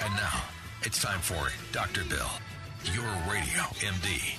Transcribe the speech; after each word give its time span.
And 0.00 0.14
now, 0.14 0.42
it's 0.82 1.02
time 1.02 1.18
for 1.18 1.48
Dr. 1.72 2.04
Bill, 2.04 2.30
your 2.94 3.04
radio 3.28 3.62
MD. 3.80 4.38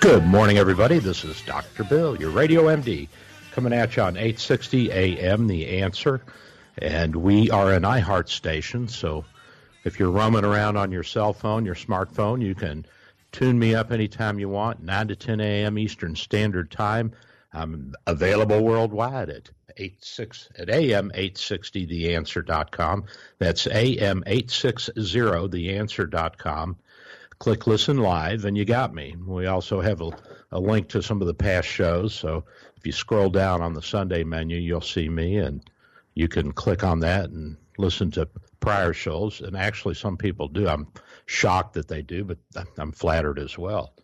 Good 0.00 0.24
morning, 0.24 0.56
everybody. 0.56 0.98
This 0.98 1.22
is 1.22 1.42
Dr. 1.42 1.84
Bill, 1.84 2.16
your 2.16 2.30
radio 2.30 2.62
MD, 2.64 3.08
coming 3.52 3.74
at 3.74 3.94
you 3.96 4.02
on 4.04 4.16
860 4.16 4.90
AM, 4.90 5.48
The 5.48 5.80
Answer. 5.82 6.22
And 6.78 7.16
we 7.16 7.50
are 7.50 7.74
an 7.74 7.82
iHeart 7.82 8.30
station, 8.30 8.88
so 8.88 9.26
if 9.84 9.98
you're 9.98 10.10
roaming 10.10 10.44
around 10.44 10.78
on 10.78 10.92
your 10.92 11.02
cell 11.02 11.34
phone, 11.34 11.66
your 11.66 11.74
smartphone, 11.74 12.42
you 12.42 12.54
can 12.54 12.86
tune 13.32 13.58
me 13.58 13.74
up 13.74 13.92
anytime 13.92 14.38
you 14.38 14.48
want, 14.48 14.82
9 14.82 15.08
to 15.08 15.16
10 15.16 15.40
a.m. 15.40 15.78
Eastern 15.78 16.16
Standard 16.16 16.70
Time. 16.70 17.12
I'm 17.52 17.94
available 18.06 18.64
worldwide 18.64 19.28
at 19.28 19.50
86 19.78 20.50
at 20.58 20.68
AM 20.68 21.10
860theanswer.com. 21.10 23.04
That's 23.38 23.66
AM 23.66 24.22
860theanswer.com. 24.24 26.76
Click 27.38 27.66
listen 27.66 27.98
live 27.98 28.44
and 28.44 28.58
you 28.58 28.64
got 28.64 28.92
me. 28.92 29.14
We 29.24 29.46
also 29.46 29.80
have 29.80 30.00
a, 30.00 30.10
a 30.50 30.58
link 30.58 30.88
to 30.88 31.02
some 31.02 31.20
of 31.20 31.28
the 31.28 31.34
past 31.34 31.68
shows. 31.68 32.14
So 32.14 32.44
if 32.76 32.84
you 32.84 32.92
scroll 32.92 33.30
down 33.30 33.62
on 33.62 33.74
the 33.74 33.82
Sunday 33.82 34.24
menu, 34.24 34.58
you'll 34.58 34.80
see 34.80 35.08
me 35.08 35.36
and 35.36 35.62
you 36.14 36.26
can 36.26 36.50
click 36.52 36.82
on 36.82 36.98
that 37.00 37.30
and 37.30 37.56
listen 37.78 38.10
to 38.12 38.28
prior 38.60 38.92
shows. 38.92 39.40
And 39.40 39.56
actually, 39.56 39.94
some 39.94 40.16
people 40.16 40.48
do. 40.48 40.68
I'm 40.68 40.88
shocked 41.26 41.74
that 41.74 41.88
they 41.88 42.02
do, 42.02 42.24
but 42.24 42.38
I'm 42.76 42.92
flattered 42.92 43.38
as 43.38 43.56
well. 43.56 43.94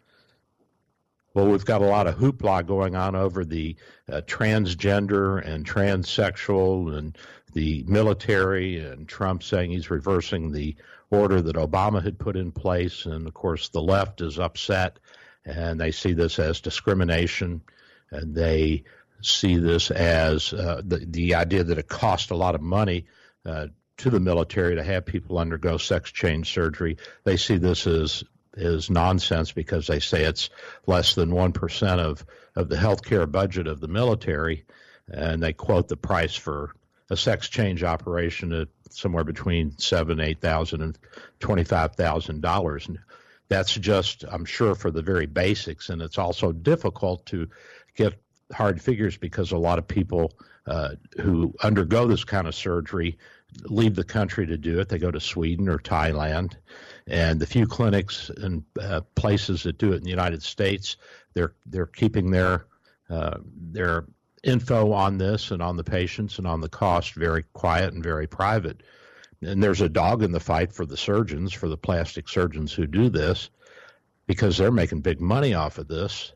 Well, 1.34 1.48
we've 1.48 1.64
got 1.64 1.82
a 1.82 1.86
lot 1.86 2.06
of 2.06 2.14
hoopla 2.16 2.64
going 2.66 2.94
on 2.94 3.16
over 3.16 3.44
the 3.44 3.76
uh, 4.10 4.20
transgender 4.22 5.44
and 5.44 5.66
transsexual 5.66 6.96
and 6.96 7.18
the 7.52 7.84
military, 7.86 8.78
and 8.78 9.08
Trump 9.08 9.42
saying 9.42 9.72
he's 9.72 9.90
reversing 9.90 10.52
the 10.52 10.76
order 11.10 11.42
that 11.42 11.56
Obama 11.56 12.02
had 12.02 12.18
put 12.18 12.36
in 12.36 12.52
place. 12.52 13.06
And 13.06 13.26
of 13.26 13.34
course, 13.34 13.68
the 13.68 13.82
left 13.82 14.20
is 14.20 14.38
upset 14.38 14.98
and 15.44 15.78
they 15.80 15.90
see 15.90 16.12
this 16.12 16.38
as 16.38 16.60
discrimination 16.60 17.62
and 18.10 18.34
they 18.34 18.84
see 19.20 19.56
this 19.56 19.90
as 19.90 20.52
uh, 20.52 20.82
the, 20.84 20.98
the 20.98 21.34
idea 21.34 21.64
that 21.64 21.78
it 21.78 21.88
costs 21.88 22.30
a 22.30 22.36
lot 22.36 22.54
of 22.54 22.60
money 22.60 23.06
uh, 23.46 23.66
to 23.96 24.10
the 24.10 24.20
military 24.20 24.76
to 24.76 24.82
have 24.82 25.06
people 25.06 25.38
undergo 25.38 25.78
sex 25.78 26.10
change 26.10 26.52
surgery. 26.52 26.96
They 27.24 27.36
see 27.36 27.56
this 27.58 27.86
as 27.86 28.24
is 28.56 28.90
nonsense 28.90 29.52
because 29.52 29.86
they 29.86 30.00
say 30.00 30.24
it's 30.24 30.50
less 30.86 31.14
than 31.14 31.30
1% 31.30 31.98
of, 31.98 32.24
of 32.56 32.68
the 32.68 32.76
healthcare 32.76 33.30
budget 33.30 33.66
of 33.66 33.80
the 33.80 33.88
military. 33.88 34.64
And 35.08 35.42
they 35.42 35.52
quote 35.52 35.88
the 35.88 35.96
price 35.96 36.34
for 36.34 36.74
a 37.10 37.16
sex 37.16 37.48
change 37.48 37.82
operation 37.82 38.52
at 38.52 38.68
somewhere 38.90 39.24
between 39.24 39.76
seven, 39.78 40.20
eight 40.20 40.40
thousand 40.40 40.82
and 40.82 40.98
twenty-five 41.40 41.96
thousand 41.96 42.40
dollars. 42.40 42.88
That's 43.48 43.74
just, 43.74 44.24
I'm 44.30 44.44
sure, 44.44 44.74
for 44.74 44.90
the 44.90 45.02
very 45.02 45.26
basics, 45.26 45.90
and 45.90 46.00
it's 46.00 46.18
also 46.18 46.52
difficult 46.52 47.26
to 47.26 47.48
get 47.94 48.14
hard 48.52 48.80
figures 48.80 49.16
because 49.16 49.52
a 49.52 49.58
lot 49.58 49.78
of 49.78 49.86
people 49.86 50.32
uh, 50.66 50.94
who 51.20 51.54
undergo 51.62 52.06
this 52.06 52.24
kind 52.24 52.46
of 52.46 52.54
surgery 52.54 53.18
leave 53.64 53.94
the 53.94 54.04
country 54.04 54.46
to 54.46 54.56
do 54.56 54.80
it. 54.80 54.88
They 54.88 54.98
go 54.98 55.10
to 55.10 55.20
Sweden 55.20 55.68
or 55.68 55.78
Thailand, 55.78 56.54
and 57.06 57.38
the 57.38 57.46
few 57.46 57.66
clinics 57.66 58.30
and 58.30 58.64
uh, 58.80 59.02
places 59.14 59.62
that 59.64 59.78
do 59.78 59.92
it 59.92 59.96
in 59.96 60.04
the 60.04 60.10
United 60.10 60.42
States, 60.42 60.96
they're 61.34 61.54
they're 61.66 61.86
keeping 61.86 62.30
their 62.30 62.66
uh, 63.10 63.38
their 63.72 64.06
info 64.42 64.92
on 64.92 65.18
this 65.18 65.50
and 65.50 65.62
on 65.62 65.76
the 65.76 65.84
patients 65.84 66.38
and 66.38 66.46
on 66.46 66.60
the 66.60 66.68
cost 66.68 67.14
very 67.14 67.44
quiet 67.52 67.92
and 67.92 68.02
very 68.02 68.26
private. 68.26 68.82
And 69.42 69.62
there's 69.62 69.80
a 69.80 69.88
dog 69.88 70.22
in 70.22 70.32
the 70.32 70.40
fight 70.40 70.72
for 70.72 70.86
the 70.86 70.96
surgeons, 70.96 71.52
for 71.52 71.68
the 71.68 71.76
plastic 71.76 72.28
surgeons 72.28 72.72
who 72.72 72.86
do 72.86 73.10
this, 73.10 73.50
because 74.26 74.56
they're 74.56 74.70
making 74.70 75.00
big 75.00 75.20
money 75.20 75.54
off 75.54 75.78
of 75.78 75.88
this, 75.88 76.32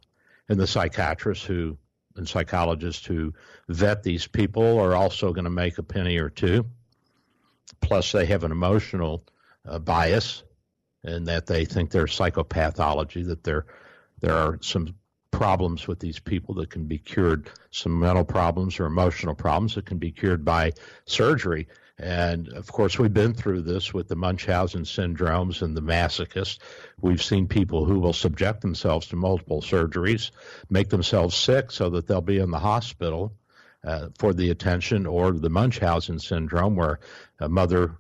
and 0.49 0.59
the 0.59 0.67
psychiatrists 0.67 1.45
who 1.45 1.79
and 2.17 2.29
psychologists 2.29 3.07
who 3.07 3.33
vet 3.69 4.03
these 4.03 4.27
people 4.27 4.81
are 4.81 4.97
also 4.97 5.33
going 5.33 5.45
to 5.45 5.51
make 5.51 5.79
a 5.79 5.83
penny 5.83 6.19
or 6.19 6.29
two. 6.29 6.67
Plus, 7.81 8.11
they 8.11 8.27
have 8.27 8.43
an 8.43 8.51
emotional 8.51 9.23
uh, 9.65 9.79
bias 9.79 10.43
and 11.05 11.27
that 11.27 11.47
they 11.47 11.65
think 11.65 11.91
there's 11.91 12.17
psychopathology, 12.17 13.27
that 13.27 13.45
there 13.45 13.67
there 14.21 14.35
are 14.35 14.59
some 14.63 14.95
problems 15.31 15.87
with 15.87 16.01
these 16.01 16.19
people 16.19 16.55
that 16.55 16.71
can 16.71 16.87
be 16.87 16.99
cured, 16.99 17.49
some 17.71 18.01
mental 18.01 18.25
problems 18.25 18.81
or 18.81 18.87
emotional 18.87 19.35
problems 19.35 19.75
that 19.75 19.87
can 19.87 19.99
be 19.99 20.11
cured 20.11 20.45
by 20.45 20.73
surgery. 21.05 21.69
And 21.99 22.49
of 22.49 22.71
course, 22.71 22.99
we've 22.99 23.13
been 23.13 23.35
through 23.35 23.63
this 23.63 23.93
with 23.93 24.09
the 24.09 24.17
Munchausen 24.17 24.83
syndromes 24.83 25.63
and 25.63 25.77
the 25.77 25.83
masochists. 25.83 26.59
We've 27.01 27.23
seen 27.23 27.49
people 27.49 27.85
who 27.85 27.99
will 27.99 28.13
subject 28.13 28.61
themselves 28.61 29.09
to 29.09 29.17
multiple 29.17 29.63
surgeries, 29.63 30.31
make 30.71 30.89
themselves 30.89 31.37
sick 31.37 31.71
so 31.71 31.91
that 31.91 32.07
they'll 32.07 32.21
be 32.21 32.39
in 32.39 32.51
the 32.51 32.59
hospital 32.59 33.33
uh, 33.85 34.09
for 34.19 34.33
the 34.33 34.51
attention, 34.51 35.07
or 35.07 35.33
the 35.33 35.51
Munchausen 35.51 36.19
syndrome, 36.19 36.77
where 36.77 36.99
a 37.39 37.49
mother 37.49 37.97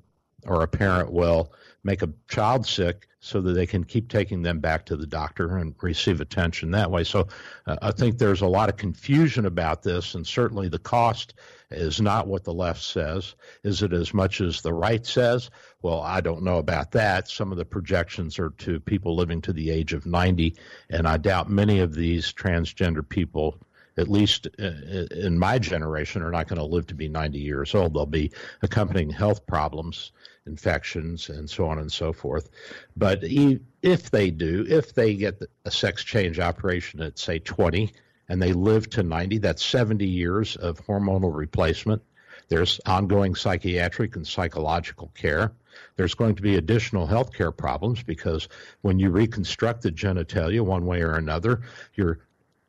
or 0.48 0.62
a 0.62 0.68
parent 0.68 1.12
will 1.12 1.52
make 1.84 2.02
a 2.02 2.12
child 2.28 2.66
sick 2.66 3.06
so 3.20 3.40
that 3.40 3.52
they 3.52 3.66
can 3.66 3.82
keep 3.84 4.08
taking 4.08 4.42
them 4.42 4.60
back 4.60 4.86
to 4.86 4.96
the 4.96 5.06
doctor 5.06 5.56
and 5.56 5.74
receive 5.82 6.20
attention 6.20 6.70
that 6.70 6.90
way. 6.90 7.02
So 7.02 7.28
uh, 7.66 7.76
I 7.82 7.90
think 7.90 8.16
there's 8.16 8.42
a 8.42 8.46
lot 8.46 8.68
of 8.68 8.76
confusion 8.76 9.46
about 9.46 9.82
this, 9.82 10.14
and 10.14 10.26
certainly 10.26 10.68
the 10.68 10.78
cost 10.78 11.34
is 11.70 12.00
not 12.00 12.28
what 12.28 12.44
the 12.44 12.54
left 12.54 12.82
says. 12.82 13.34
Is 13.64 13.82
it 13.82 13.92
as 13.92 14.14
much 14.14 14.40
as 14.40 14.60
the 14.60 14.72
right 14.72 15.04
says? 15.04 15.50
Well, 15.82 16.00
I 16.00 16.20
don't 16.20 16.42
know 16.42 16.58
about 16.58 16.92
that. 16.92 17.28
Some 17.28 17.50
of 17.52 17.58
the 17.58 17.64
projections 17.64 18.38
are 18.38 18.50
to 18.50 18.80
people 18.80 19.16
living 19.16 19.42
to 19.42 19.52
the 19.52 19.70
age 19.70 19.92
of 19.92 20.06
90, 20.06 20.56
and 20.90 21.06
I 21.06 21.16
doubt 21.16 21.50
many 21.50 21.80
of 21.80 21.94
these 21.94 22.32
transgender 22.32 23.06
people 23.06 23.58
at 23.98 24.08
least 24.08 24.46
uh, 24.60 24.70
in 25.10 25.36
my 25.36 25.58
generation, 25.58 26.22
are 26.22 26.30
not 26.30 26.46
going 26.46 26.58
to 26.58 26.64
live 26.64 26.86
to 26.86 26.94
be 26.94 27.08
90 27.08 27.40
years 27.40 27.74
old. 27.74 27.94
They'll 27.94 28.06
be 28.06 28.30
accompanying 28.62 29.10
health 29.10 29.44
problems 29.44 30.12
infections, 30.48 31.28
and 31.28 31.48
so 31.48 31.68
on 31.68 31.78
and 31.78 31.92
so 31.92 32.12
forth. 32.12 32.50
But 32.96 33.20
if 33.22 34.10
they 34.10 34.30
do, 34.30 34.66
if 34.68 34.94
they 34.94 35.14
get 35.14 35.42
a 35.64 35.70
sex 35.70 36.02
change 36.02 36.40
operation 36.40 37.00
at, 37.02 37.18
say, 37.18 37.38
20, 37.38 37.92
and 38.28 38.42
they 38.42 38.52
live 38.52 38.90
to 38.90 39.02
90, 39.02 39.38
that's 39.38 39.64
70 39.64 40.06
years 40.06 40.56
of 40.56 40.84
hormonal 40.86 41.34
replacement. 41.34 42.02
There's 42.48 42.80
ongoing 42.86 43.34
psychiatric 43.34 44.16
and 44.16 44.26
psychological 44.26 45.12
care. 45.14 45.52
There's 45.96 46.14
going 46.14 46.34
to 46.34 46.42
be 46.42 46.56
additional 46.56 47.06
health 47.06 47.32
care 47.32 47.52
problems 47.52 48.02
because 48.02 48.48
when 48.80 48.98
you 48.98 49.10
reconstruct 49.10 49.82
the 49.82 49.92
genitalia 49.92 50.60
one 50.62 50.86
way 50.86 51.02
or 51.02 51.12
another, 51.12 51.62
you're 51.94 52.20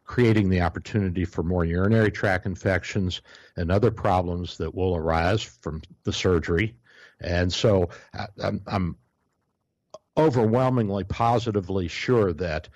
creating 0.04 0.50
the 0.50 0.62
opportunity 0.62 1.24
for 1.24 1.44
more 1.44 1.66
urinary 1.66 2.12
tract 2.12 2.46
infections 2.46 3.22
and 3.56 3.72
other 3.72 3.92
problems 3.92 4.58
that 4.58 4.74
will 4.74 4.96
arise 4.96 5.44
from 5.44 5.82
the 6.04 6.14
surgery. 6.14 6.76
And 7.22 7.52
so 7.52 7.90
uh, 8.18 8.28
I'm, 8.42 8.62
I'm 8.68 8.98
overwhelmingly 10.18 11.04
positively 11.04 11.88
sure 11.88 12.34
that 12.34 12.70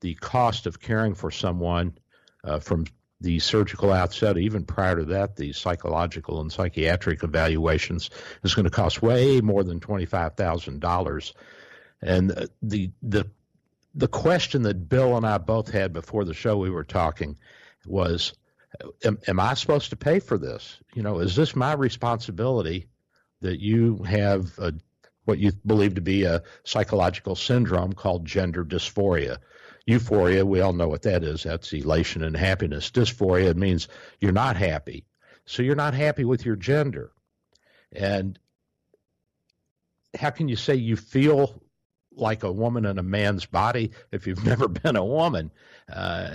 the 0.00 0.14
cost 0.14 0.66
of 0.66 0.80
caring 0.80 1.14
for 1.14 1.30
someone 1.30 1.98
uh, 2.44 2.60
from 2.60 2.86
the 3.20 3.38
surgical 3.38 3.92
outset, 3.92 4.36
even 4.36 4.64
prior 4.64 4.96
to 4.96 5.04
that, 5.06 5.36
the 5.36 5.52
psychological 5.52 6.40
and 6.40 6.52
psychiatric 6.52 7.22
evaluations 7.22 8.10
is 8.42 8.54
going 8.54 8.64
to 8.64 8.70
cost 8.70 9.02
way 9.02 9.40
more 9.40 9.64
than 9.64 9.80
$25,000. 9.80 11.32
And 12.02 12.32
uh, 12.32 12.46
the, 12.62 12.90
the, 13.02 13.30
the 13.94 14.08
question 14.08 14.62
that 14.62 14.88
Bill 14.88 15.16
and 15.16 15.26
I 15.26 15.38
both 15.38 15.70
had 15.70 15.92
before 15.92 16.24
the 16.24 16.34
show 16.34 16.58
we 16.58 16.70
were 16.70 16.84
talking 16.84 17.38
was, 17.86 18.34
uh, 18.84 18.88
am, 19.04 19.18
am 19.26 19.40
I 19.40 19.54
supposed 19.54 19.90
to 19.90 19.96
pay 19.96 20.20
for 20.20 20.36
this? 20.36 20.78
You 20.94 21.02
know, 21.02 21.20
is 21.20 21.34
this 21.34 21.56
my 21.56 21.72
responsibility 21.72 22.88
that 23.40 23.60
you 23.60 24.02
have 24.04 24.58
a, 24.58 24.72
what 25.24 25.38
you 25.38 25.52
believe 25.64 25.94
to 25.94 26.00
be 26.00 26.24
a 26.24 26.42
psychological 26.64 27.36
syndrome 27.36 27.92
called 27.92 28.24
gender 28.24 28.64
dysphoria? 28.64 29.38
Euphoria, 29.86 30.44
we 30.44 30.60
all 30.60 30.72
know 30.72 30.88
what 30.88 31.02
that 31.02 31.22
is. 31.22 31.44
That's 31.44 31.72
elation 31.72 32.24
and 32.24 32.36
happiness. 32.36 32.90
Dysphoria 32.90 33.54
means 33.54 33.86
you're 34.20 34.32
not 34.32 34.56
happy. 34.56 35.04
So 35.44 35.62
you're 35.62 35.76
not 35.76 35.94
happy 35.94 36.24
with 36.24 36.44
your 36.44 36.56
gender. 36.56 37.12
And 37.92 38.38
how 40.18 40.30
can 40.30 40.48
you 40.48 40.56
say 40.56 40.74
you 40.74 40.96
feel 40.96 41.62
like 42.12 42.42
a 42.42 42.50
woman 42.50 42.84
in 42.84 42.98
a 42.98 43.02
man's 43.02 43.46
body 43.46 43.92
if 44.10 44.26
you've 44.26 44.44
never 44.44 44.66
been 44.66 44.96
a 44.96 45.04
woman? 45.04 45.52
Uh, 45.92 46.34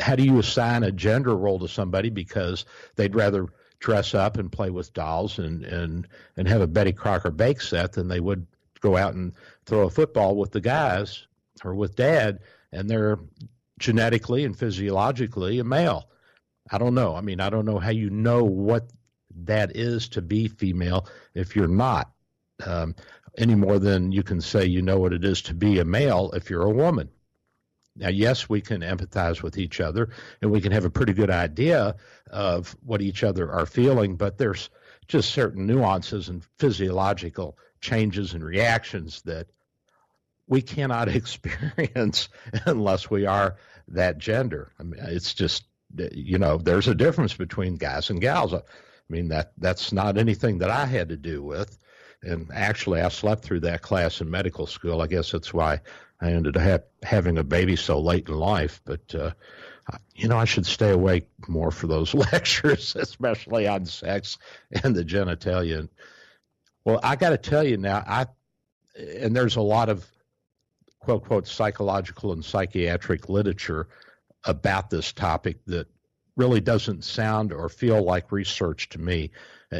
how 0.00 0.14
do 0.14 0.22
you 0.22 0.38
assign 0.38 0.82
a 0.82 0.92
gender 0.92 1.34
role 1.34 1.60
to 1.60 1.68
somebody 1.68 2.10
because 2.10 2.66
they'd 2.96 3.14
rather 3.14 3.46
dress 3.84 4.14
up 4.14 4.38
and 4.38 4.50
play 4.50 4.70
with 4.70 4.94
dolls 4.94 5.38
and, 5.38 5.62
and, 5.62 6.08
and 6.38 6.48
have 6.48 6.62
a 6.62 6.66
Betty 6.66 6.90
Crocker 6.90 7.30
bake 7.30 7.60
set 7.60 7.92
than 7.92 8.08
they 8.08 8.18
would 8.18 8.46
go 8.80 8.96
out 8.96 9.12
and 9.12 9.34
throw 9.66 9.82
a 9.82 9.90
football 9.90 10.36
with 10.36 10.52
the 10.52 10.60
guys 10.60 11.26
or 11.62 11.74
with 11.74 11.94
dad, 11.94 12.38
and 12.72 12.88
they're 12.88 13.18
genetically 13.78 14.42
and 14.46 14.58
physiologically 14.58 15.58
a 15.58 15.64
male. 15.64 16.08
I 16.72 16.78
don't 16.78 16.94
know. 16.94 17.14
I 17.14 17.20
mean, 17.20 17.40
I 17.40 17.50
don't 17.50 17.66
know 17.66 17.78
how 17.78 17.90
you 17.90 18.08
know 18.08 18.42
what 18.42 18.90
that 19.44 19.76
is 19.76 20.08
to 20.08 20.22
be 20.22 20.48
female 20.48 21.06
if 21.34 21.54
you're 21.54 21.68
not, 21.68 22.10
um, 22.64 22.94
any 23.36 23.54
more 23.54 23.78
than 23.78 24.12
you 24.12 24.22
can 24.22 24.40
say 24.40 24.64
you 24.64 24.80
know 24.80 24.98
what 24.98 25.12
it 25.12 25.26
is 25.26 25.42
to 25.42 25.52
be 25.52 25.78
a 25.78 25.84
male 25.84 26.30
if 26.32 26.48
you're 26.48 26.62
a 26.62 26.70
woman. 26.70 27.10
Now, 27.96 28.08
yes, 28.08 28.48
we 28.48 28.60
can 28.60 28.80
empathize 28.80 29.42
with 29.42 29.56
each 29.56 29.80
other 29.80 30.10
and 30.42 30.50
we 30.50 30.60
can 30.60 30.72
have 30.72 30.84
a 30.84 30.90
pretty 30.90 31.12
good 31.12 31.30
idea 31.30 31.96
of 32.30 32.76
what 32.84 33.02
each 33.02 33.22
other 33.22 33.50
are 33.52 33.66
feeling, 33.66 34.16
but 34.16 34.36
there's 34.36 34.68
just 35.06 35.30
certain 35.30 35.66
nuances 35.66 36.28
and 36.28 36.44
physiological 36.58 37.56
changes 37.80 38.34
and 38.34 38.44
reactions 38.44 39.22
that 39.22 39.46
we 40.46 40.60
cannot 40.60 41.08
experience 41.16 42.28
unless 42.66 43.10
we 43.10 43.26
are 43.26 43.56
that 43.88 44.18
gender. 44.18 44.72
I 44.78 44.82
mean, 44.82 45.00
it's 45.00 45.34
just 45.34 45.64
you 45.96 46.38
know, 46.38 46.58
there's 46.58 46.88
a 46.88 46.94
difference 46.94 47.34
between 47.34 47.76
guys 47.76 48.10
and 48.10 48.20
gals. 48.20 48.52
I 48.52 48.62
mean 49.08 49.28
that 49.28 49.52
that's 49.58 49.92
not 49.92 50.18
anything 50.18 50.58
that 50.58 50.70
I 50.70 50.86
had 50.86 51.10
to 51.10 51.16
do 51.16 51.42
with. 51.42 51.78
And 52.22 52.48
actually, 52.54 53.02
I 53.02 53.10
slept 53.10 53.44
through 53.44 53.60
that 53.60 53.82
class 53.82 54.20
in 54.20 54.30
medical 54.30 54.66
school. 54.66 55.02
I 55.02 55.06
guess 55.06 55.30
that's 55.30 55.52
why 55.52 55.80
I 56.20 56.32
ended 56.32 56.56
up 56.56 56.88
having 57.02 57.38
a 57.38 57.44
baby 57.44 57.76
so 57.76 58.00
late 58.00 58.28
in 58.28 58.34
life. 58.34 58.80
But 58.84 59.14
uh, 59.14 59.30
you 60.14 60.28
know, 60.28 60.38
I 60.38 60.44
should 60.44 60.66
stay 60.66 60.90
awake 60.90 61.28
more 61.48 61.70
for 61.70 61.86
those 61.86 62.14
lectures, 62.32 62.96
especially 62.96 63.66
on 63.66 63.86
sex 63.86 64.38
and 64.82 64.94
the 64.94 65.04
genitalia. 65.04 65.88
Well, 66.84 67.00
I 67.02 67.16
got 67.16 67.30
to 67.30 67.38
tell 67.38 67.64
you 67.64 67.76
now, 67.76 68.02
I 68.06 68.26
and 68.96 69.34
there's 69.34 69.56
a 69.56 69.62
lot 69.62 69.88
of 69.88 70.06
quote, 71.04 71.24
quote, 71.24 71.46
psychological 71.46 72.32
and 72.32 72.44
psychiatric 72.44 73.28
literature 73.28 73.88
about 74.44 74.90
this 74.90 75.12
topic 75.12 75.58
that 75.66 75.86
really 76.36 76.60
doesn't 76.60 77.04
sound 77.04 77.52
or 77.52 77.68
feel 77.68 78.02
like 78.02 78.32
research 78.32 78.88
to 78.88 78.98
me. 78.98 79.30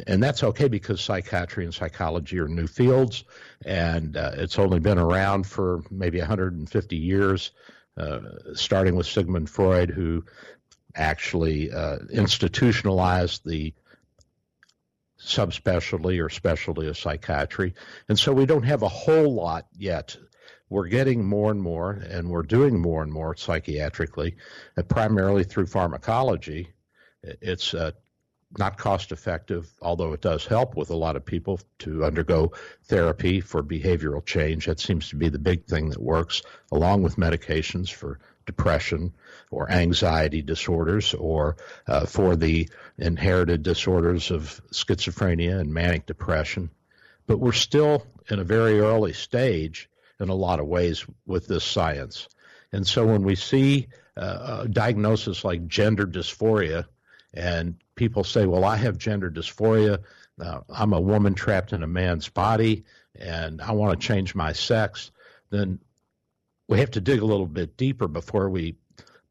And 0.07 0.23
that's 0.23 0.43
okay 0.43 0.69
because 0.69 1.01
psychiatry 1.01 1.65
and 1.65 1.75
psychology 1.75 2.39
are 2.39 2.49
new 2.49 2.67
fields, 2.67 3.25
and 3.65 4.17
uh, 4.17 4.33
it's 4.35 4.59
only 4.59 4.81
been 4.81 4.99
around 4.99 5.47
for 5.47 5.83
maybe 5.91 6.19
150 6.19 6.97
years, 6.97 7.51
uh, 7.97 8.21
starting 8.55 8.97
with 8.97 9.07
Sigmund 9.07 9.51
Freud, 9.51 9.91
who 9.91 10.25
actually 10.95 11.73
uh, 11.73 11.99
institutionalized 12.11 13.45
the 13.45 13.75
subspecialty 15.21 16.25
or 16.25 16.29
specialty 16.29 16.87
of 16.87 16.99
psychiatry. 16.99 17.75
And 18.09 18.19
so 18.19 18.33
we 18.33 18.47
don't 18.47 18.65
have 18.65 18.83
a 18.83 18.89
whole 18.89 19.33
lot 19.33 19.67
yet 19.77 20.17
we're 20.69 20.89
getting 20.89 21.25
more 21.25 21.51
and 21.51 21.63
more, 21.63 21.93
and 21.93 22.29
we're 22.29 22.43
doing 22.43 22.81
more 22.81 23.03
and 23.03 23.13
more 23.13 23.35
psychiatrically, 23.35 24.35
uh, 24.77 24.83
primarily 24.83 25.45
through 25.45 25.67
pharmacology. 25.67 26.73
It's 27.23 27.75
uh, 27.75 27.93
not 28.59 28.79
cost 28.79 29.13
effective, 29.13 29.71
although 29.83 30.13
it 30.13 30.21
does 30.21 30.47
help 30.47 30.77
with 30.77 30.91
a 30.91 30.97
lot 30.97 31.17
of 31.17 31.25
people 31.25 31.61
to 31.81 32.05
undergo 32.05 32.53
therapy 32.85 33.41
for 33.41 33.63
behavioral 33.63 34.25
change. 34.25 34.67
That 34.67 34.81
seems 34.81 35.09
to 35.11 35.17
be 35.17 35.29
the 35.29 35.39
big 35.39 35.67
thing 35.67 35.91
that 35.91 36.01
works, 36.01 36.43
along 36.71 37.03
with 37.03 37.17
medications 37.17 37.93
for 37.93 38.21
depression 38.47 39.13
or 39.51 39.71
anxiety 39.71 40.43
disorders 40.43 41.15
or 41.15 41.57
uh, 41.87 42.07
for 42.07 42.37
the 42.37 42.69
inherited 42.99 43.63
disorders 43.63 44.31
of 44.31 44.61
schizophrenia 44.73 45.59
and 45.59 45.73
manic 45.73 46.07
depression. 46.07 46.71
But 47.27 47.39
we're 47.39 47.53
still 47.53 48.07
in 48.31 48.39
a 48.39 48.45
very 48.45 48.81
early 48.81 49.13
stage 49.13 49.89
in 50.21 50.29
a 50.29 50.35
lot 50.35 50.61
of 50.61 50.67
ways 50.67 51.05
with 51.27 51.47
this 51.47 51.65
science. 51.65 52.29
And 52.73 52.87
so 52.87 53.07
when 53.07 53.23
we 53.23 53.35
see 53.35 53.89
uh, 54.17 54.63
a 54.63 54.69
diagnosis 54.69 55.45
like 55.45 55.67
gender 55.67 56.07
dysphoria, 56.07 56.87
and 57.35 57.75
people 57.97 58.25
say, 58.25 58.47
Well, 58.47 58.65
I 58.65 58.77
have 58.77 58.97
gender 58.97 59.31
dysphoria, 59.31 59.99
uh, 60.41 60.61
I'm 60.69 60.93
a 60.93 61.01
woman 61.01 61.35
trapped 61.35 61.73
in 61.73 61.83
a 61.83 61.87
man's 61.87 62.29
body, 62.29 62.85
and 63.17 63.61
I 63.61 63.73
want 63.73 63.99
to 63.99 64.07
change 64.07 64.35
my 64.35 64.53
sex, 64.53 65.11
then 65.51 65.79
we 66.69 66.79
have 66.81 66.91
to 66.93 67.01
dig 67.01 67.21
a 67.21 67.27
little 67.27 67.47
bit 67.47 67.77
deeper 67.77 68.09
before 68.09 68.51
we 68.51 68.77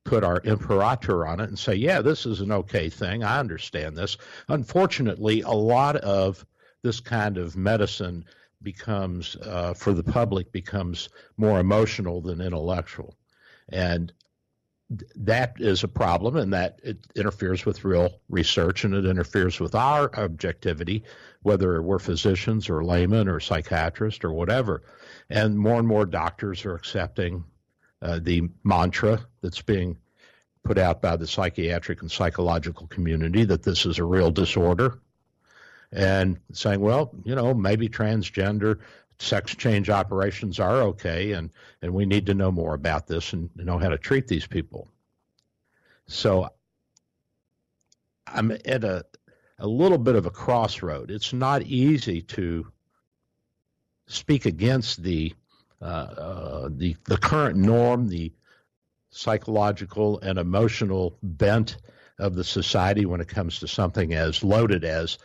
put 0.03 0.23
our 0.23 0.41
imperator 0.43 1.25
on 1.25 1.39
it 1.39 1.47
and 1.47 1.57
say, 1.57 1.73
yeah, 1.73 2.01
this 2.01 2.25
is 2.25 2.41
an 2.41 2.51
okay 2.51 2.89
thing. 2.89 3.23
I 3.23 3.39
understand 3.39 3.97
this. 3.97 4.17
Unfortunately, 4.49 5.41
a 5.41 5.51
lot 5.51 5.95
of 5.97 6.45
this 6.81 6.99
kind 6.99 7.37
of 7.37 7.55
medicine 7.55 8.25
becomes 8.61 9.35
uh, 9.37 9.73
for 9.73 9.93
the 9.93 10.03
public 10.03 10.51
becomes 10.51 11.09
more 11.37 11.59
emotional 11.59 12.21
than 12.21 12.41
intellectual, 12.41 13.15
and 13.69 14.13
that 15.15 15.55
is 15.59 15.83
a 15.83 15.87
problem, 15.87 16.35
and 16.35 16.53
that 16.53 16.79
it 16.83 16.97
interferes 17.15 17.65
with 17.65 17.83
real 17.83 18.19
research, 18.29 18.83
and 18.83 18.93
it 18.93 19.05
interferes 19.05 19.59
with 19.59 19.75
our 19.75 20.13
objectivity, 20.19 21.03
whether 21.41 21.81
we're 21.81 21.99
physicians 21.99 22.69
or 22.69 22.83
laymen 22.83 23.27
or 23.27 23.39
psychiatrists 23.39 24.23
or 24.23 24.33
whatever. 24.33 24.83
And 25.29 25.57
more 25.57 25.79
and 25.79 25.87
more 25.87 26.05
doctors 26.05 26.65
are 26.65 26.75
accepting 26.75 27.43
uh, 28.01 28.19
the 28.21 28.49
mantra 28.63 29.25
that's 29.41 29.61
being 29.61 29.97
put 30.63 30.77
out 30.77 31.01
by 31.01 31.15
the 31.15 31.27
psychiatric 31.27 32.01
and 32.01 32.11
psychological 32.11 32.87
community 32.87 33.45
that 33.45 33.63
this 33.63 33.85
is 33.85 33.99
a 33.99 34.03
real 34.03 34.31
disorder 34.31 34.99
and 35.91 36.39
saying, 36.51 36.79
well, 36.79 37.11
you 37.23 37.35
know, 37.35 37.53
maybe 37.53 37.87
transgender 37.87 38.79
sex 39.19 39.55
change 39.55 39.89
operations 39.89 40.59
are 40.59 40.81
okay, 40.83 41.33
and, 41.33 41.49
and 41.81 41.93
we 41.93 42.05
need 42.05 42.25
to 42.25 42.33
know 42.33 42.51
more 42.51 42.73
about 42.73 43.07
this 43.07 43.33
and 43.33 43.49
know 43.55 43.77
how 43.77 43.89
to 43.89 43.97
treat 43.97 44.27
these 44.27 44.47
people. 44.47 44.87
So 46.07 46.49
I'm 48.27 48.51
at 48.51 48.83
a, 48.83 49.05
a 49.59 49.67
little 49.67 49.97
bit 49.97 50.15
of 50.15 50.25
a 50.25 50.31
crossroad. 50.31 51.11
It's 51.11 51.33
not 51.33 51.61
easy 51.63 52.21
to 52.21 52.67
speak 54.07 54.45
against 54.45 55.01
the 55.01 55.33
uh, 55.81 55.85
uh, 55.85 56.69
the 56.71 56.95
the 57.05 57.17
current 57.17 57.57
norm, 57.57 58.07
the 58.07 58.31
psychological 59.09 60.19
and 60.21 60.39
emotional 60.39 61.17
bent 61.21 61.77
of 62.19 62.35
the 62.35 62.43
society 62.43 63.05
when 63.05 63.21
it 63.21 63.27
comes 63.27 63.59
to 63.59 63.67
something 63.67 64.13
as 64.13 64.43
loaded 64.43 64.83
as 64.85 65.17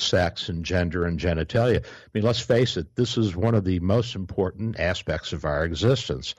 sex 0.00 0.48
and 0.48 0.64
gender 0.64 1.04
and 1.04 1.18
genitalia. 1.18 1.84
I 1.84 2.08
mean, 2.14 2.24
let's 2.24 2.40
face 2.40 2.76
it, 2.76 2.94
this 2.94 3.16
is 3.18 3.36
one 3.36 3.54
of 3.54 3.64
the 3.64 3.80
most 3.80 4.14
important 4.14 4.78
aspects 4.78 5.32
of 5.32 5.44
our 5.44 5.64
existence. 5.64 6.34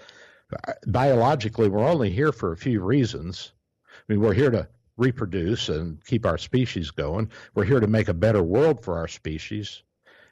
Biologically, 0.88 1.70
we're 1.70 1.88
only 1.88 2.10
here 2.10 2.32
for 2.32 2.52
a 2.52 2.58
few 2.58 2.82
reasons. 2.82 3.52
I 3.94 4.14
mean, 4.14 4.22
we're 4.22 4.34
here 4.34 4.52
to 4.52 4.68
reproduce 4.98 5.70
and 5.70 6.04
keep 6.06 6.26
our 6.26 6.38
species 6.38 6.92
going. 6.92 7.32
We're 7.56 7.66
here 7.66 7.80
to 7.80 7.88
make 7.88 8.08
a 8.10 8.14
better 8.14 8.44
world 8.44 8.84
for 8.84 8.98
our 8.98 9.08
species. 9.08 9.84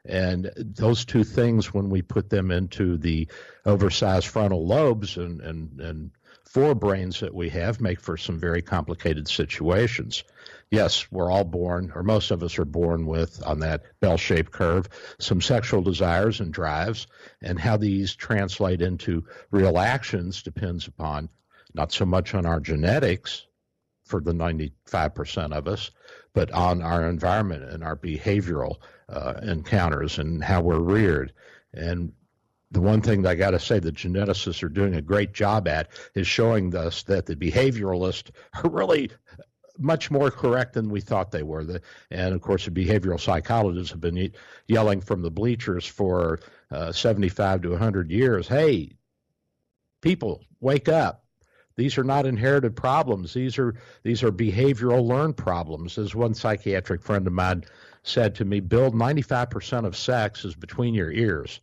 And 0.05 0.51
those 0.55 1.05
two 1.05 1.23
things, 1.23 1.73
when 1.73 1.89
we 1.89 2.01
put 2.01 2.29
them 2.29 2.51
into 2.51 2.97
the 2.97 3.27
oversized 3.65 4.27
frontal 4.27 4.65
lobes 4.65 5.17
and, 5.17 5.41
and, 5.41 5.79
and 5.79 6.11
forebrains 6.49 7.19
that 7.19 7.35
we 7.35 7.49
have, 7.49 7.81
make 7.81 7.99
for 7.99 8.17
some 8.17 8.39
very 8.39 8.61
complicated 8.61 9.27
situations 9.27 10.23
yes, 10.71 11.11
we're 11.11 11.31
all 11.31 11.43
born, 11.43 11.91
or 11.95 12.03
most 12.03 12.31
of 12.31 12.43
us 12.43 12.57
are 12.59 12.65
born 12.65 13.05
with, 13.05 13.41
on 13.45 13.59
that 13.59 13.83
bell 13.99 14.17
shaped 14.17 14.51
curve, 14.51 14.87
some 15.19 15.41
sexual 15.41 15.81
desires 15.81 16.39
and 16.39 16.53
drives, 16.53 17.07
and 17.41 17.59
how 17.59 17.77
these 17.77 18.15
translate 18.15 18.81
into 18.81 19.25
real 19.51 19.77
actions 19.77 20.43
depends 20.43 20.87
upon 20.87 21.29
not 21.73 21.91
so 21.91 22.05
much 22.05 22.33
on 22.33 22.45
our 22.45 22.59
genetics, 22.59 23.47
for 24.07 24.21
the 24.21 24.31
95% 24.31 25.51
of 25.51 25.67
us, 25.67 25.91
but 26.33 26.51
on 26.51 26.81
our 26.81 27.07
environment 27.07 27.63
and 27.63 27.83
our 27.83 27.95
behavioral 27.95 28.77
uh, 29.09 29.33
encounters 29.43 30.17
and 30.17 30.43
how 30.43 30.61
we're 30.61 30.79
reared. 30.79 31.33
And 31.73 32.13
the 32.71 32.81
one 32.81 33.01
thing 33.01 33.21
that 33.21 33.29
I 33.29 33.35
got 33.35 33.51
to 33.51 33.59
say 33.59 33.79
the 33.79 33.91
geneticists 33.91 34.63
are 34.63 34.69
doing 34.69 34.95
a 34.95 35.01
great 35.01 35.33
job 35.33 35.67
at 35.67 35.89
is 36.15 36.27
showing 36.27 36.75
us 36.75 37.03
that 37.03 37.25
the 37.25 37.35
behavioralists 37.35 38.31
are 38.63 38.69
really 38.69 39.11
much 39.79 40.11
more 40.11 40.31
correct 40.31 40.73
than 40.73 40.89
we 40.89 41.01
thought 41.01 41.31
they 41.31 41.43
were. 41.43 41.63
The, 41.63 41.81
and 42.11 42.33
of 42.33 42.41
course, 42.41 42.65
the 42.65 42.71
behavioral 42.71 43.19
psychologists 43.19 43.91
have 43.91 44.01
been 44.01 44.31
yelling 44.67 45.01
from 45.01 45.21
the 45.21 45.31
bleachers 45.31 45.85
for 45.85 46.39
uh, 46.71 46.91
75 46.91 47.61
to 47.63 47.69
100 47.69 48.11
years 48.11 48.47
hey, 48.47 48.97
people, 50.01 50.43
wake 50.59 50.89
up. 50.89 51.23
These 51.75 51.97
are 51.99 52.03
not 52.03 52.25
inherited 52.25 52.75
problems. 52.75 53.33
These 53.33 53.59
are 53.59 53.75
these 54.01 54.23
are 54.23 54.31
behavioral 54.31 55.05
learned 55.05 55.37
problems. 55.37 55.97
As 55.99 56.15
one 56.15 56.33
psychiatric 56.33 57.03
friend 57.03 57.27
of 57.27 57.33
mine 57.33 57.65
said 58.01 58.35
to 58.35 58.45
me, 58.45 58.61
Bill, 58.61 58.91
95% 58.91 59.85
of 59.85 59.95
sex 59.95 60.43
is 60.43 60.55
between 60.55 60.95
your 60.95 61.11
ears 61.11 61.59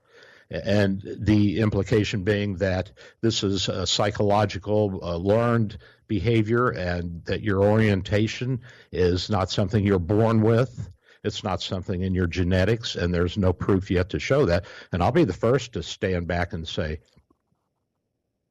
and 0.50 1.02
the 1.20 1.60
implication 1.60 2.22
being 2.22 2.56
that 2.56 2.92
this 3.20 3.42
is 3.42 3.68
a 3.68 3.86
psychological 3.86 5.00
uh, 5.02 5.16
learned 5.16 5.78
behavior 6.06 6.70
and 6.70 7.24
that 7.24 7.42
your 7.42 7.62
orientation 7.62 8.60
is 8.92 9.30
not 9.30 9.50
something 9.50 9.84
you're 9.84 9.98
born 9.98 10.42
with 10.42 10.90
it's 11.22 11.42
not 11.42 11.62
something 11.62 12.02
in 12.02 12.14
your 12.14 12.26
genetics 12.26 12.96
and 12.96 13.12
there's 13.12 13.38
no 13.38 13.52
proof 13.52 13.90
yet 13.90 14.10
to 14.10 14.18
show 14.18 14.44
that 14.44 14.64
and 14.92 15.02
i'll 15.02 15.12
be 15.12 15.24
the 15.24 15.32
first 15.32 15.72
to 15.72 15.82
stand 15.82 16.26
back 16.26 16.52
and 16.52 16.66
say 16.66 17.00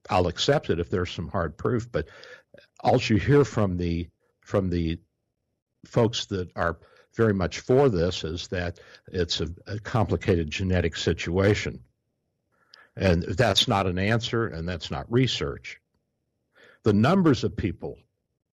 i'll 0.09 0.27
accept 0.27 0.69
it 0.69 0.79
if 0.79 0.89
there's 0.89 1.11
some 1.11 1.27
hard 1.27 1.57
proof 1.57 1.91
but 1.91 2.07
all 2.81 2.99
you 2.99 3.17
hear 3.17 3.45
from 3.45 3.77
the 3.77 4.07
from 4.41 4.69
the 4.69 4.99
folks 5.85 6.25
that 6.25 6.49
are 6.55 6.77
very 7.15 7.33
much 7.33 7.59
for 7.59 7.89
this 7.89 8.23
is 8.23 8.47
that 8.47 8.79
it's 9.11 9.41
a, 9.41 9.49
a 9.67 9.79
complicated 9.79 10.49
genetic 10.49 10.95
situation. 10.95 11.79
And 12.95 13.23
that's 13.23 13.67
not 13.67 13.87
an 13.87 13.97
answer, 13.97 14.47
and 14.47 14.67
that's 14.67 14.91
not 14.91 15.11
research. 15.11 15.79
The 16.83 16.93
numbers 16.93 17.43
of 17.43 17.55
people 17.55 17.97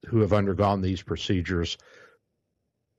who 0.07 0.21
have 0.21 0.33
undergone 0.33 0.81
these 0.81 1.03
procedures, 1.03 1.77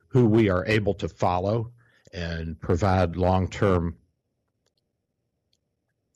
who 0.07 0.25
we 0.25 0.49
are 0.49 0.65
able 0.65 0.93
to 0.95 1.07
follow 1.07 1.71
and 2.13 2.59
provide 2.59 3.15
long 3.15 3.47
term 3.47 3.95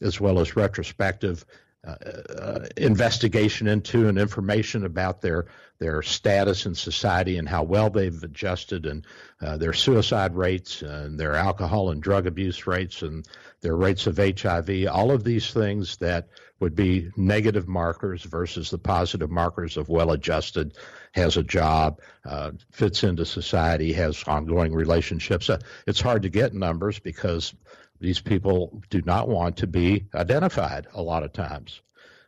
as 0.02 0.20
well 0.20 0.40
as 0.40 0.56
retrospective 0.56 1.46
uh, 1.86 1.92
uh, 1.92 2.66
investigation 2.78 3.68
into 3.68 4.08
and 4.08 4.18
information 4.18 4.86
about 4.86 5.22
their 5.22 5.46
their 5.78 6.02
status 6.02 6.66
in 6.66 6.74
society 6.74 7.38
and 7.38 7.48
how 7.48 7.62
well 7.62 7.90
they've 7.90 8.24
adjusted 8.24 8.86
and 8.86 9.06
uh, 9.42 9.58
their 9.58 9.74
suicide 9.74 10.34
rates 10.34 10.82
and 10.82 11.20
their 11.20 11.36
alcohol 11.36 11.92
and 11.92 12.02
drug 12.02 12.26
abuse 12.26 12.66
rates 12.66 13.02
and 13.02 13.28
their 13.62 13.76
rates 13.76 14.08
of 14.08 14.18
HIV, 14.18 14.88
all 14.90 15.12
of 15.12 15.24
these 15.24 15.52
things 15.52 15.98
that 15.98 16.30
would 16.60 16.76
be 16.76 17.12
negative 17.18 17.68
markers 17.68 18.24
versus 18.24 18.70
the 18.70 18.78
positive 18.78 19.30
markers 19.30 19.78
of 19.78 19.90
well 19.90 20.12
adjusted, 20.12 20.78
has 21.12 21.38
a 21.38 21.44
job, 21.44 22.00
uh, 22.26 22.52
fits 22.72 23.04
into 23.04 23.26
society, 23.26 23.94
has 23.94 24.24
ongoing 24.24 24.74
relationships. 24.74 25.50
Uh, 25.50 25.60
it's 25.86 26.02
hard 26.02 26.24
to 26.24 26.30
get 26.30 26.54
numbers 26.54 27.00
because 27.00 27.54
these 28.00 28.20
people 28.20 28.82
do 28.90 29.02
not 29.02 29.28
want 29.28 29.58
to 29.58 29.68
be 29.68 30.06
identified 30.14 30.88
a 30.94 31.02
lot 31.02 31.24
of 31.24 31.34
times. 31.34 31.82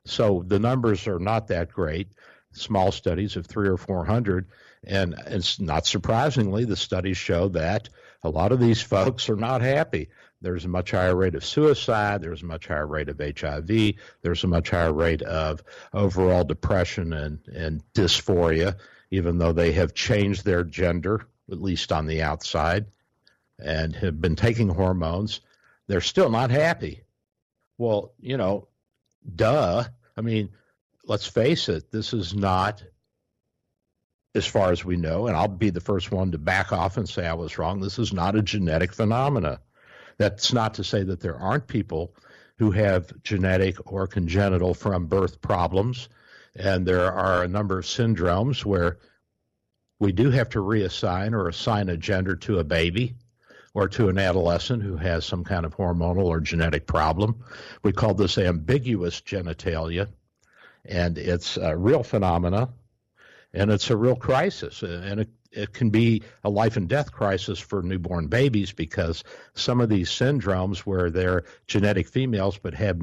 So 0.05 0.43
the 0.45 0.59
numbers 0.59 1.07
are 1.07 1.19
not 1.19 1.47
that 1.47 1.71
great. 1.71 2.09
Small 2.53 2.91
studies 2.91 3.35
of 3.35 3.45
three 3.45 3.67
or 3.67 3.77
four 3.77 4.05
hundred, 4.05 4.47
and 4.83 5.15
it's 5.27 5.59
not 5.59 5.85
surprisingly, 5.85 6.65
the 6.65 6.77
studies 6.77 7.17
show 7.17 7.49
that 7.49 7.89
a 8.23 8.29
lot 8.29 8.51
of 8.51 8.59
these 8.59 8.81
folks 8.81 9.29
are 9.29 9.35
not 9.35 9.61
happy. 9.61 10.09
There's 10.41 10.65
a 10.65 10.69
much 10.69 10.91
higher 10.91 11.15
rate 11.15 11.35
of 11.35 11.43
suicide. 11.43 12.21
There's 12.21 12.43
a 12.43 12.45
much 12.45 12.67
higher 12.67 12.85
rate 12.85 13.09
of 13.09 13.19
HIV. 13.19 13.95
There's 14.21 14.43
a 14.43 14.47
much 14.47 14.69
higher 14.69 14.93
rate 14.93 15.23
of 15.23 15.63
overall 15.93 16.43
depression 16.43 17.13
and, 17.13 17.39
and 17.47 17.83
dysphoria, 17.93 18.75
even 19.09 19.37
though 19.37 19.53
they 19.53 19.71
have 19.71 19.93
changed 19.93 20.45
their 20.45 20.63
gender, 20.63 21.27
at 21.51 21.61
least 21.61 21.91
on 21.91 22.05
the 22.05 22.21
outside, 22.21 22.85
and 23.57 23.95
have 23.95 24.21
been 24.21 24.35
taking 24.35 24.69
hormones 24.69 25.41
they're 25.87 26.01
still 26.01 26.29
not 26.29 26.51
happy. 26.51 27.03
Well, 27.77 28.13
you 28.19 28.37
know, 28.37 28.67
duh. 29.35 29.85
I 30.15 30.21
mean, 30.21 30.49
let's 31.05 31.27
face 31.27 31.69
it, 31.69 31.91
this 31.91 32.13
is 32.13 32.35
not, 32.35 32.83
as 34.35 34.45
far 34.45 34.71
as 34.71 34.83
we 34.83 34.97
know, 34.97 35.27
and 35.27 35.35
I'll 35.35 35.47
be 35.47 35.69
the 35.69 35.79
first 35.79 36.11
one 36.11 36.31
to 36.31 36.37
back 36.37 36.71
off 36.71 36.97
and 36.97 37.07
say 37.07 37.25
I 37.25 37.33
was 37.33 37.57
wrong, 37.57 37.79
this 37.79 37.99
is 37.99 38.13
not 38.13 38.35
a 38.35 38.41
genetic 38.41 38.93
phenomena. 38.93 39.61
That's 40.17 40.53
not 40.53 40.75
to 40.75 40.83
say 40.83 41.03
that 41.03 41.19
there 41.19 41.37
aren't 41.37 41.67
people 41.67 42.15
who 42.57 42.71
have 42.71 43.11
genetic 43.23 43.91
or 43.91 44.07
congenital 44.07 44.73
from 44.73 45.05
birth 45.05 45.41
problems. 45.41 46.09
And 46.55 46.85
there 46.85 47.11
are 47.11 47.43
a 47.43 47.47
number 47.47 47.77
of 47.77 47.85
syndromes 47.85 48.65
where 48.65 48.97
we 49.99 50.11
do 50.11 50.31
have 50.31 50.49
to 50.49 50.59
reassign 50.59 51.33
or 51.33 51.47
assign 51.47 51.89
a 51.89 51.97
gender 51.97 52.35
to 52.35 52.59
a 52.59 52.63
baby 52.63 53.15
or 53.73 53.87
to 53.87 54.09
an 54.09 54.17
adolescent 54.17 54.81
who 54.81 54.97
has 54.97 55.23
some 55.23 55.43
kind 55.43 55.65
of 55.65 55.75
hormonal 55.75 56.25
or 56.25 56.39
genetic 56.39 56.87
problem. 56.87 57.43
We 57.83 57.91
call 57.91 58.15
this 58.15 58.39
ambiguous 58.39 59.21
genitalia, 59.21 60.07
and 60.83 61.17
it's 61.17 61.57
a 61.57 61.77
real 61.77 62.01
phenomena, 62.01 62.69
and 63.53 63.69
it's 63.69 63.91
a 63.91 63.97
real 63.97 64.15
crisis, 64.15 64.81
and 64.81 65.19
it, 65.21 65.29
it 65.57 65.73
can 65.73 65.89
be 65.89 66.23
a 66.43 66.49
life 66.49 66.77
and 66.77 66.87
death 66.87 67.11
crisis 67.11 67.59
for 67.59 67.81
newborn 67.81 68.27
babies 68.27 68.71
because 68.71 69.23
some 69.53 69.81
of 69.81 69.89
these 69.89 70.09
syndromes 70.09 70.79
where 70.79 71.09
they're 71.09 71.43
genetic 71.65 72.07
females 72.07 72.57
but 72.57 72.73
have 72.73 73.01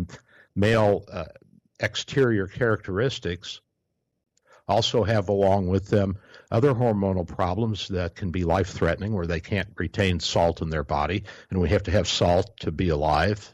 male 0.54 1.04
uh, 1.12 1.24
exterior 1.80 2.46
characteristics 2.46 3.60
also 4.66 5.04
have 5.04 5.28
along 5.28 5.68
with 5.68 5.88
them 5.88 6.16
other 6.50 6.72
hormonal 6.72 7.26
problems 7.26 7.88
that 7.88 8.14
can 8.14 8.30
be 8.30 8.44
life 8.44 8.68
threatening 8.68 9.12
where 9.12 9.26
they 9.26 9.40
can't 9.40 9.68
retain 9.76 10.20
salt 10.20 10.62
in 10.62 10.70
their 10.70 10.84
body, 10.84 11.24
and 11.50 11.60
we 11.60 11.68
have 11.68 11.82
to 11.82 11.90
have 11.90 12.08
salt 12.08 12.56
to 12.60 12.72
be 12.72 12.88
alive. 12.88 13.52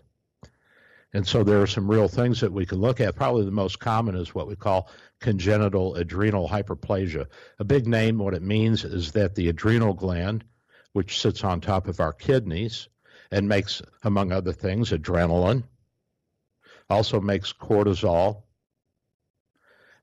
And 1.13 1.27
so 1.27 1.43
there 1.43 1.61
are 1.61 1.67
some 1.67 1.91
real 1.91 2.07
things 2.07 2.41
that 2.41 2.53
we 2.53 2.67
can 2.67 2.79
look 2.79 3.01
at. 3.01 3.17
Probably 3.17 3.45
the 3.45 3.51
most 3.51 3.81
common 3.81 4.15
is 4.15 4.35
what 4.35 4.47
we 4.47 4.55
call 4.55 4.89
congenital 5.21 5.95
adrenal 5.95 6.49
hyperplasia. 6.49 7.27
A 7.59 7.65
big 7.65 7.87
name, 7.87 8.19
what 8.19 8.35
it 8.35 8.43
means 8.43 8.85
is 8.85 9.13
that 9.13 9.35
the 9.35 9.49
adrenal 9.49 9.95
gland, 9.95 10.45
which 10.93 11.21
sits 11.21 11.45
on 11.45 11.61
top 11.61 11.87
of 11.87 12.01
our 12.01 12.13
kidneys 12.13 12.89
and 13.31 13.49
makes, 13.49 13.83
among 14.03 14.33
other 14.33 14.53
things, 14.53 14.91
adrenaline, 14.91 15.63
also 16.89 17.21
makes 17.21 17.53
cortisol 17.53 18.43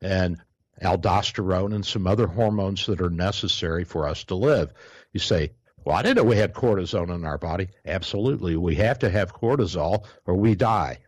and 0.01 0.37
aldosterone, 0.81 1.73
and 1.73 1.85
some 1.85 2.05
other 2.05 2.27
hormones 2.27 2.85
that 2.85 3.01
are 3.01 3.09
necessary 3.09 3.83
for 3.83 4.07
us 4.07 4.23
to 4.25 4.35
live. 4.35 4.71
You 5.11 5.19
say, 5.19 5.51
well, 5.83 5.95
I 5.95 6.03
didn't 6.03 6.17
know 6.17 6.23
we 6.23 6.37
had 6.37 6.53
cortisone 6.53 7.13
in 7.13 7.25
our 7.25 7.37
body. 7.37 7.69
Absolutely. 7.85 8.55
We 8.55 8.75
have 8.75 8.99
to 8.99 9.09
have 9.09 9.33
cortisol 9.33 10.05
or 10.25 10.35
we 10.35 10.53
die. 10.53 10.99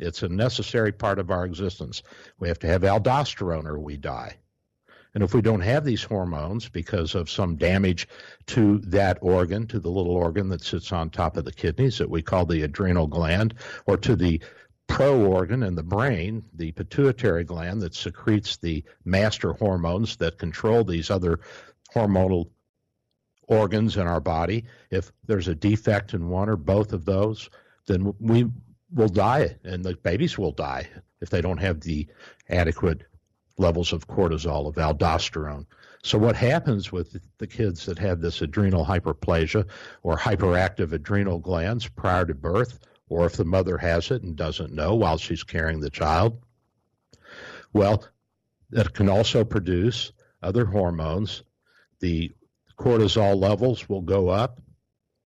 It's 0.00 0.22
a 0.22 0.28
necessary 0.28 0.92
part 0.92 1.18
of 1.18 1.30
our 1.30 1.44
existence. 1.44 2.02
We 2.38 2.48
have 2.48 2.58
to 2.60 2.66
have 2.66 2.82
aldosterone 2.82 3.66
or 3.66 3.78
we 3.78 3.96
die. 3.96 4.36
And 5.14 5.24
if 5.24 5.34
we 5.34 5.42
don't 5.42 5.60
have 5.60 5.84
these 5.84 6.02
hormones 6.04 6.68
because 6.68 7.14
of 7.14 7.28
some 7.28 7.56
damage 7.56 8.08
to 8.46 8.78
that 8.78 9.18
organ, 9.20 9.66
to 9.68 9.80
the 9.80 9.90
little 9.90 10.12
organ 10.12 10.48
that 10.50 10.62
sits 10.62 10.92
on 10.92 11.10
top 11.10 11.36
of 11.36 11.44
the 11.44 11.52
kidneys 11.52 11.98
that 11.98 12.08
we 12.08 12.22
call 12.22 12.46
the 12.46 12.62
adrenal 12.62 13.08
gland, 13.08 13.54
or 13.86 13.96
to 13.98 14.14
the 14.14 14.40
pro 14.86 15.24
organ 15.24 15.62
in 15.62 15.74
the 15.74 15.82
brain, 15.82 16.44
the 16.54 16.72
pituitary 16.72 17.44
gland 17.44 17.82
that 17.82 17.94
secretes 17.94 18.56
the 18.56 18.84
master 19.04 19.52
hormones 19.52 20.16
that 20.16 20.38
control 20.38 20.84
these 20.84 21.10
other 21.10 21.40
hormonal 21.94 22.50
organs 23.48 23.96
in 23.96 24.06
our 24.06 24.20
body. 24.20 24.64
If 24.90 25.10
there's 25.26 25.48
a 25.48 25.54
defect 25.56 26.14
in 26.14 26.28
one 26.28 26.48
or 26.48 26.56
both 26.56 26.92
of 26.92 27.04
those, 27.04 27.50
then 27.86 28.14
we 28.20 28.46
will 28.92 29.08
die, 29.08 29.56
and 29.64 29.84
the 29.84 29.96
babies 29.96 30.38
will 30.38 30.52
die 30.52 30.88
if 31.20 31.30
they 31.30 31.40
don't 31.40 31.58
have 31.58 31.80
the 31.80 32.06
adequate 32.48 33.02
levels 33.58 33.92
of 33.92 34.08
cortisol, 34.08 34.66
of 34.66 34.76
aldosterone. 34.76 35.66
So, 36.02 36.18
what 36.18 36.36
happens 36.36 36.90
with 36.90 37.16
the 37.38 37.46
kids 37.46 37.84
that 37.86 37.98
have 37.98 38.20
this 38.20 38.40
adrenal 38.40 38.86
hyperplasia 38.86 39.66
or 40.02 40.16
hyperactive 40.16 40.92
adrenal 40.92 41.38
glands 41.38 41.86
prior 41.88 42.24
to 42.24 42.34
birth? 42.34 42.78
or 43.10 43.26
if 43.26 43.36
the 43.36 43.44
mother 43.44 43.76
has 43.76 44.10
it 44.10 44.22
and 44.22 44.36
doesn't 44.36 44.72
know 44.72 44.94
while 44.94 45.18
she's 45.18 45.42
carrying 45.42 45.80
the 45.80 45.90
child. 45.90 46.40
Well, 47.72 48.06
that 48.70 48.94
can 48.94 49.10
also 49.10 49.44
produce 49.44 50.12
other 50.42 50.64
hormones. 50.64 51.42
The 51.98 52.32
cortisol 52.78 53.36
levels 53.36 53.88
will 53.88 54.00
go 54.00 54.28
up 54.28 54.60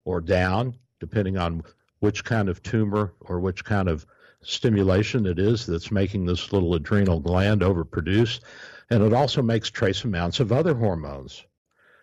or 0.04 0.20
down 0.20 0.76
depending 0.98 1.36
on 1.36 1.62
which 2.04 2.22
kind 2.22 2.50
of 2.50 2.62
tumor 2.62 3.14
or 3.20 3.40
which 3.40 3.64
kind 3.64 3.88
of 3.88 4.04
stimulation 4.42 5.24
it 5.24 5.38
is 5.38 5.64
that's 5.64 5.90
making 5.90 6.26
this 6.26 6.52
little 6.52 6.74
adrenal 6.74 7.18
gland 7.18 7.62
overproduce. 7.62 8.40
And 8.90 9.02
it 9.02 9.14
also 9.14 9.40
makes 9.40 9.70
trace 9.70 10.04
amounts 10.04 10.38
of 10.38 10.52
other 10.52 10.74
hormones, 10.74 11.46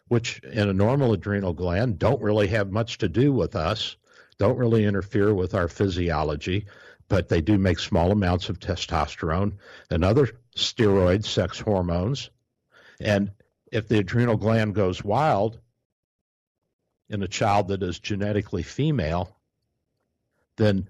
which 0.08 0.40
in 0.40 0.68
a 0.68 0.74
normal 0.74 1.14
adrenal 1.14 1.54
gland 1.54 2.00
don't 2.00 2.20
really 2.20 2.48
have 2.48 2.72
much 2.72 2.98
to 2.98 3.10
do 3.10 3.32
with 3.32 3.56
us, 3.56 3.96
don't 4.40 4.58
really 4.58 4.86
interfere 4.86 5.36
with 5.36 5.54
our 5.54 5.68
physiology, 5.68 6.66
but 7.08 7.30
they 7.30 7.40
do 7.40 7.60
make 7.60 7.78
small 7.78 8.12
amounts 8.12 8.50
of 8.50 8.60
testosterone 8.60 9.54
and 9.92 10.04
other 10.04 10.30
steroid 10.58 11.24
sex 11.24 11.60
hormones. 11.60 12.32
And 13.00 13.30
if 13.72 13.88
the 13.88 14.00
adrenal 14.00 14.38
gland 14.38 14.74
goes 14.74 15.04
wild 15.04 15.60
in 17.08 17.22
a 17.22 17.28
child 17.28 17.68
that 17.68 17.84
is 17.84 18.00
genetically 18.00 18.64
female, 18.64 19.38
then 20.62 20.88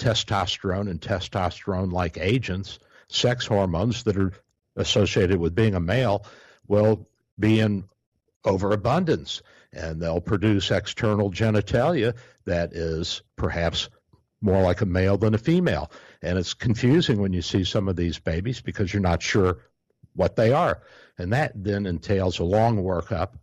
testosterone 0.00 0.90
and 0.90 1.00
testosterone 1.00 1.92
like 1.92 2.18
agents, 2.18 2.78
sex 3.08 3.46
hormones 3.46 4.02
that 4.04 4.16
are 4.16 4.32
associated 4.76 5.38
with 5.38 5.54
being 5.54 5.74
a 5.74 5.80
male, 5.80 6.26
will 6.66 7.06
be 7.38 7.60
in 7.60 7.84
overabundance 8.44 9.42
and 9.72 10.00
they'll 10.00 10.20
produce 10.20 10.70
external 10.70 11.30
genitalia 11.30 12.14
that 12.44 12.72
is 12.72 13.22
perhaps 13.36 13.88
more 14.40 14.62
like 14.62 14.82
a 14.82 14.86
male 14.86 15.16
than 15.16 15.34
a 15.34 15.38
female. 15.38 15.90
And 16.22 16.38
it's 16.38 16.54
confusing 16.54 17.20
when 17.20 17.32
you 17.32 17.42
see 17.42 17.64
some 17.64 17.88
of 17.88 17.96
these 17.96 18.18
babies 18.18 18.60
because 18.60 18.92
you're 18.92 19.02
not 19.02 19.22
sure 19.22 19.58
what 20.14 20.36
they 20.36 20.52
are. 20.52 20.82
And 21.18 21.32
that 21.32 21.52
then 21.54 21.86
entails 21.86 22.38
a 22.38 22.44
long 22.44 22.82
workup, 22.82 23.34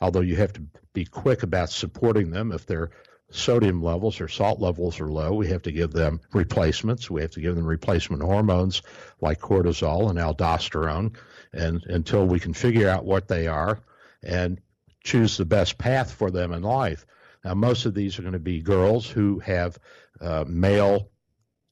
although 0.00 0.20
you 0.20 0.36
have 0.36 0.52
to 0.54 0.62
be 0.92 1.04
quick 1.04 1.42
about 1.42 1.70
supporting 1.70 2.30
them 2.30 2.52
if 2.52 2.66
their 2.66 2.90
sodium 3.34 3.82
levels 3.82 4.20
or 4.20 4.28
salt 4.28 4.60
levels 4.60 5.00
are 5.00 5.10
low. 5.10 5.34
We 5.34 5.48
have 5.48 5.62
to 5.62 5.72
give 5.72 5.90
them 5.90 6.20
replacements. 6.32 7.10
We 7.10 7.22
have 7.22 7.32
to 7.32 7.40
give 7.40 7.56
them 7.56 7.66
replacement 7.66 8.22
hormones 8.22 8.82
like 9.20 9.40
cortisol 9.40 10.08
and 10.08 10.18
aldosterone, 10.18 11.16
and 11.52 11.82
until 11.84 12.26
we 12.26 12.38
can 12.38 12.54
figure 12.54 12.88
out 12.88 13.04
what 13.04 13.26
they 13.26 13.48
are 13.48 13.80
and 14.22 14.60
choose 15.02 15.36
the 15.36 15.44
best 15.44 15.76
path 15.78 16.12
for 16.12 16.30
them 16.30 16.52
in 16.52 16.62
life. 16.62 17.04
Now, 17.44 17.54
most 17.54 17.86
of 17.86 17.94
these 17.94 18.18
are 18.18 18.22
going 18.22 18.32
to 18.34 18.38
be 18.38 18.60
girls 18.60 19.06
who 19.06 19.40
have 19.40 19.78
uh, 20.20 20.44
male 20.46 21.10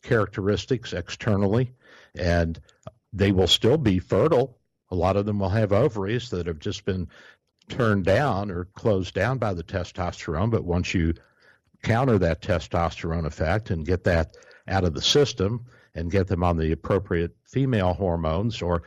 characteristics 0.02 0.92
externally, 0.92 1.72
and 2.14 2.60
they 3.12 3.30
will 3.30 3.46
still 3.46 3.78
be 3.78 4.00
fertile. 4.00 4.58
A 4.90 4.96
lot 4.96 5.16
of 5.16 5.26
them 5.26 5.38
will 5.38 5.48
have 5.48 5.72
ovaries 5.72 6.30
that 6.30 6.46
have 6.48 6.58
just 6.58 6.84
been 6.84 7.08
turned 7.68 8.04
down 8.04 8.50
or 8.50 8.64
closed 8.64 9.14
down 9.14 9.38
by 9.38 9.54
the 9.54 9.62
testosterone. 9.62 10.50
But 10.50 10.64
once 10.64 10.92
you 10.92 11.14
counter 11.82 12.18
that 12.18 12.42
testosterone 12.42 13.26
effect 13.26 13.70
and 13.70 13.86
get 13.86 14.04
that 14.04 14.36
out 14.68 14.84
of 14.84 14.94
the 14.94 15.02
system 15.02 15.66
and 15.94 16.10
get 16.10 16.26
them 16.26 16.42
on 16.42 16.56
the 16.56 16.72
appropriate 16.72 17.32
female 17.44 17.92
hormones 17.92 18.62
or 18.62 18.84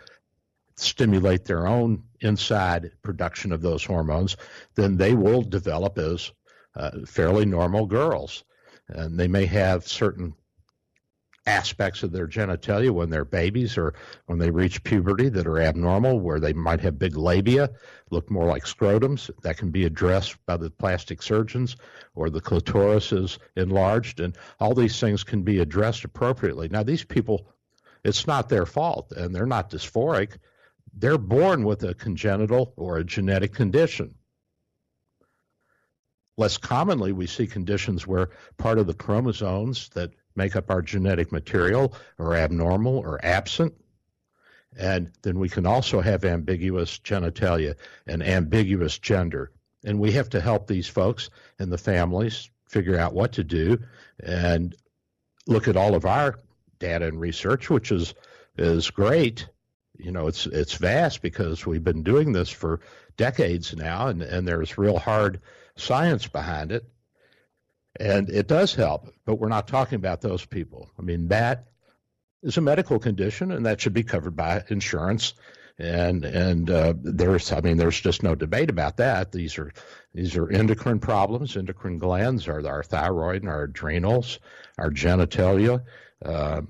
stimulate 0.78 1.46
their 1.46 1.68
own 1.68 2.04
inside 2.22 2.92
production 3.02 3.52
of 3.52 3.62
those 3.62 3.84
hormones, 3.84 4.36
then 4.76 4.98
they 4.98 5.14
will 5.14 5.42
develop 5.42 5.98
as 5.98 6.32
uh, 6.76 6.92
fairly 7.06 7.46
normal 7.46 7.86
girls. 7.86 8.44
And 8.88 9.20
they 9.20 9.28
may 9.28 9.46
have 9.46 9.88
certain 9.88 10.34
aspects 11.46 12.02
of 12.02 12.12
their 12.12 12.28
genitalia 12.28 12.90
when 12.90 13.10
they're 13.10 13.26
babies 13.26 13.78
or 13.78 13.94
when 14.26 14.40
they 14.40 14.50
reach 14.50 14.84
puberty 14.84 15.30
that 15.30 15.46
are 15.48 15.60
abnormal, 15.60 16.20
where 16.20 16.40
they 16.40 16.54
might 16.54 16.82
have 16.82 16.98
big 16.98 17.16
labia, 17.16 17.70
look 18.10 18.32
more 18.32 18.46
like 18.46 18.66
scrotums. 18.66 19.30
That 19.44 19.58
can 19.58 19.72
be 19.72 19.86
addressed 19.86 20.38
by 20.46 20.58
the 20.58 20.72
plastic 20.72 21.22
surgeons, 21.22 21.76
or 22.16 22.30
the 22.30 22.42
clitoris 22.42 23.12
is 23.12 23.38
enlarged, 23.56 24.20
and 24.20 24.36
all 24.60 24.74
these 24.74 25.00
things 25.00 25.24
can 25.24 25.44
be 25.44 25.60
addressed 25.60 26.04
appropriately. 26.04 26.68
Now, 26.70 26.84
these 26.84 27.04
people, 27.04 27.48
it's 28.04 28.26
not 28.26 28.50
their 28.50 28.66
fault, 28.66 29.12
and 29.12 29.34
they're 29.34 29.46
not 29.46 29.70
dysphoric. 29.70 30.38
They're 30.98 31.18
born 31.18 31.64
with 31.64 31.84
a 31.84 31.94
congenital 31.94 32.74
or 32.76 32.98
a 32.98 33.04
genetic 33.04 33.54
condition. 33.54 34.16
Less 36.38 36.58
commonly, 36.58 37.14
we 37.14 37.28
see 37.28 37.48
conditions 37.48 38.06
where 38.06 38.32
part 38.58 38.78
of 38.78 38.88
the 38.88 38.94
chromosomes 38.94 39.90
that 39.90 40.12
make 40.36 40.56
up 40.56 40.70
our 40.70 40.82
genetic 40.82 41.32
material 41.32 41.94
are 42.20 42.36
abnormal 42.36 42.98
or 42.98 43.24
absent. 43.24 43.74
And 44.78 45.12
then 45.22 45.40
we 45.40 45.50
can 45.50 45.66
also 45.66 46.02
have 46.02 46.26
ambiguous 46.26 47.00
genitalia 47.00 47.76
and 48.06 48.22
ambiguous 48.22 48.98
gender. 49.00 49.52
And 49.86 50.00
we 50.00 50.12
have 50.14 50.30
to 50.32 50.42
help 50.42 50.68
these 50.68 50.88
folks 50.88 51.30
and 51.60 51.72
the 51.72 51.78
families 51.78 52.50
figure 52.68 52.98
out 52.98 53.14
what 53.14 53.34
to 53.34 53.44
do 53.44 53.80
and 54.22 54.76
look 55.48 55.68
at 55.68 55.78
all 55.78 55.96
of 55.96 56.06
our 56.06 56.36
data 56.80 57.08
and 57.08 57.20
research, 57.20 57.70
which 57.70 57.92
is 57.92 58.14
is 58.58 58.90
great. 58.90 59.48
You 59.98 60.12
know, 60.12 60.28
it's 60.28 60.46
it's 60.46 60.74
vast 60.74 61.22
because 61.22 61.66
we've 61.66 61.84
been 61.84 62.04
doing 62.04 62.32
this 62.32 62.50
for 62.50 62.82
decades 63.18 63.76
now, 63.76 64.08
and, 64.08 64.22
and 64.22 64.48
there's 64.48 64.78
real 64.78 64.98
hard 64.98 65.42
science 65.78 66.28
behind 66.28 66.72
it. 66.72 66.86
And 67.98 68.30
it 68.30 68.48
does 68.48 68.76
help, 68.76 69.08
but 69.26 69.36
we're 69.36 69.48
not 69.48 69.68
talking 69.68 69.96
about 69.96 70.22
those 70.22 70.46
people. 70.46 70.90
I 71.00 71.02
mean, 71.02 71.30
that 71.30 71.70
is 72.44 72.58
a 72.58 72.62
medical 72.62 73.00
condition, 73.00 73.52
and 73.52 73.66
that 73.66 73.80
should 73.80 73.94
be 73.94 74.04
covered 74.04 74.36
by 74.36 74.64
insurance. 74.70 75.34
And 75.78 76.24
and 76.24 76.70
uh, 76.70 76.94
there's, 77.02 77.52
I 77.52 77.60
mean, 77.62 77.78
there's 77.78 78.00
just 78.00 78.24
no 78.24 78.36
debate 78.36 78.70
about 78.70 78.98
that. 78.98 79.32
These 79.32 79.58
are 79.58 79.74
these 80.14 80.38
are 80.38 80.50
endocrine 80.50 81.00
problems. 81.00 81.58
Endocrine 81.58 81.98
glands 81.98 82.48
are 82.48 82.66
our 82.66 82.84
thyroid 82.84 83.42
and 83.42 83.50
our 83.50 83.64
adrenals, 83.64 84.40
our 84.78 84.90
genitalia. 84.90 85.84
Uh, 86.24 86.62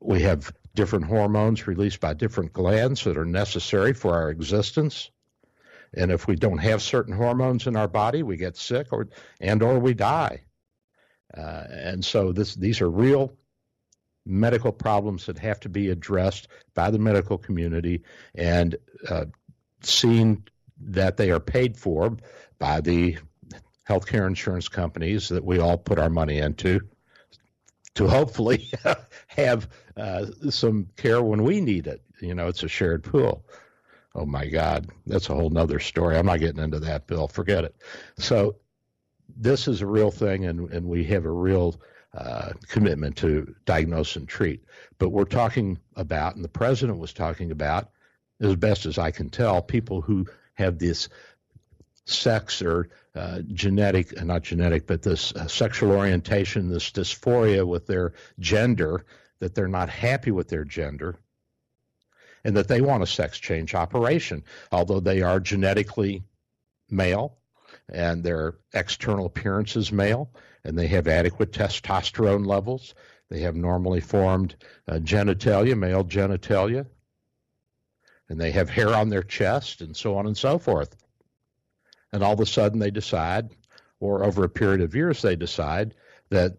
we 0.00 0.22
have 0.22 0.52
different 0.74 1.04
hormones 1.04 1.66
released 1.66 2.00
by 2.00 2.14
different 2.14 2.52
glands 2.52 3.04
that 3.04 3.16
are 3.16 3.24
necessary 3.24 3.92
for 3.92 4.14
our 4.14 4.30
existence. 4.30 5.10
And 5.94 6.10
if 6.10 6.26
we 6.26 6.36
don't 6.36 6.58
have 6.58 6.82
certain 6.82 7.14
hormones 7.14 7.66
in 7.66 7.76
our 7.76 7.88
body, 7.88 8.22
we 8.22 8.36
get 8.36 8.56
sick 8.56 8.88
or 8.92 9.08
and 9.40 9.62
or 9.62 9.78
we 9.78 9.94
die. 9.94 10.42
Uh, 11.36 11.64
and 11.70 12.04
so 12.04 12.32
this, 12.32 12.54
these 12.54 12.80
are 12.80 12.90
real 12.90 13.32
medical 14.26 14.72
problems 14.72 15.26
that 15.26 15.38
have 15.38 15.60
to 15.60 15.68
be 15.68 15.88
addressed 15.88 16.48
by 16.74 16.90
the 16.90 16.98
medical 16.98 17.38
community 17.38 18.02
and 18.34 18.76
uh, 19.08 19.24
seen 19.82 20.44
that 20.78 21.16
they 21.16 21.30
are 21.30 21.40
paid 21.40 21.76
for 21.76 22.16
by 22.58 22.80
the 22.80 23.16
healthcare 23.88 24.26
insurance 24.26 24.68
companies 24.68 25.28
that 25.28 25.44
we 25.44 25.58
all 25.58 25.76
put 25.76 25.98
our 25.98 26.10
money 26.10 26.38
into 26.38 26.80
to 27.94 28.06
hopefully 28.06 28.70
have 29.26 29.68
uh, 29.96 30.26
some 30.50 30.86
care 30.96 31.22
when 31.22 31.42
we 31.42 31.60
need 31.60 31.86
it. 31.86 32.02
You 32.20 32.34
know, 32.34 32.48
it's 32.48 32.62
a 32.62 32.68
shared 32.68 33.02
pool. 33.02 33.44
Oh 34.14 34.26
my 34.26 34.46
God, 34.46 34.88
that's 35.06 35.28
a 35.28 35.34
whole 35.34 35.50
nother 35.50 35.78
story. 35.78 36.16
I'm 36.16 36.26
not 36.26 36.40
getting 36.40 36.62
into 36.62 36.80
that, 36.80 37.06
Bill. 37.06 37.28
Forget 37.28 37.64
it. 37.64 37.76
So 38.18 38.56
this 39.36 39.68
is 39.68 39.80
a 39.80 39.86
real 39.86 40.10
thing, 40.10 40.46
and, 40.46 40.70
and 40.70 40.86
we 40.86 41.04
have 41.04 41.24
a 41.24 41.30
real 41.30 41.80
uh, 42.14 42.52
commitment 42.68 43.16
to 43.16 43.54
diagnose 43.64 44.16
and 44.16 44.28
treat. 44.28 44.64
But 44.98 45.10
we're 45.10 45.24
talking 45.24 45.78
about, 45.96 46.34
and 46.34 46.44
the 46.44 46.48
president 46.48 46.98
was 46.98 47.12
talking 47.12 47.50
about, 47.50 47.90
as 48.40 48.56
best 48.56 48.86
as 48.86 48.98
I 48.98 49.10
can 49.10 49.30
tell, 49.30 49.62
people 49.62 50.00
who 50.00 50.26
have 50.54 50.78
this 50.78 51.08
sex 52.04 52.62
or 52.62 52.88
uh, 53.14 53.40
genetic, 53.52 54.20
uh, 54.20 54.24
not 54.24 54.42
genetic, 54.42 54.86
but 54.86 55.02
this 55.02 55.32
uh, 55.34 55.46
sexual 55.46 55.92
orientation, 55.92 56.68
this 56.68 56.90
dysphoria 56.90 57.66
with 57.66 57.86
their 57.86 58.12
gender, 58.38 59.04
that 59.40 59.54
they're 59.54 59.68
not 59.68 59.88
happy 59.88 60.30
with 60.30 60.48
their 60.48 60.64
gender, 60.64 61.16
and 62.44 62.56
that 62.56 62.68
they 62.68 62.80
want 62.80 63.02
a 63.02 63.06
sex 63.06 63.38
change 63.38 63.74
operation, 63.74 64.42
although 64.72 65.00
they 65.00 65.22
are 65.22 65.40
genetically 65.40 66.22
male 66.88 67.36
and 67.92 68.22
their 68.22 68.54
external 68.72 69.26
appearance 69.26 69.76
is 69.76 69.92
male, 69.92 70.30
and 70.64 70.78
they 70.78 70.86
have 70.88 71.08
adequate 71.08 71.52
testosterone 71.52 72.46
levels. 72.46 72.94
They 73.28 73.40
have 73.40 73.56
normally 73.56 74.00
formed 74.00 74.56
uh, 74.88 74.94
genitalia, 74.94 75.76
male 75.76 76.04
genitalia, 76.04 76.86
and 78.28 78.40
they 78.40 78.50
have 78.52 78.70
hair 78.70 78.94
on 78.94 79.08
their 79.08 79.22
chest, 79.22 79.80
and 79.80 79.96
so 79.96 80.16
on 80.16 80.26
and 80.26 80.36
so 80.36 80.58
forth. 80.58 80.96
And 82.12 82.22
all 82.22 82.32
of 82.32 82.40
a 82.40 82.46
sudden, 82.46 82.78
they 82.78 82.90
decide, 82.90 83.50
or 84.00 84.24
over 84.24 84.44
a 84.44 84.48
period 84.48 84.80
of 84.80 84.94
years, 84.94 85.22
they 85.22 85.36
decide 85.36 85.94
that 86.30 86.58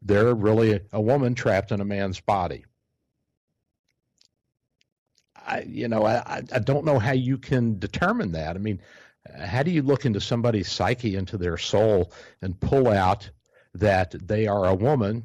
they're 0.00 0.34
really 0.34 0.80
a 0.92 1.00
woman 1.00 1.34
trapped 1.34 1.72
in 1.72 1.80
a 1.80 1.84
man's 1.84 2.20
body. 2.20 2.64
I, 5.34 5.64
you 5.66 5.88
know, 5.88 6.04
I, 6.04 6.42
I 6.52 6.58
don't 6.58 6.84
know 6.84 6.98
how 6.98 7.12
you 7.12 7.38
can 7.38 7.78
determine 7.78 8.32
that. 8.32 8.54
I 8.54 8.58
mean, 8.58 8.80
how 9.36 9.62
do 9.62 9.70
you 9.70 9.82
look 9.82 10.06
into 10.06 10.20
somebody's 10.20 10.70
psyche, 10.70 11.16
into 11.16 11.36
their 11.36 11.56
soul, 11.56 12.12
and 12.42 12.58
pull 12.58 12.88
out 12.88 13.30
that 13.74 14.14
they 14.26 14.46
are 14.46 14.66
a 14.66 14.74
woman 14.74 15.24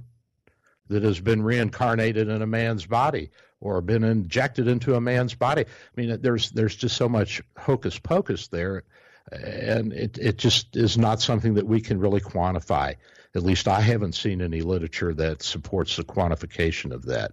that 0.89 1.03
has 1.03 1.19
been 1.19 1.41
reincarnated 1.41 2.27
in 2.27 2.41
a 2.41 2.47
man's 2.47 2.86
body 2.86 3.29
or 3.60 3.82
been 3.82 4.03
injected 4.03 4.67
into 4.67 4.95
a 4.95 5.01
man's 5.01 5.36
body? 5.36 5.62
I 5.62 6.01
mean, 6.01 6.21
there's 6.21 6.51
there's 6.51 6.75
just 6.75 6.97
so 6.97 7.08
much 7.08 7.41
hocus 7.58 7.97
pocus 7.99 8.47
there, 8.47 8.84
and 9.32 9.93
it 9.93 10.17
it 10.17 10.38
just 10.38 10.75
is 10.75 10.97
not 10.97 11.21
something 11.21 11.56
that 11.56 11.67
we 11.67 11.82
can 11.82 11.99
really 11.99 12.21
quantify. 12.21 12.95
At 13.36 13.43
least 13.43 13.67
I 13.67 13.82
haven't 13.82 14.13
seen 14.13 14.41
any 14.41 14.62
literature 14.62 15.13
that 15.15 15.41
supports 15.41 15.95
the 15.95 16.03
quantification 16.03 16.91
of 16.91 17.06
that. 17.06 17.32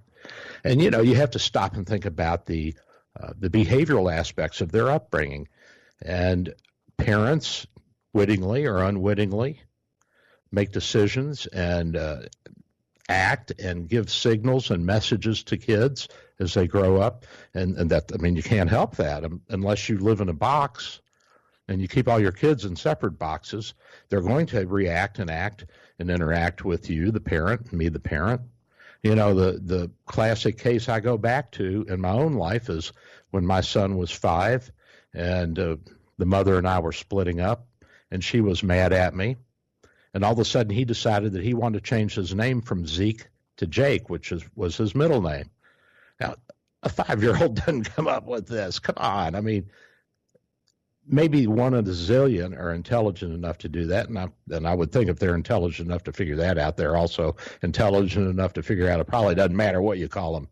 And 0.64 0.80
you 0.80 0.90
know, 0.90 1.00
you 1.00 1.16
have 1.16 1.30
to 1.32 1.38
stop 1.38 1.74
and 1.74 1.86
think 1.86 2.06
about 2.06 2.46
the 2.46 2.74
uh, 3.20 3.32
the 3.38 3.50
behavioral 3.50 4.12
aspects 4.12 4.60
of 4.60 4.72
their 4.72 4.90
upbringing. 4.90 5.48
And 6.02 6.54
parents, 6.96 7.66
wittingly 8.12 8.66
or 8.66 8.78
unwittingly, 8.78 9.60
make 10.52 10.72
decisions 10.72 11.46
and 11.46 11.96
uh, 11.96 12.22
act 13.08 13.52
and 13.58 13.88
give 13.88 14.10
signals 14.10 14.70
and 14.70 14.86
messages 14.86 15.42
to 15.44 15.56
kids 15.56 16.08
as 16.38 16.54
they 16.54 16.66
grow 16.66 17.00
up. 17.00 17.26
And, 17.54 17.76
and 17.76 17.90
that, 17.90 18.10
I 18.14 18.16
mean, 18.16 18.36
you 18.36 18.42
can't 18.42 18.70
help 18.70 18.96
that 18.96 19.24
unless 19.48 19.88
you 19.88 19.98
live 19.98 20.20
in 20.20 20.28
a 20.28 20.34
box 20.34 21.00
and 21.68 21.80
you 21.80 21.88
keep 21.88 22.08
all 22.08 22.20
your 22.20 22.32
kids 22.32 22.64
in 22.64 22.76
separate 22.76 23.18
boxes. 23.18 23.74
They're 24.08 24.20
going 24.20 24.46
to 24.46 24.66
react 24.66 25.18
and 25.18 25.30
act 25.30 25.66
and 25.98 26.10
interact 26.10 26.64
with 26.64 26.90
you, 26.90 27.10
the 27.10 27.20
parent, 27.20 27.72
me, 27.72 27.88
the 27.88 28.00
parent. 28.00 28.40
You 29.02 29.14
know, 29.14 29.34
the, 29.34 29.58
the 29.58 29.90
classic 30.06 30.58
case 30.58 30.88
I 30.88 31.00
go 31.00 31.16
back 31.16 31.52
to 31.52 31.86
in 31.88 32.00
my 32.00 32.10
own 32.10 32.34
life 32.34 32.68
is 32.68 32.92
when 33.30 33.46
my 33.46 33.60
son 33.60 33.96
was 33.96 34.10
five 34.10 34.70
and 35.14 35.58
uh, 35.58 35.76
the 36.18 36.26
mother 36.26 36.58
and 36.58 36.68
I 36.68 36.78
were 36.78 36.92
splitting 36.92 37.40
up 37.40 37.66
and 38.10 38.22
she 38.22 38.40
was 38.40 38.62
mad 38.62 38.92
at 38.92 39.14
me 39.14 39.36
and 40.14 40.24
all 40.24 40.32
of 40.32 40.38
a 40.38 40.44
sudden 40.44 40.74
he 40.74 40.84
decided 40.84 41.32
that 41.32 41.42
he 41.42 41.54
wanted 41.54 41.82
to 41.82 41.88
change 41.88 42.14
his 42.14 42.34
name 42.34 42.60
from 42.62 42.86
Zeke 42.86 43.26
to 43.58 43.66
Jake, 43.66 44.10
which 44.10 44.32
is, 44.32 44.44
was 44.56 44.76
his 44.76 44.94
middle 44.94 45.22
name. 45.22 45.50
Now, 46.18 46.34
a 46.82 46.88
five 46.88 47.22
year 47.22 47.36
old 47.40 47.54
doesn't 47.66 47.84
come 47.84 48.08
up 48.08 48.26
with 48.26 48.46
this. 48.48 48.78
Come 48.78 48.96
on. 48.98 49.34
I 49.34 49.40
mean, 49.40 49.70
maybe 51.06 51.46
one 51.46 51.74
of 51.74 51.84
the 51.84 51.92
zillion 51.92 52.58
are 52.58 52.72
intelligent 52.72 53.32
enough 53.32 53.58
to 53.58 53.68
do 53.68 53.86
that. 53.86 54.08
And 54.08 54.18
I, 54.18 54.28
and 54.50 54.66
I 54.66 54.74
would 54.74 54.92
think 54.92 55.08
if 55.08 55.18
they're 55.18 55.34
intelligent 55.34 55.88
enough 55.88 56.04
to 56.04 56.12
figure 56.12 56.36
that 56.36 56.58
out, 56.58 56.76
they're 56.76 56.96
also 56.96 57.36
intelligent 57.62 58.28
enough 58.28 58.54
to 58.54 58.62
figure 58.62 58.88
out 58.88 59.00
it 59.00 59.06
probably 59.06 59.34
doesn't 59.34 59.56
matter 59.56 59.80
what 59.80 59.98
you 59.98 60.08
call 60.08 60.34
them. 60.34 60.48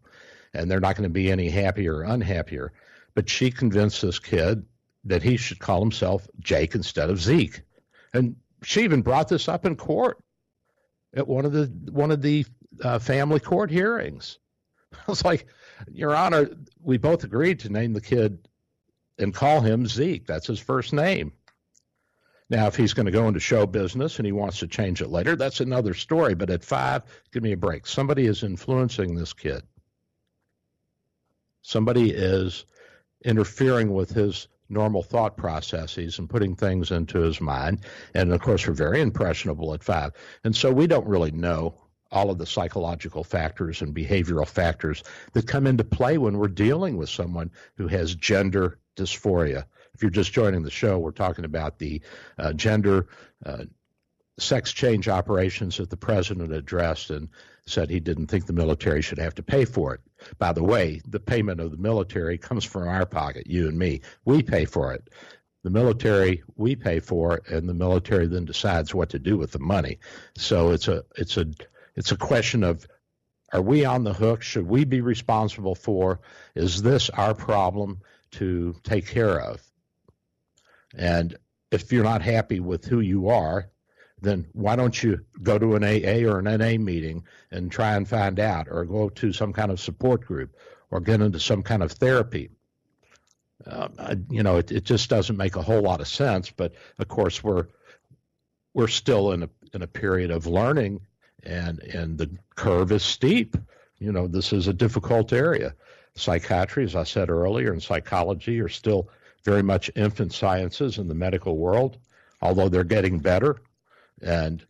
And 0.55 0.71
they're 0.71 0.81
not 0.81 0.97
going 0.97 1.09
to 1.09 1.13
be 1.13 1.31
any 1.31 1.51
happier 1.51 1.97
or 1.97 2.05
unhappier. 2.05 2.73
But 3.19 3.29
she 3.29 3.51
convinced 3.51 4.01
this 4.01 4.21
kid 4.21 4.65
that 5.03 5.25
he 5.25 5.37
should 5.37 5.59
call 5.59 5.81
himself 5.81 6.29
Jake 6.39 6.77
instead 6.77 7.11
of 7.11 7.21
Zeke. 7.21 7.63
And 8.15 8.37
she 8.63 8.85
even 8.85 9.03
brought 9.03 9.27
this 9.27 9.49
up 9.49 9.67
in 9.67 9.75
court 9.75 10.19
at 11.13 11.27
one 11.27 11.45
of 11.45 11.51
the 11.51 11.65
one 11.91 12.13
of 12.13 12.23
the 12.23 12.47
uh, 12.81 13.01
family 13.01 13.41
court 13.41 13.73
hearings. 13.73 14.39
I 14.93 15.03
was 15.09 15.25
like, 15.25 15.47
Your 15.91 16.15
Honor, 16.15 16.49
we 16.81 16.97
both 16.97 17.25
agreed 17.25 17.59
to 17.59 17.71
name 17.71 17.93
the 17.93 18.01
kid 18.01 18.47
and 19.19 19.35
call 19.35 19.63
him 19.63 19.89
Zeke. 19.89 20.25
That's 20.25 20.47
his 20.47 20.61
first 20.61 20.93
name. 20.93 21.33
Now, 22.49 22.69
if 22.69 22.77
he's 22.77 22.95
going 22.95 23.07
to 23.07 23.11
go 23.11 23.27
into 23.27 23.41
show 23.41 23.67
business 23.67 24.21
and 24.21 24.27
he 24.27 24.33
wants 24.33 24.61
to 24.61 24.69
change 24.69 25.03
it 25.03 25.09
later, 25.09 25.35
that's 25.35 25.59
another 25.59 25.93
story. 25.93 26.37
But 26.37 26.51
at 26.51 26.63
five, 26.63 27.03
give 27.33 27.43
me 27.43 27.51
a 27.51 27.57
break. 27.57 27.85
Somebody 27.85 28.27
is 28.27 28.45
influencing 28.45 29.17
this 29.17 29.33
kid. 29.33 29.65
Somebody 31.63 32.13
is 32.13 32.65
interfering 33.25 33.93
with 33.93 34.11
his 34.11 34.49
normal 34.69 35.03
thought 35.03 35.37
processes 35.37 36.19
and 36.19 36.29
putting 36.29 36.55
things 36.55 36.91
into 36.91 37.21
his 37.21 37.41
mind. 37.41 37.81
And 38.15 38.33
of 38.33 38.41
course, 38.41 38.67
we're 38.67 38.75
very 38.75 39.01
impressionable 39.01 39.73
at 39.75 39.83
five. 39.83 40.13
And 40.45 40.55
so 40.55 40.71
we 40.73 40.87
don't 40.87 41.07
really 41.07 41.31
know 41.31 41.75
all 42.11 42.31
of 42.31 42.39
the 42.39 42.47
psychological 42.47 43.25
factors 43.25 43.83
and 43.83 43.95
behavioral 43.95 44.47
factors 44.47 45.03
that 45.33 45.47
come 45.47 45.67
into 45.67 45.85
play 45.85 46.19
when 46.19 46.39
we're 46.39 46.49
dealing 46.49 46.97
with 46.97 47.11
someone 47.11 47.51
who 47.77 47.87
has 47.87 48.15
gender 48.15 48.79
dysphoria. 48.97 49.65
If 49.95 50.03
you're 50.03 50.11
just 50.11 50.33
joining 50.33 50.63
the 50.63 50.71
show, 50.71 50.99
we're 50.99 51.11
talking 51.11 51.45
about 51.45 51.79
the 51.79 52.01
uh, 52.39 52.53
gender 52.53 53.09
uh, 53.45 53.65
sex 54.39 54.73
change 54.73 55.09
operations 55.09 55.77
that 55.79 55.91
the 55.91 55.97
president 55.97 56.53
addressed 56.53 57.11
and 57.11 57.29
said 57.67 57.91
he 57.91 58.01
didn't 58.01 58.29
think 58.29 58.47
the 58.47 58.53
military 58.53 59.03
should 59.03 59.19
have 59.19 59.35
to 59.35 59.43
pay 59.43 59.65
for 59.65 59.95
it. 59.95 60.01
By 60.39 60.53
the 60.53 60.65
way, 60.65 61.01
the 61.07 61.21
payment 61.21 61.61
of 61.61 61.71
the 61.71 61.77
military 61.77 62.39
comes 62.39 62.65
from 62.65 62.89
our 62.89 63.07
pocket, 63.07 63.47
you 63.47 63.69
and 63.69 63.79
me. 63.79 64.01
We 64.25 64.43
pay 64.43 64.65
for 64.65 64.93
it. 64.93 65.09
The 65.65 65.71
military 65.71 66.43
we 66.57 66.77
pay 66.77 67.01
for, 67.01 67.43
and 67.49 67.69
the 67.69 67.75
military 67.75 68.27
then 68.27 68.45
decides 68.45 68.95
what 68.95 69.11
to 69.11 69.19
do 69.19 69.37
with 69.37 69.53
the 69.53 69.59
money. 69.59 69.99
So 70.37 70.71
it's 70.71 70.89
a 70.89 71.05
it's 71.17 71.37
a 71.37 71.47
it's 71.97 72.13
a 72.13 72.17
question 72.17 72.63
of 72.63 72.87
are 73.53 73.63
we 73.63 73.85
on 73.85 74.05
the 74.05 74.13
hook? 74.13 74.43
Should 74.43 74.67
we 74.67 74.85
be 74.85 75.01
responsible 75.01 75.75
for? 75.75 76.21
Is 76.55 76.83
this 76.83 77.11
our 77.11 77.35
problem 77.35 78.01
to 78.33 78.77
take 78.85 79.07
care 79.07 79.41
of? 79.41 79.63
And 80.97 81.37
if 81.71 81.93
you're 81.93 82.05
not 82.05 82.23
happy 82.23 82.61
with 82.61 82.85
who 82.85 83.01
you 83.01 83.29
are, 83.29 83.71
then 84.21 84.47
why 84.53 84.77
don't 84.77 85.03
you 85.03 85.25
go 85.43 85.59
to 85.59 85.77
an 85.77 85.85
AA 85.85 86.29
or 86.29 86.39
an 86.39 86.45
NA 86.45 86.83
meeting 86.83 87.25
and 87.51 87.71
try 87.71 87.97
and 87.97 88.09
find 88.09 88.41
out, 88.41 88.69
or 88.71 88.85
go 88.85 89.09
to 89.09 89.33
some 89.33 89.53
kind 89.53 89.71
of 89.71 89.81
support 89.81 90.25
group, 90.25 90.57
or 90.91 91.01
get 91.01 91.21
into 91.21 91.41
some 91.41 91.63
kind 91.63 91.83
of 91.83 91.93
therapy? 91.93 92.51
Uh, 93.67 94.17
you 94.31 94.43
know, 94.43 94.57
it, 94.57 94.71
it 94.71 94.85
just 94.85 95.11
doesn't 95.11 95.37
make 95.37 95.57
a 95.57 95.63
whole 95.63 95.83
lot 95.83 96.01
of 96.01 96.09
sense. 96.09 96.51
But 96.51 96.75
of 96.99 97.09
course, 97.09 97.43
we're 97.43 97.67
we're 98.75 98.89
still 98.89 99.33
in 99.33 99.43
a 99.43 99.51
in 99.75 99.83
a 99.83 99.87
period 99.87 100.31
of 100.31 100.47
learning, 100.47 101.01
and 101.43 101.81
and 101.81 102.19
the 102.19 102.31
curve 102.55 102.93
is 102.93 103.03
steep. 103.03 103.57
You 103.99 104.13
know, 104.13 104.27
this 104.27 104.53
is 104.53 104.69
a 104.69 104.73
difficult 104.73 105.33
area. 105.33 105.75
Psychiatry, 106.15 106.85
as 106.85 106.97
I 106.97 107.05
said 107.05 107.31
earlier, 107.31 107.73
and 107.73 107.83
psychology 107.83 108.61
are 108.61 108.69
still 108.69 109.09
very 109.45 109.63
much 109.63 109.91
infant 109.95 110.33
sciences 110.33 110.99
in 110.99 111.09
the 111.09 111.15
medical 111.15 111.57
world, 111.57 111.99
although 112.43 112.69
they're 112.69 112.85
getting 112.85 113.19
better. 113.19 113.57
And 114.23 114.65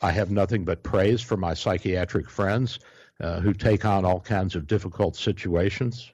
I 0.00 0.12
have 0.12 0.30
nothing 0.30 0.64
but 0.64 0.82
praise 0.82 1.20
for 1.22 1.36
my 1.36 1.54
psychiatric 1.54 2.30
friends 2.30 2.78
uh, 3.20 3.40
who 3.40 3.52
take 3.52 3.84
on 3.84 4.04
all 4.04 4.20
kinds 4.20 4.54
of 4.54 4.66
difficult 4.66 5.16
situations. 5.16 6.10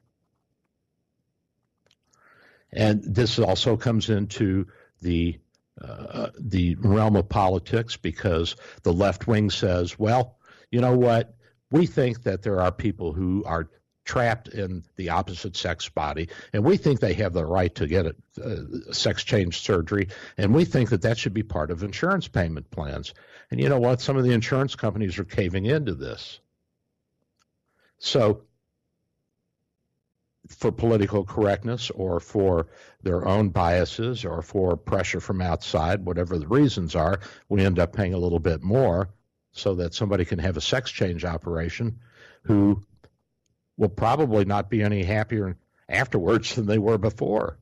And 2.73 3.03
this 3.05 3.39
also 3.39 3.77
comes 3.77 4.11
into 4.11 4.67
the 5.01 5.39
uh, 5.81 6.29
the 6.39 6.77
realm 6.77 7.17
of 7.17 7.29
politics 7.29 7.97
because 7.97 8.55
the 8.85 8.93
left 8.93 9.27
wing 9.27 9.51
says, 9.51 9.99
well, 9.99 10.39
you 10.71 10.81
know 10.81 10.97
what? 10.97 11.35
We 11.71 11.87
think 11.87 12.23
that 12.23 12.43
there 12.43 12.61
are 12.61 12.71
people 12.71 13.13
who 13.13 13.43
are 13.45 13.69
trapped 14.05 14.49
in 14.49 14.85
the 14.97 15.11
opposite 15.11 15.57
sex 15.57 15.89
body, 15.89 16.29
and 16.53 16.65
we 16.65 16.77
think 16.77 17.01
they 17.01 17.15
have 17.15 17.33
the 17.33 17.45
right 17.45 17.75
to 17.75 17.87
get 17.87 18.07
a, 18.07 18.15
sex 18.93 19.25
change 19.25 19.61
surgery, 19.61 20.09
and 20.37 20.55
we 20.55 20.65
think 20.65 20.91
that 20.91 21.03
that 21.03 21.19
should 21.19 21.35
be 21.35 21.43
part 21.43 21.71
of 21.71 21.83
insurance 21.83 22.29
payment 22.29 22.71
plans. 22.71 23.15
And 23.51 23.61
you 23.61 23.69
know 23.69 23.81
what? 23.81 24.01
Some 24.01 24.17
of 24.17 24.25
the 24.25 24.33
insurance 24.33 24.75
companies 24.75 25.19
are 25.19 25.25
caving 25.25 25.67
into 25.67 25.95
this. 25.95 26.41
So, 27.99 28.43
for 30.49 30.71
political 30.71 31.25
correctness 31.25 31.91
or 31.91 32.21
for 32.21 32.67
their 33.03 33.27
own 33.27 33.49
biases 33.49 34.25
or 34.27 34.43
for 34.43 34.77
pressure 34.77 35.21
from 35.21 35.41
outside, 35.41 36.05
whatever 36.05 36.39
the 36.39 36.47
reasons 36.47 36.95
are, 36.95 37.21
we 37.49 37.65
end 37.65 37.79
up 37.79 37.95
paying 37.95 38.13
a 38.13 38.19
little 38.19 38.39
bit 38.39 38.63
more 38.63 39.09
so 39.53 39.75
that 39.77 39.95
somebody 39.95 40.25
can 40.25 40.39
have 40.39 40.57
a 40.57 40.61
sex 40.61 40.91
change 40.91 41.25
operation 41.25 41.99
who 42.43 42.83
will 43.77 43.89
probably 43.89 44.45
not 44.45 44.71
be 44.71 44.83
any 44.83 45.03
happier 45.03 45.57
afterwards 45.89 46.55
than 46.55 46.67
they 46.67 46.79
were 46.79 46.99
before. 46.99 47.59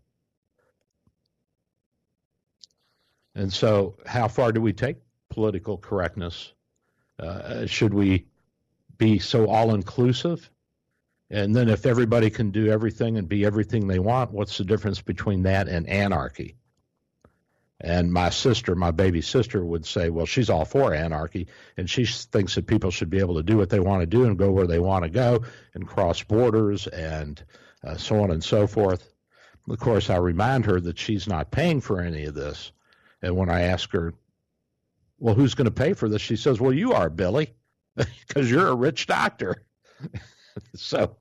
And 3.35 3.53
so, 3.53 3.97
how 4.05 4.29
far 4.29 4.53
do 4.53 4.61
we 4.61 4.73
take 4.73 4.99
political 5.31 5.79
correctness? 5.79 6.53
Uh, 7.19 7.67
should 7.67 7.95
we 7.95 8.27
be 8.99 9.19
so 9.19 9.49
all 9.49 9.75
inclusive? 9.75 10.51
And 11.31 11.57
then, 11.57 11.71
if 11.71 11.87
everybody 11.87 12.29
can 12.29 12.51
do 12.51 12.71
everything 12.71 13.17
and 13.17 13.27
be 13.27 13.47
everything 13.47 13.87
they 13.87 13.99
want, 13.99 14.33
what's 14.33 14.59
the 14.59 14.65
difference 14.65 15.01
between 15.01 15.45
that 15.45 15.67
and 15.67 15.89
anarchy? 15.89 16.57
And 17.83 18.13
my 18.13 18.31
sister, 18.31 18.77
my 18.77 18.93
baby 18.93 19.21
sister, 19.21 19.65
would 19.65 19.85
say, 19.85 20.09
well, 20.09 20.27
she's 20.27 20.51
all 20.51 20.65
for 20.65 20.95
anarchy, 20.95 21.49
and 21.77 21.91
she 21.91 22.07
thinks 22.07 22.55
that 22.55 22.69
people 22.69 22.93
should 22.93 23.11
be 23.11 23.19
able 23.19 23.35
to 23.35 23.43
do 23.43 23.57
what 23.57 23.71
they 23.71 23.81
want 23.81 24.03
to 24.03 24.07
do 24.07 24.25
and 24.25 24.39
go 24.39 24.53
where 24.53 24.69
they 24.69 24.79
want 24.79 25.03
to 25.05 25.11
go 25.11 25.43
and 25.75 25.87
cross 25.87 26.23
borders 26.23 26.87
and 26.87 27.43
uh, 27.85 27.97
so 27.97 28.23
on 28.23 28.31
and 28.31 28.45
so 28.45 28.69
forth. 28.69 29.13
Of 29.69 29.81
course, 29.81 30.11
I 30.11 30.17
remind 30.17 30.65
her 30.67 30.81
that 30.81 30.99
she's 30.99 31.27
not 31.27 31.51
paying 31.51 31.81
for 31.81 32.01
any 32.01 32.25
of 32.27 32.35
this. 32.35 32.71
And 33.21 33.37
when 33.37 33.49
I 33.51 33.63
ask 33.63 33.91
her, 33.91 34.15
well, 35.19 35.35
who's 35.35 35.55
going 35.55 35.67
to 35.67 35.71
pay 35.71 35.93
for 35.93 36.09
this? 36.09 36.23
She 36.23 36.37
says, 36.37 36.61
well, 36.61 36.73
you 36.73 36.93
are, 36.93 37.11
Billy, 37.11 37.53
because 37.97 38.51
you're 38.51 38.69
a 38.69 38.75
rich 38.75 39.07
doctor. 39.07 39.65
so, 40.75 41.17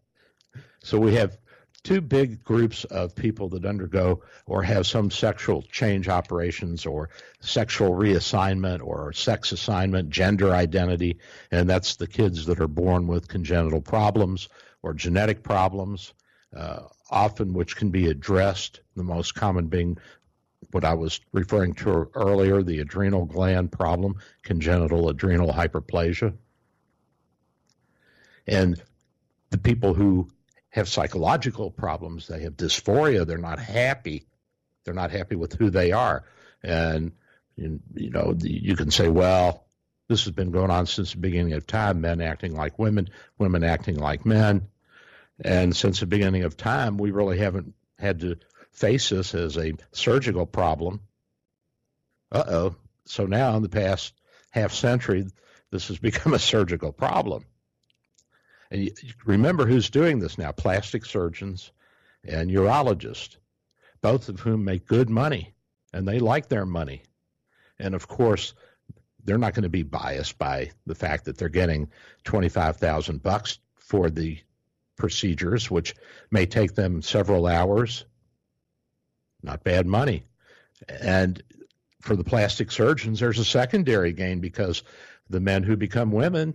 so 0.83 0.99
we 0.99 1.15
have 1.15 1.37
two 1.83 2.01
big 2.01 2.43
groups 2.43 2.83
of 2.85 3.15
people 3.15 3.49
that 3.49 3.65
undergo 3.65 4.21
or 4.45 4.61
have 4.61 4.85
some 4.85 5.09
sexual 5.09 5.63
change 5.63 6.07
operations 6.07 6.85
or 6.85 7.09
sexual 7.39 7.91
reassignment 7.91 8.81
or 8.83 9.11
sex 9.13 9.51
assignment, 9.51 10.09
gender 10.09 10.53
identity, 10.53 11.17
and 11.51 11.69
that's 11.69 11.95
the 11.95 12.07
kids 12.07 12.45
that 12.45 12.59
are 12.59 12.67
born 12.67 13.07
with 13.07 13.27
congenital 13.27 13.81
problems 13.81 14.49
or 14.83 14.93
genetic 14.93 15.43
problems, 15.43 16.13
uh, 16.55 16.81
often 17.09 17.53
which 17.53 17.75
can 17.75 17.89
be 17.89 18.07
addressed, 18.07 18.81
the 18.95 19.03
most 19.03 19.33
common 19.33 19.67
being 19.67 19.97
what 20.69 20.85
I 20.85 20.93
was 20.93 21.19
referring 21.33 21.73
to 21.75 22.09
earlier, 22.13 22.61
the 22.61 22.79
adrenal 22.79 23.25
gland 23.25 23.71
problem, 23.71 24.15
congenital 24.43 25.09
adrenal 25.09 25.51
hyperplasia. 25.51 26.33
And 28.47 28.81
the 29.49 29.57
people 29.57 29.93
who 29.93 30.29
have 30.71 30.89
psychological 30.89 31.69
problems. 31.69 32.27
They 32.27 32.41
have 32.41 32.57
dysphoria. 32.57 33.25
They're 33.25 33.37
not 33.37 33.59
happy. 33.59 34.25
They're 34.83 34.93
not 34.93 35.11
happy 35.11 35.35
with 35.35 35.53
who 35.53 35.69
they 35.69 35.91
are. 35.91 36.23
And, 36.63 37.11
you 37.55 37.79
know, 37.95 38.35
you 38.39 38.75
can 38.75 38.89
say, 38.89 39.07
well, 39.07 39.65
this 40.07 40.25
has 40.25 40.33
been 40.33 40.51
going 40.51 40.71
on 40.71 40.87
since 40.87 41.11
the 41.11 41.19
beginning 41.19 41.53
of 41.53 41.67
time 41.67 42.01
men 42.01 42.21
acting 42.21 42.55
like 42.55 42.79
women, 42.79 43.09
women 43.37 43.63
acting 43.63 43.97
like 43.97 44.25
men. 44.25 44.67
And 45.43 45.75
since 45.75 45.99
the 45.99 46.05
beginning 46.05 46.43
of 46.43 46.57
time, 46.57 46.97
we 46.97 47.11
really 47.11 47.37
haven't 47.37 47.73
had 47.97 48.21
to 48.21 48.37
face 48.71 49.09
this 49.09 49.35
as 49.35 49.57
a 49.57 49.73
surgical 49.91 50.45
problem. 50.45 51.01
Uh 52.31 52.43
oh. 52.47 52.75
So 53.05 53.25
now, 53.25 53.55
in 53.57 53.63
the 53.63 53.69
past 53.69 54.13
half 54.51 54.73
century, 54.73 55.27
this 55.71 55.87
has 55.89 55.97
become 55.99 56.33
a 56.33 56.39
surgical 56.39 56.91
problem. 56.91 57.45
And 58.71 58.83
you, 58.83 58.91
remember 59.25 59.65
who's 59.65 59.89
doing 59.89 60.19
this 60.19 60.37
now 60.37 60.51
plastic 60.51 61.05
surgeons 61.05 61.71
and 62.23 62.49
urologists, 62.49 63.35
both 64.01 64.29
of 64.29 64.39
whom 64.39 64.63
make 64.63 64.87
good 64.87 65.09
money 65.09 65.53
and 65.93 66.07
they 66.07 66.19
like 66.19 66.47
their 66.47 66.65
money. 66.65 67.03
And 67.77 67.93
of 67.93 68.07
course, 68.07 68.53
they're 69.23 69.37
not 69.37 69.53
going 69.53 69.63
to 69.63 69.69
be 69.69 69.83
biased 69.83 70.37
by 70.37 70.71
the 70.85 70.95
fact 70.95 71.25
that 71.25 71.37
they're 71.37 71.49
getting 71.49 71.89
25,000 72.23 73.21
bucks 73.21 73.59
for 73.75 74.09
the 74.09 74.39
procedures, 74.95 75.69
which 75.69 75.95
may 76.31 76.45
take 76.45 76.73
them 76.73 77.01
several 77.01 77.47
hours. 77.47 78.05
Not 79.43 79.63
bad 79.63 79.85
money. 79.85 80.23
And 80.87 81.41
for 82.01 82.15
the 82.15 82.23
plastic 82.23 82.71
surgeons, 82.71 83.19
there's 83.19 83.39
a 83.39 83.45
secondary 83.45 84.13
gain 84.13 84.39
because 84.39 84.83
the 85.29 85.39
men 85.39 85.63
who 85.63 85.75
become 85.75 86.11
women 86.11 86.53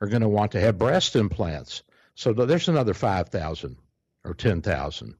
are 0.00 0.08
going 0.08 0.22
to 0.22 0.28
want 0.28 0.52
to 0.52 0.60
have 0.60 0.78
breast 0.78 1.16
implants. 1.16 1.82
So 2.14 2.32
there's 2.32 2.68
another 2.68 2.94
5,000 2.94 3.76
or 4.24 4.34
10,000. 4.34 5.14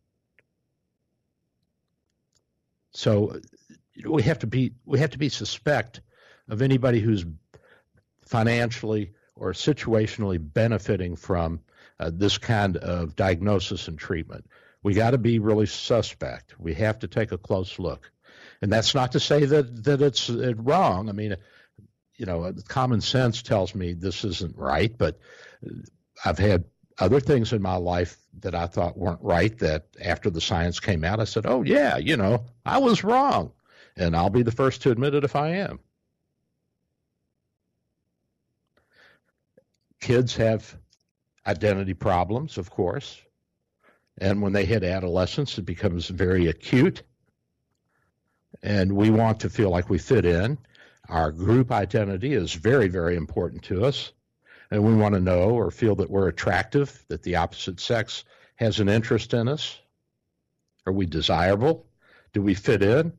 So 2.93 3.41
we 4.05 4.23
have 4.23 4.41
to 4.41 4.47
be 4.47 4.73
we 4.85 4.99
have 5.01 5.11
to 5.11 5.19
be 5.19 5.29
suspect 5.29 6.01
of 6.49 6.63
anybody 6.63 7.01
who's 7.01 7.25
financially 8.23 9.13
or 9.37 9.53
situationally 9.53 10.39
benefiting 10.41 11.17
from 11.17 11.61
uh, 12.01 12.11
this 12.13 12.39
kind 12.39 12.77
of 12.77 13.17
diagnosis 13.17 13.89
and 13.89 13.99
treatment. 13.99 14.47
We 14.83 14.95
got 14.95 15.11
to 15.11 15.19
be 15.19 15.39
really 15.39 15.67
suspect. 15.67 16.59
We 16.59 16.75
have 16.75 17.01
to 17.01 17.09
take 17.09 17.33
a 17.33 17.39
close 17.39 17.79
look, 17.79 18.11
and 18.63 18.73
that's 18.73 18.95
not 18.95 19.13
to 19.13 19.21
say 19.21 19.45
that 19.45 19.85
that 19.85 20.03
it's 20.03 20.31
uh, 20.31 20.55
wrong. 20.57 21.09
I 21.09 21.13
mean, 21.13 21.37
you 22.19 22.27
know, 22.27 22.45
uh, 22.45 22.53
common 22.67 23.01
sense 23.01 23.43
tells 23.43 23.75
me 23.75 23.95
this 23.95 24.25
isn't 24.25 24.57
right, 24.57 24.97
but 24.99 25.19
I've 26.25 26.39
had 26.39 26.65
other 26.99 27.21
things 27.21 27.53
in 27.53 27.63
my 27.63 27.77
life 27.77 28.19
that 28.41 28.55
I 28.55 28.67
thought 28.67 28.99
weren't 28.99 29.23
right 29.23 29.57
that 29.59 29.87
after 30.05 30.29
the 30.29 30.41
science 30.41 30.81
came 30.81 31.05
out, 31.05 31.21
I 31.21 31.25
said, 31.25 31.47
oh, 31.47 31.63
yeah, 31.63 31.97
you 31.97 32.17
know, 32.17 32.45
I 32.67 32.79
was 32.79 33.05
wrong. 33.05 33.53
And 33.97 34.17
I'll 34.17 34.31
be 34.31 34.43
the 34.43 34.53
first 34.53 34.83
to 34.83 34.91
admit 34.91 35.15
it 35.15 35.25
if 35.25 35.37
I 35.37 35.49
am. 35.51 35.79
Kids 40.01 40.37
have 40.37 40.77
identity 41.47 41.95
problems, 41.95 42.59
of 42.59 42.71
course. 42.71 43.21
And 44.19 44.43
when 44.43 44.53
they 44.53 44.65
hit 44.65 44.83
adolescence, 44.83 45.57
it 45.59 45.63
becomes 45.63 46.09
very 46.09 46.49
acute. 46.49 47.03
And 48.63 48.93
we 48.93 49.11
want 49.11 49.41
to 49.41 49.51
feel 49.51 49.71
like 49.71 49.89
we 49.89 49.99
fit 49.99 50.25
in. 50.25 50.59
Our 51.09 51.33
group 51.33 51.73
identity 51.73 52.35
is 52.35 52.53
very, 52.53 52.89
very 52.89 53.17
important 53.17 53.63
to 53.65 53.85
us. 53.85 54.13
And 54.71 54.85
we 54.85 54.95
want 54.95 55.15
to 55.15 55.21
know 55.21 55.51
or 55.51 55.71
feel 55.71 55.95
that 55.97 56.11
we're 56.11 56.29
attractive, 56.29 57.05
that 57.09 57.23
the 57.23 57.37
opposite 57.37 57.81
sex 57.81 58.25
has 58.57 58.81
an 58.81 58.89
interest 58.89 59.33
in 59.33 59.49
us. 59.49 59.79
Are 60.87 60.93
we 60.93 61.07
desirable? 61.07 61.87
Do 62.33 62.43
we 62.43 62.55
fit 62.55 62.83
in? 62.83 63.13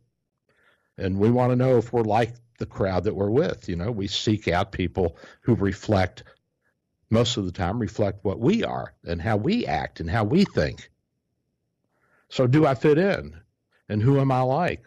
And 0.98 1.18
we 1.18 1.32
want 1.32 1.52
to 1.52 1.56
know 1.56 1.78
if 1.78 1.92
we're 1.92 2.04
like 2.04 2.34
the 2.60 2.66
crowd 2.66 3.06
that 3.06 3.16
we're 3.16 3.32
with. 3.32 3.68
You 3.68 3.78
know, 3.78 3.90
we 3.90 4.08
seek 4.08 4.48
out 4.48 4.72
people 4.72 5.18
who 5.42 5.56
reflect, 5.56 6.24
most 7.10 7.38
of 7.38 7.46
the 7.46 7.52
time, 7.52 7.80
reflect 7.80 8.24
what 8.24 8.40
we 8.40 8.64
are 8.64 8.94
and 9.06 9.22
how 9.22 9.38
we 9.38 9.66
act 9.66 10.00
and 10.00 10.10
how 10.10 10.26
we 10.26 10.46
think. 10.46 10.92
So, 12.28 12.46
do 12.46 12.68
I 12.68 12.76
fit 12.76 13.00
in? 13.00 13.40
And 13.88 14.04
who 14.04 14.20
am 14.20 14.32
I 14.32 14.42
like? 14.42 14.86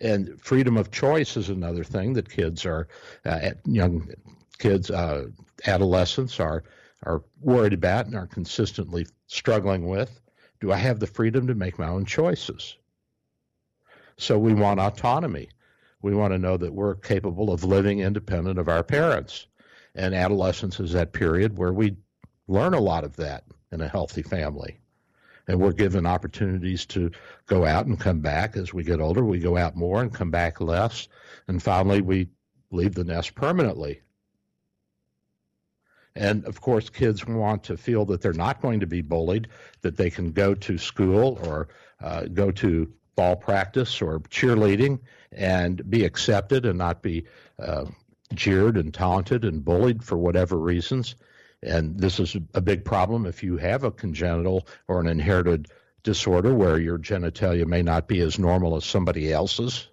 And 0.00 0.40
freedom 0.40 0.76
of 0.76 0.90
choice 0.90 1.36
is 1.36 1.48
another 1.48 1.84
thing 1.84 2.12
that 2.14 2.28
kids 2.28 2.66
are, 2.66 2.88
uh, 3.24 3.50
young 3.64 4.10
kids, 4.58 4.90
uh, 4.90 5.26
adolescents 5.66 6.40
are 6.40 6.64
are 7.02 7.22
worried 7.40 7.74
about 7.74 8.06
and 8.06 8.14
are 8.14 8.26
consistently 8.26 9.06
struggling 9.26 9.86
with. 9.86 10.20
Do 10.60 10.72
I 10.72 10.76
have 10.76 10.98
the 10.98 11.06
freedom 11.06 11.46
to 11.46 11.54
make 11.54 11.78
my 11.78 11.88
own 11.88 12.04
choices? 12.04 12.76
So 14.16 14.38
we 14.38 14.54
want 14.54 14.80
autonomy. 14.80 15.50
We 16.02 16.14
want 16.14 16.32
to 16.32 16.38
know 16.38 16.56
that 16.56 16.72
we're 16.72 16.94
capable 16.94 17.52
of 17.52 17.64
living 17.64 18.00
independent 18.00 18.58
of 18.58 18.68
our 18.68 18.82
parents. 18.82 19.46
And 19.94 20.14
adolescence 20.14 20.80
is 20.80 20.92
that 20.92 21.12
period 21.12 21.58
where 21.58 21.72
we 21.72 21.96
learn 22.48 22.74
a 22.74 22.80
lot 22.80 23.04
of 23.04 23.16
that 23.16 23.44
in 23.72 23.80
a 23.80 23.88
healthy 23.88 24.22
family 24.22 24.78
and 25.48 25.60
we're 25.60 25.72
given 25.72 26.06
opportunities 26.06 26.86
to 26.86 27.10
go 27.46 27.64
out 27.64 27.86
and 27.86 27.98
come 27.98 28.20
back 28.20 28.56
as 28.56 28.74
we 28.74 28.82
get 28.82 29.00
older. 29.00 29.24
We 29.24 29.38
go 29.38 29.56
out 29.56 29.76
more 29.76 30.02
and 30.02 30.12
come 30.12 30.30
back 30.30 30.60
less, 30.60 31.08
and 31.48 31.62
finally 31.62 32.00
we 32.00 32.28
leave 32.70 32.94
the 32.94 33.04
nest 33.04 33.34
permanently. 33.34 34.00
And 36.16 36.44
of 36.46 36.60
course, 36.60 36.88
kids 36.88 37.26
want 37.26 37.64
to 37.64 37.76
feel 37.76 38.06
that 38.06 38.22
they're 38.22 38.32
not 38.32 38.62
going 38.62 38.80
to 38.80 38.86
be 38.86 39.02
bullied, 39.02 39.48
that 39.82 39.96
they 39.96 40.08
can 40.08 40.32
go 40.32 40.54
to 40.54 40.78
school 40.78 41.38
or 41.44 41.68
uh, 42.02 42.24
go 42.24 42.50
to 42.52 42.90
ball 43.16 43.36
practice 43.36 44.00
or 44.00 44.20
cheerleading 44.20 45.00
and 45.32 45.88
be 45.90 46.04
accepted 46.04 46.64
and 46.64 46.78
not 46.78 47.02
be 47.02 47.26
uh, 47.58 47.84
jeered 48.34 48.76
and 48.76 48.92
taunted 48.92 49.44
and 49.44 49.64
bullied 49.64 50.02
for 50.02 50.16
whatever 50.16 50.56
reasons. 50.56 51.16
And 51.62 51.98
this 51.98 52.20
is 52.20 52.36
a 52.54 52.60
big 52.60 52.84
problem 52.84 53.26
if 53.26 53.42
you 53.42 53.56
have 53.56 53.84
a 53.84 53.90
congenital 53.90 54.66
or 54.88 55.00
an 55.00 55.06
inherited 55.06 55.68
disorder 56.02 56.54
where 56.54 56.78
your 56.78 56.98
genitalia 56.98 57.66
may 57.66 57.82
not 57.82 58.06
be 58.06 58.20
as 58.20 58.38
normal 58.38 58.76
as 58.76 58.84
somebody 58.84 59.32
else's, 59.32 59.88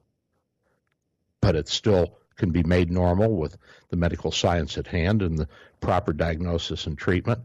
but 1.41 1.55
it 1.55 1.67
still 1.67 2.17
can 2.35 2.51
be 2.51 2.63
made 2.63 2.91
normal 2.91 3.35
with 3.35 3.57
the 3.89 3.97
medical 3.97 4.31
science 4.31 4.77
at 4.77 4.87
hand 4.87 5.21
and 5.21 5.37
the 5.37 5.47
proper 5.79 6.13
diagnosis 6.13 6.85
and 6.85 6.97
treatment. 6.97 7.41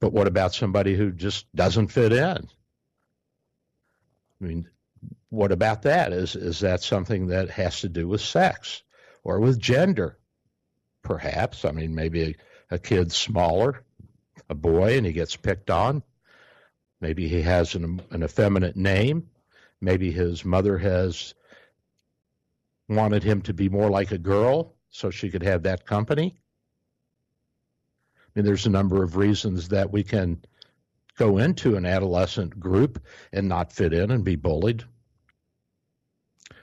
But 0.00 0.12
what 0.12 0.26
about 0.26 0.54
somebody 0.54 0.94
who 0.96 1.12
just 1.12 1.46
doesn't 1.54 1.88
fit 1.88 2.12
in? 2.12 2.48
I 4.40 4.44
mean, 4.44 4.68
what 5.30 5.52
about 5.52 5.82
that? 5.82 6.12
Is 6.12 6.36
is 6.36 6.60
that 6.60 6.82
something 6.82 7.28
that 7.28 7.50
has 7.50 7.80
to 7.80 7.88
do 7.88 8.08
with 8.08 8.20
sex 8.20 8.82
or 9.24 9.40
with 9.40 9.58
gender? 9.58 10.18
Perhaps. 11.02 11.64
I 11.64 11.70
mean, 11.70 11.94
maybe 11.94 12.36
a 12.72 12.78
kid 12.78 13.12
smaller, 13.12 13.82
a 14.48 14.54
boy, 14.54 14.96
and 14.96 15.04
he 15.04 15.12
gets 15.12 15.36
picked 15.36 15.70
on. 15.70 16.02
Maybe 17.02 17.28
he 17.28 17.42
has 17.42 17.74
an, 17.74 18.00
an 18.10 18.22
effeminate 18.22 18.76
name. 18.76 19.28
Maybe 19.80 20.10
his 20.10 20.42
mother 20.42 20.78
has 20.78 21.34
wanted 22.88 23.22
him 23.22 23.42
to 23.42 23.52
be 23.52 23.68
more 23.68 23.90
like 23.90 24.10
a 24.10 24.18
girl 24.18 24.74
so 24.88 25.10
she 25.10 25.28
could 25.28 25.42
have 25.42 25.64
that 25.64 25.84
company. 25.84 26.34
I 28.16 28.28
mean, 28.34 28.46
there's 28.46 28.66
a 28.66 28.70
number 28.70 29.02
of 29.02 29.16
reasons 29.16 29.68
that 29.68 29.92
we 29.92 30.02
can 30.02 30.42
go 31.18 31.36
into 31.36 31.76
an 31.76 31.84
adolescent 31.84 32.58
group 32.58 33.02
and 33.34 33.48
not 33.48 33.72
fit 33.72 33.92
in 33.92 34.10
and 34.10 34.24
be 34.24 34.36
bullied. 34.36 34.82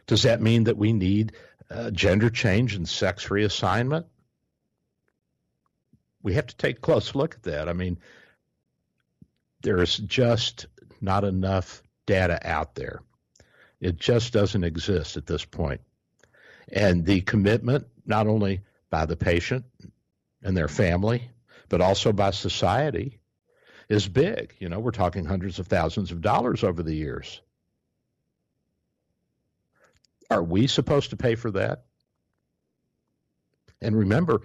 Does 0.08 0.24
that 0.24 0.42
mean 0.42 0.64
that 0.64 0.78
we 0.78 0.92
need 0.92 1.34
uh, 1.70 1.92
gender 1.92 2.32
change 2.32 2.74
and 2.74 2.90
sex 2.90 3.28
reassignment? 3.28 4.06
We 6.30 6.36
have 6.36 6.46
to 6.46 6.58
take 6.58 6.78
a 6.78 6.82
close 6.82 7.16
look 7.16 7.34
at 7.34 7.42
that. 7.42 7.68
I 7.68 7.74
mean, 7.74 7.98
there's 9.64 9.98
just 9.98 10.68
not 11.02 11.24
enough 11.24 11.82
data 12.06 12.40
out 12.48 12.76
there. 12.76 13.02
It 13.82 13.98
just 13.98 14.32
doesn't 14.32 14.64
exist 14.64 15.18
at 15.18 15.26
this 15.26 15.44
point. 15.44 15.82
And 16.72 17.04
the 17.04 17.22
commitment, 17.22 17.88
not 18.06 18.28
only 18.28 18.62
by 18.92 19.08
the 19.08 19.16
patient 19.16 19.66
and 20.44 20.56
their 20.56 20.68
family, 20.68 21.32
but 21.68 21.82
also 21.82 22.14
by 22.14 22.30
society, 22.30 23.18
is 23.90 24.08
big. 24.08 24.54
You 24.60 24.70
know, 24.70 24.80
we're 24.80 24.92
talking 24.92 25.26
hundreds 25.26 25.58
of 25.58 25.66
thousands 25.66 26.12
of 26.12 26.22
dollars 26.22 26.64
over 26.64 26.84
the 26.84 26.94
years. 26.94 27.42
Are 30.30 30.44
we 30.44 30.68
supposed 30.68 31.10
to 31.10 31.18
pay 31.18 31.34
for 31.34 31.50
that? 31.50 31.86
And 33.82 33.98
remember, 33.98 34.42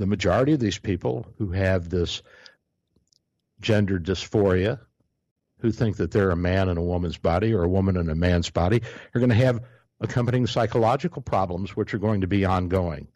the 0.00 0.06
majority 0.06 0.54
of 0.54 0.60
these 0.60 0.78
people 0.78 1.26
who 1.36 1.50
have 1.50 1.90
this 1.90 2.22
gender 3.60 3.98
dysphoria, 3.98 4.80
who 5.58 5.70
think 5.70 5.98
that 5.98 6.10
they're 6.10 6.30
a 6.30 6.36
man 6.36 6.70
in 6.70 6.78
a 6.78 6.82
woman's 6.82 7.18
body 7.18 7.52
or 7.52 7.64
a 7.64 7.68
woman 7.68 7.98
in 7.98 8.08
a 8.08 8.14
man's 8.14 8.48
body, 8.48 8.80
are 9.14 9.18
going 9.20 9.28
to 9.28 9.36
have 9.36 9.60
accompanying 10.00 10.46
psychological 10.46 11.20
problems, 11.20 11.76
which 11.76 11.92
are 11.92 11.98
going 11.98 12.22
to 12.22 12.26
be 12.26 12.46
ongoing. 12.46 13.08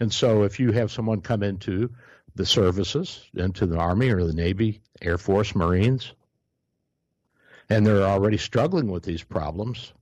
And 0.00 0.10
so, 0.10 0.44
if 0.44 0.58
you 0.58 0.72
have 0.72 0.90
someone 0.90 1.20
come 1.20 1.42
into 1.42 1.90
the 2.34 2.46
services 2.46 3.28
into 3.34 3.66
the 3.66 3.76
Army 3.76 4.08
or 4.08 4.24
the 4.24 4.32
Navy, 4.32 4.80
Air 5.02 5.18
Force, 5.18 5.54
Marines. 5.54 6.14
And 7.68 7.86
they're 7.86 8.04
already 8.04 8.38
struggling 8.38 8.90
with 8.90 9.02
these 9.02 9.22
problems. 9.22 9.92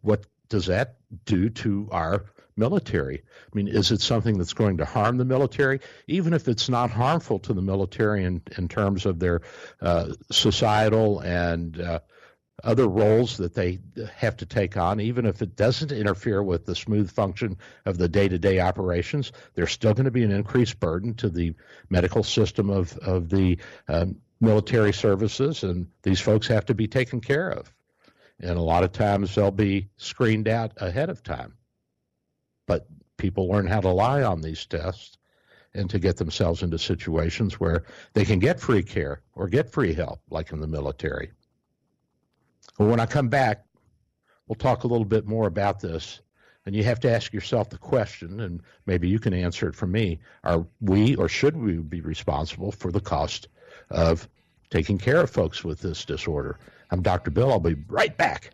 What 0.00 0.24
does 0.48 0.66
that 0.66 0.96
do 1.24 1.50
to 1.50 1.88
our 1.92 2.24
military? 2.56 3.22
I 3.24 3.56
mean, 3.56 3.68
is 3.68 3.90
it 3.90 4.00
something 4.00 4.38
that's 4.38 4.52
going 4.52 4.78
to 4.78 4.84
harm 4.84 5.16
the 5.16 5.24
military? 5.24 5.80
Even 6.06 6.32
if 6.32 6.48
it's 6.48 6.68
not 6.68 6.90
harmful 6.90 7.38
to 7.40 7.52
the 7.52 7.62
military 7.62 8.24
in, 8.24 8.42
in 8.56 8.68
terms 8.68 9.06
of 9.06 9.18
their 9.18 9.42
uh, 9.80 10.12
societal 10.30 11.20
and 11.20 11.80
uh, 11.80 12.00
other 12.62 12.86
roles 12.86 13.38
that 13.38 13.54
they 13.54 13.78
have 14.16 14.36
to 14.38 14.46
take 14.46 14.76
on, 14.76 15.00
even 15.00 15.26
if 15.26 15.42
it 15.42 15.56
doesn't 15.56 15.92
interfere 15.92 16.42
with 16.42 16.66
the 16.66 16.74
smooth 16.74 17.10
function 17.10 17.56
of 17.86 17.98
the 17.98 18.08
day 18.08 18.28
to 18.28 18.38
day 18.38 18.60
operations, 18.60 19.32
there's 19.54 19.72
still 19.72 19.94
going 19.94 20.04
to 20.04 20.10
be 20.10 20.24
an 20.24 20.32
increased 20.32 20.78
burden 20.80 21.14
to 21.14 21.28
the 21.28 21.54
medical 21.88 22.22
system 22.22 22.70
of, 22.70 22.96
of 22.98 23.28
the 23.28 23.58
um, 23.88 24.16
military 24.40 24.92
services, 24.92 25.62
and 25.62 25.88
these 26.02 26.20
folks 26.20 26.46
have 26.48 26.66
to 26.66 26.74
be 26.74 26.88
taken 26.88 27.20
care 27.20 27.50
of. 27.50 27.72
And 28.38 28.56
a 28.56 28.62
lot 28.62 28.84
of 28.84 28.92
times 28.92 29.34
they'll 29.34 29.50
be 29.50 29.90
screened 29.96 30.48
out 30.48 30.72
ahead 30.78 31.10
of 31.10 31.22
time. 31.22 31.54
But 32.70 32.86
people 33.16 33.48
learn 33.48 33.66
how 33.66 33.80
to 33.80 33.88
lie 33.88 34.22
on 34.22 34.42
these 34.42 34.64
tests 34.64 35.18
and 35.74 35.90
to 35.90 35.98
get 35.98 36.16
themselves 36.16 36.62
into 36.62 36.78
situations 36.78 37.58
where 37.58 37.82
they 38.12 38.24
can 38.24 38.38
get 38.38 38.60
free 38.60 38.84
care 38.84 39.22
or 39.34 39.48
get 39.48 39.72
free 39.72 39.92
help, 39.92 40.20
like 40.30 40.52
in 40.52 40.60
the 40.60 40.68
military. 40.68 41.32
When 42.76 43.00
I 43.00 43.06
come 43.06 43.28
back, 43.28 43.66
we'll 44.46 44.54
talk 44.54 44.84
a 44.84 44.86
little 44.86 45.04
bit 45.04 45.26
more 45.26 45.48
about 45.48 45.80
this. 45.80 46.20
And 46.64 46.76
you 46.76 46.84
have 46.84 47.00
to 47.00 47.10
ask 47.10 47.32
yourself 47.32 47.70
the 47.70 47.76
question, 47.76 48.38
and 48.38 48.62
maybe 48.86 49.08
you 49.08 49.18
can 49.18 49.34
answer 49.34 49.68
it 49.68 49.74
for 49.74 49.88
me. 49.88 50.20
Are 50.44 50.64
we 50.80 51.16
or 51.16 51.28
should 51.28 51.56
we 51.56 51.78
be 51.78 52.02
responsible 52.02 52.70
for 52.70 52.92
the 52.92 53.00
cost 53.00 53.48
of 53.90 54.28
taking 54.70 54.96
care 54.96 55.22
of 55.22 55.30
folks 55.30 55.64
with 55.64 55.80
this 55.80 56.04
disorder? 56.04 56.60
I'm 56.92 57.02
Dr. 57.02 57.32
Bill. 57.32 57.50
I'll 57.50 57.58
be 57.58 57.74
right 57.88 58.16
back. 58.16 58.52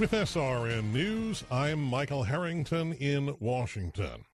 With 0.00 0.12
SRN 0.12 0.94
News, 0.94 1.44
I'm 1.50 1.78
Michael 1.78 2.22
Harrington 2.22 2.94
in 2.94 3.36
Washington. 3.38 4.24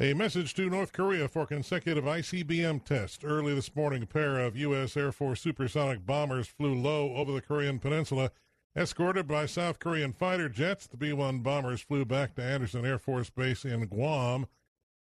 A 0.00 0.14
message 0.14 0.52
to 0.54 0.68
North 0.68 0.92
Korea 0.92 1.28
for 1.28 1.46
consecutive 1.46 2.02
ICBM 2.02 2.84
tests. 2.84 3.22
Early 3.22 3.54
this 3.54 3.76
morning, 3.76 4.02
a 4.02 4.06
pair 4.06 4.40
of 4.40 4.56
U.S. 4.56 4.96
Air 4.96 5.12
Force 5.12 5.40
supersonic 5.40 6.04
bombers 6.04 6.48
flew 6.48 6.74
low 6.74 7.14
over 7.14 7.30
the 7.30 7.40
Korean 7.40 7.78
peninsula, 7.78 8.32
escorted 8.74 9.28
by 9.28 9.46
South 9.46 9.78
Korean 9.78 10.12
fighter 10.12 10.48
jets. 10.48 10.88
The 10.88 10.96
B 10.96 11.12
1 11.12 11.38
bombers 11.38 11.80
flew 11.80 12.04
back 12.04 12.34
to 12.34 12.42
Andersen 12.42 12.84
Air 12.84 12.98
Force 12.98 13.30
Base 13.30 13.64
in 13.64 13.86
Guam. 13.86 14.48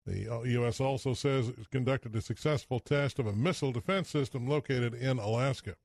The 0.06 0.42
U.S. 0.48 0.82
also 0.82 1.14
says 1.14 1.48
it 1.48 1.70
conducted 1.72 2.14
a 2.14 2.22
successful 2.22 2.82
test 2.82 3.20
of 3.20 3.26
a 3.26 3.32
missile 3.32 3.72
defense 3.72 4.10
system 4.10 4.50
located 4.50 4.94
in 4.94 5.18
Alaska. 5.18 5.78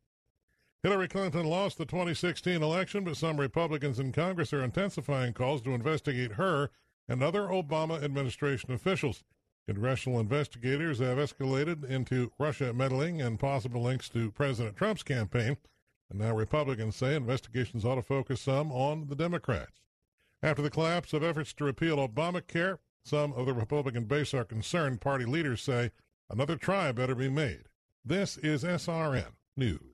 Hillary 0.84 1.08
Clinton 1.08 1.46
lost 1.46 1.78
the 1.78 1.86
2016 1.86 2.62
election, 2.62 3.04
but 3.04 3.16
some 3.16 3.40
Republicans 3.40 3.98
in 3.98 4.12
Congress 4.12 4.52
are 4.52 4.62
intensifying 4.62 5.32
calls 5.32 5.62
to 5.62 5.70
investigate 5.70 6.32
her 6.32 6.68
and 7.08 7.22
other 7.22 7.44
Obama 7.44 8.02
administration 8.02 8.70
officials. 8.70 9.24
Congressional 9.66 10.20
investigators 10.20 10.98
have 10.98 11.16
escalated 11.16 11.88
into 11.88 12.32
Russia 12.38 12.74
meddling 12.74 13.22
and 13.22 13.40
possible 13.40 13.80
links 13.80 14.10
to 14.10 14.30
President 14.32 14.76
Trump's 14.76 15.02
campaign. 15.02 15.56
And 16.10 16.20
now 16.20 16.36
Republicans 16.36 16.96
say 16.96 17.14
investigations 17.14 17.86
ought 17.86 17.94
to 17.94 18.02
focus 18.02 18.42
some 18.42 18.70
on 18.70 19.06
the 19.06 19.16
Democrats. 19.16 19.80
After 20.42 20.60
the 20.60 20.68
collapse 20.68 21.14
of 21.14 21.24
efforts 21.24 21.54
to 21.54 21.64
repeal 21.64 21.96
Obamacare, 21.96 22.76
some 23.06 23.32
of 23.32 23.46
the 23.46 23.54
Republican 23.54 24.04
base 24.04 24.34
are 24.34 24.44
concerned. 24.44 25.00
Party 25.00 25.24
leaders 25.24 25.62
say 25.62 25.92
another 26.28 26.56
try 26.56 26.92
better 26.92 27.14
be 27.14 27.30
made. 27.30 27.70
This 28.04 28.36
is 28.36 28.64
SRN 28.64 29.32
News. 29.56 29.93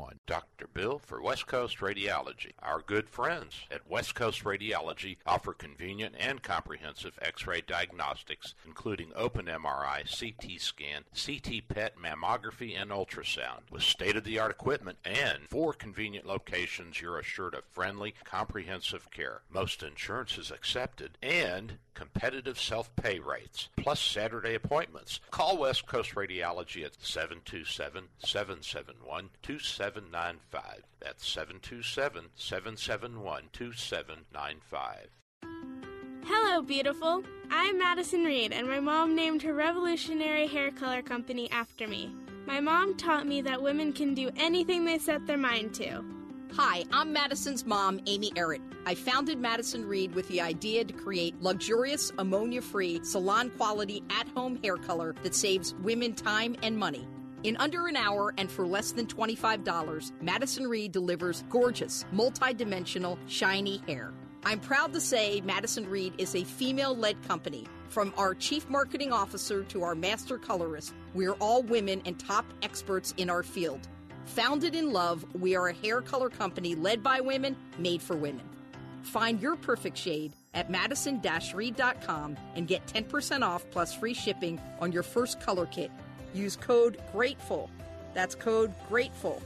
Dr. 0.25 0.67
Bill 0.67 0.99
for 0.99 1.21
West 1.21 1.47
Coast 1.47 1.77
Radiology. 1.79 2.51
Our 2.59 2.81
good 2.81 3.09
friends 3.09 3.65
at 3.69 3.89
West 3.89 4.15
Coast 4.15 4.43
Radiology 4.43 5.17
offer 5.25 5.53
convenient 5.53 6.15
and 6.17 6.41
comprehensive 6.41 7.19
x 7.21 7.45
ray 7.45 7.61
diagnostics, 7.61 8.55
including 8.65 9.11
open 9.15 9.45
MRI, 9.45 10.03
CT 10.07 10.59
scan, 10.59 11.03
CT 11.13 11.67
PET, 11.67 11.97
mammography, 11.97 12.79
and 12.79 12.91
ultrasound. 12.91 13.69
With 13.69 13.83
state 13.83 14.15
of 14.15 14.23
the 14.23 14.39
art 14.39 14.51
equipment 14.51 14.97
and 15.05 15.49
four 15.49 15.73
convenient 15.73 16.25
locations, 16.25 17.01
you're 17.01 17.19
assured 17.19 17.53
of 17.53 17.65
friendly, 17.65 18.13
comprehensive 18.23 19.11
care. 19.11 19.41
Most 19.49 19.83
insurance 19.83 20.37
is 20.37 20.51
accepted 20.51 21.17
and 21.21 21.77
competitive 21.93 22.59
self 22.59 22.95
pay 22.95 23.19
rates, 23.19 23.69
plus 23.77 23.99
Saturday 23.99 24.55
appointments. 24.55 25.19
Call 25.29 25.57
West 25.57 25.85
Coast 25.85 26.15
Radiology 26.15 26.85
at 26.85 26.95
727 27.01 28.07
771 28.19 29.29
2795. 29.81 30.83
That's 30.99 31.27
727 31.27 32.29
771 32.35 33.43
2795. 33.51 35.09
Hello, 36.23 36.61
beautiful. 36.61 37.23
I'm 37.49 37.79
Madison 37.79 38.23
Reed, 38.23 38.53
and 38.53 38.67
my 38.67 38.79
mom 38.79 39.15
named 39.15 39.41
her 39.41 39.55
revolutionary 39.55 40.45
hair 40.45 40.69
color 40.69 41.01
company 41.01 41.49
after 41.49 41.87
me. 41.87 42.13
My 42.45 42.59
mom 42.59 42.95
taught 42.95 43.25
me 43.25 43.41
that 43.41 43.63
women 43.63 43.91
can 43.91 44.13
do 44.13 44.29
anything 44.37 44.85
they 44.85 44.99
set 44.99 45.25
their 45.25 45.37
mind 45.37 45.73
to. 45.75 46.05
Hi, 46.53 46.83
I'm 46.91 47.11
Madison's 47.11 47.65
mom, 47.65 48.01
Amy 48.05 48.29
Errett. 48.31 48.61
I 48.85 48.93
founded 48.93 49.39
Madison 49.39 49.87
Reed 49.87 50.13
with 50.13 50.27
the 50.27 50.41
idea 50.41 50.85
to 50.85 50.93
create 50.93 51.41
luxurious, 51.41 52.11
ammonia 52.19 52.61
free, 52.61 52.99
salon 53.03 53.49
quality, 53.51 54.03
at 54.11 54.27
home 54.27 54.59
hair 54.63 54.77
color 54.77 55.15
that 55.23 55.33
saves 55.33 55.73
women 55.81 56.13
time 56.13 56.55
and 56.61 56.77
money. 56.77 57.07
In 57.43 57.57
under 57.57 57.87
an 57.87 57.95
hour 57.95 58.33
and 58.37 58.51
for 58.51 58.67
less 58.67 58.91
than 58.91 59.07
$25, 59.07 60.11
Madison 60.21 60.67
Reed 60.67 60.91
delivers 60.91 61.43
gorgeous, 61.49 62.05
multi-dimensional, 62.11 63.17
shiny 63.27 63.81
hair. 63.87 64.13
I'm 64.43 64.59
proud 64.59 64.93
to 64.93 65.01
say 65.01 65.41
Madison 65.41 65.89
Reed 65.89 66.13
is 66.19 66.35
a 66.35 66.43
female 66.43 66.95
led 66.95 67.21
company. 67.27 67.65
From 67.89 68.13
our 68.15 68.35
chief 68.35 68.69
marketing 68.69 69.11
officer 69.11 69.63
to 69.65 69.81
our 69.81 69.95
master 69.95 70.37
colorist, 70.37 70.93
we're 71.15 71.33
all 71.33 71.63
women 71.63 72.03
and 72.05 72.19
top 72.19 72.45
experts 72.61 73.13
in 73.17 73.27
our 73.27 73.41
field. 73.41 73.87
Founded 74.25 74.75
in 74.75 74.93
love, 74.93 75.25
we 75.33 75.55
are 75.55 75.69
a 75.69 75.73
hair 75.73 76.01
color 76.01 76.29
company 76.29 76.75
led 76.75 77.01
by 77.01 77.21
women, 77.21 77.57
made 77.79 78.03
for 78.03 78.15
women. 78.15 78.47
Find 79.01 79.41
your 79.41 79.55
perfect 79.55 79.97
shade 79.97 80.31
at 80.53 80.69
madison 80.69 81.19
reed.com 81.55 82.37
and 82.55 82.67
get 82.67 82.85
10% 82.85 83.41
off 83.41 83.65
plus 83.71 83.95
free 83.95 84.13
shipping 84.13 84.61
on 84.79 84.91
your 84.91 85.03
first 85.03 85.39
color 85.39 85.65
kit. 85.65 85.91
Use 86.33 86.55
code 86.55 86.97
GRATEFUL. 87.13 87.69
That's 88.13 88.35
code 88.35 88.73
GRATEFUL. 88.89 89.41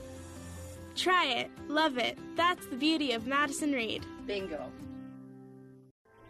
Try 0.94 1.26
it. 1.26 1.50
Love 1.68 1.98
it. 1.98 2.18
That's 2.36 2.66
the 2.66 2.76
beauty 2.76 3.12
of 3.12 3.26
Madison 3.26 3.72
Reed. 3.72 4.04
Bingo. 4.26 4.70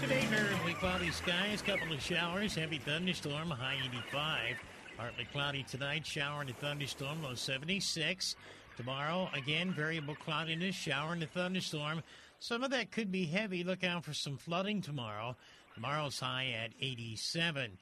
Today, 0.00 0.24
mainly 0.30 0.74
cloudy 0.74 1.10
skies, 1.10 1.60
couple 1.60 1.92
of 1.92 2.00
showers, 2.00 2.54
heavy 2.54 2.78
thunderstorm, 2.78 3.50
high 3.50 3.78
85. 3.88 4.56
Partly 4.96 5.24
cloudy 5.32 5.64
tonight, 5.64 6.06
shower 6.06 6.42
and 6.42 6.50
a 6.50 6.52
thunderstorm, 6.52 7.20
low 7.20 7.34
76. 7.34 8.36
Tomorrow, 8.76 9.28
again, 9.34 9.72
variable 9.72 10.14
cloudiness, 10.14 10.76
shower 10.76 11.14
and 11.14 11.22
a 11.24 11.26
thunderstorm. 11.26 12.04
Some 12.38 12.62
of 12.62 12.70
that 12.70 12.92
could 12.92 13.10
be 13.10 13.24
heavy. 13.26 13.64
Look 13.64 13.82
out 13.82 14.04
for 14.04 14.14
some 14.14 14.36
flooding 14.36 14.82
tomorrow. 14.82 15.34
Tomorrow's 15.74 16.20
high 16.20 16.54
at 16.64 16.70
87. 16.80 17.78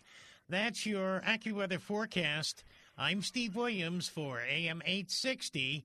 That's 0.48 0.86
your 0.86 1.22
AccuWeather 1.26 1.80
forecast. 1.80 2.64
I'm 2.96 3.20
Steve 3.20 3.56
Williams 3.56 4.08
for 4.08 4.40
AM 4.40 4.80
860. 4.86 5.84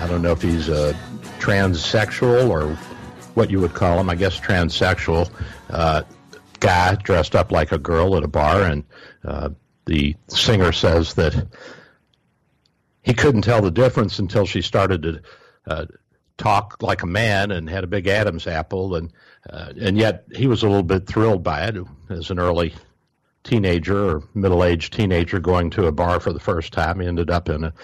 I 0.00 0.06
don't 0.06 0.22
know 0.22 0.32
if 0.32 0.40
he's 0.40 0.70
a 0.70 0.94
transsexual 1.38 2.48
or 2.48 2.74
what 3.34 3.50
you 3.50 3.60
would 3.60 3.74
call 3.74 4.00
him, 4.00 4.08
I 4.08 4.14
guess 4.14 4.40
transsexual 4.40 5.30
uh, 5.68 6.02
guy 6.58 6.94
dressed 6.96 7.36
up 7.36 7.52
like 7.52 7.72
a 7.72 7.78
girl 7.78 8.16
at 8.16 8.24
a 8.24 8.28
bar. 8.28 8.62
And 8.62 8.84
uh, 9.24 9.50
the 9.84 10.16
singer 10.28 10.72
says 10.72 11.14
that 11.14 11.46
he 13.02 13.12
couldn't 13.12 13.42
tell 13.42 13.60
the 13.60 13.70
difference 13.70 14.18
until 14.18 14.46
she 14.46 14.62
started 14.62 15.02
to 15.02 15.22
uh, 15.66 15.86
talk 16.38 16.82
like 16.82 17.02
a 17.02 17.06
man 17.06 17.50
and 17.50 17.68
had 17.68 17.84
a 17.84 17.86
big 17.86 18.06
Adam's 18.06 18.46
apple. 18.46 18.94
And, 18.94 19.12
uh, 19.48 19.74
and 19.78 19.98
yet 19.98 20.24
he 20.34 20.46
was 20.46 20.62
a 20.62 20.66
little 20.66 20.82
bit 20.82 21.06
thrilled 21.06 21.42
by 21.42 21.64
it 21.64 21.76
as 22.08 22.30
an 22.30 22.38
early 22.38 22.72
teenager 23.44 24.16
or 24.16 24.28
middle-aged 24.34 24.92
teenager 24.92 25.40
going 25.40 25.70
to 25.70 25.86
a 25.86 25.92
bar 25.92 26.20
for 26.20 26.32
the 26.32 26.40
first 26.40 26.72
time. 26.72 27.00
He 27.00 27.06
ended 27.06 27.30
up 27.30 27.48
in 27.50 27.64
a 27.64 27.74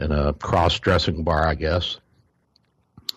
in 0.00 0.12
a 0.12 0.32
cross-dressing 0.32 1.24
bar, 1.24 1.46
I 1.46 1.54
guess. 1.54 1.98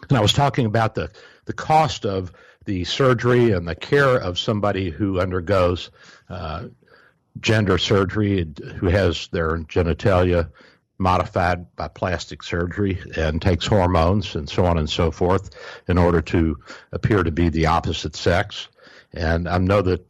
And 0.10 0.18
I 0.18 0.22
was 0.22 0.34
talking 0.34 0.66
about 0.66 0.96
the 0.96 1.12
the 1.46 1.54
cost 1.54 2.06
of 2.06 2.32
the 2.66 2.86
surgery 2.86 3.52
and 3.52 3.68
the 3.68 3.76
care 3.76 4.16
of 4.16 4.40
somebody 4.40 4.90
who 4.90 5.20
undergoes 5.20 5.92
uh, 6.30 6.68
gender 7.40 7.78
surgery, 7.78 8.48
who 8.78 8.88
has 8.88 9.28
their 9.28 9.58
genitalia 9.60 10.50
modified 10.98 11.76
by 11.76 11.88
plastic 11.88 12.44
surgery 12.44 13.00
and 13.18 13.42
takes 13.42 13.66
hormones 13.66 14.36
and 14.36 14.50
so 14.50 14.66
on 14.66 14.78
and 14.78 14.90
so 14.90 15.12
forth 15.12 15.50
in 15.88 15.98
order 15.98 16.22
to 16.22 16.58
appear 16.92 17.24
to 17.24 17.32
be 17.32 17.50
the 17.50 17.66
opposite 17.66 18.16
sex. 18.16 18.70
And 19.12 19.50
I 19.50 19.58
know 19.58 19.82
that 19.82 20.06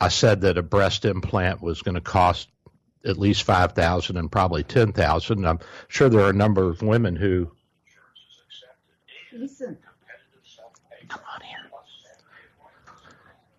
I 0.00 0.08
said 0.08 0.42
that 0.42 0.58
a 0.58 0.62
breast 0.62 1.04
implant 1.04 1.62
was 1.62 1.82
going 1.82 1.94
to 1.94 2.00
cost 2.00 2.48
at 3.04 3.18
least 3.18 3.42
five 3.42 3.72
thousand 3.72 4.16
and 4.16 4.30
probably 4.30 4.62
ten 4.62 4.92
thousand. 4.92 5.46
I'm 5.46 5.58
sure 5.88 6.08
there 6.08 6.22
are 6.22 6.30
a 6.30 6.34
number 6.34 6.68
of 6.68 6.82
women 6.82 7.16
who. 7.16 7.50
Listen. 9.32 9.78
Come 11.08 11.20
on 11.34 11.40
here. 11.40 11.70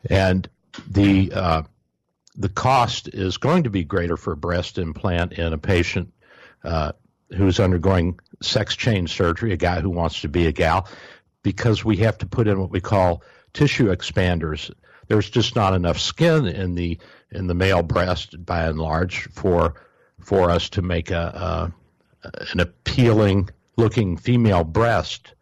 And 0.09 0.49
the 0.89 1.31
uh, 1.33 1.63
the 2.35 2.49
cost 2.49 3.09
is 3.09 3.37
going 3.37 3.63
to 3.63 3.69
be 3.69 3.83
greater 3.83 4.17
for 4.17 4.33
a 4.33 4.37
breast 4.37 4.77
implant 4.77 5.33
in 5.33 5.53
a 5.53 5.57
patient 5.57 6.13
uh, 6.63 6.93
who's 7.35 7.59
undergoing 7.59 8.19
sex 8.41 8.75
change 8.75 9.13
surgery, 9.13 9.53
a 9.53 9.57
guy 9.57 9.81
who 9.81 9.89
wants 9.89 10.21
to 10.21 10.29
be 10.29 10.47
a 10.47 10.51
gal, 10.51 10.87
because 11.41 11.83
we 11.85 11.97
have 11.97 12.17
to 12.19 12.25
put 12.25 12.47
in 12.47 12.59
what 12.59 12.71
we 12.71 12.81
call 12.81 13.23
tissue 13.53 13.93
expanders 13.93 14.71
there's 15.07 15.29
just 15.29 15.55
not 15.55 15.73
enough 15.73 15.99
skin 15.99 16.47
in 16.47 16.75
the 16.75 16.97
in 17.33 17.47
the 17.47 17.53
male 17.53 17.83
breast 17.83 18.43
by 18.45 18.63
and 18.63 18.79
large 18.79 19.29
for 19.31 19.75
for 20.19 20.49
us 20.49 20.69
to 20.69 20.81
make 20.81 21.11
a, 21.11 21.73
a 22.23 22.33
an 22.51 22.59
appealing 22.59 23.49
looking 23.77 24.17
female 24.17 24.63
breast. 24.63 25.33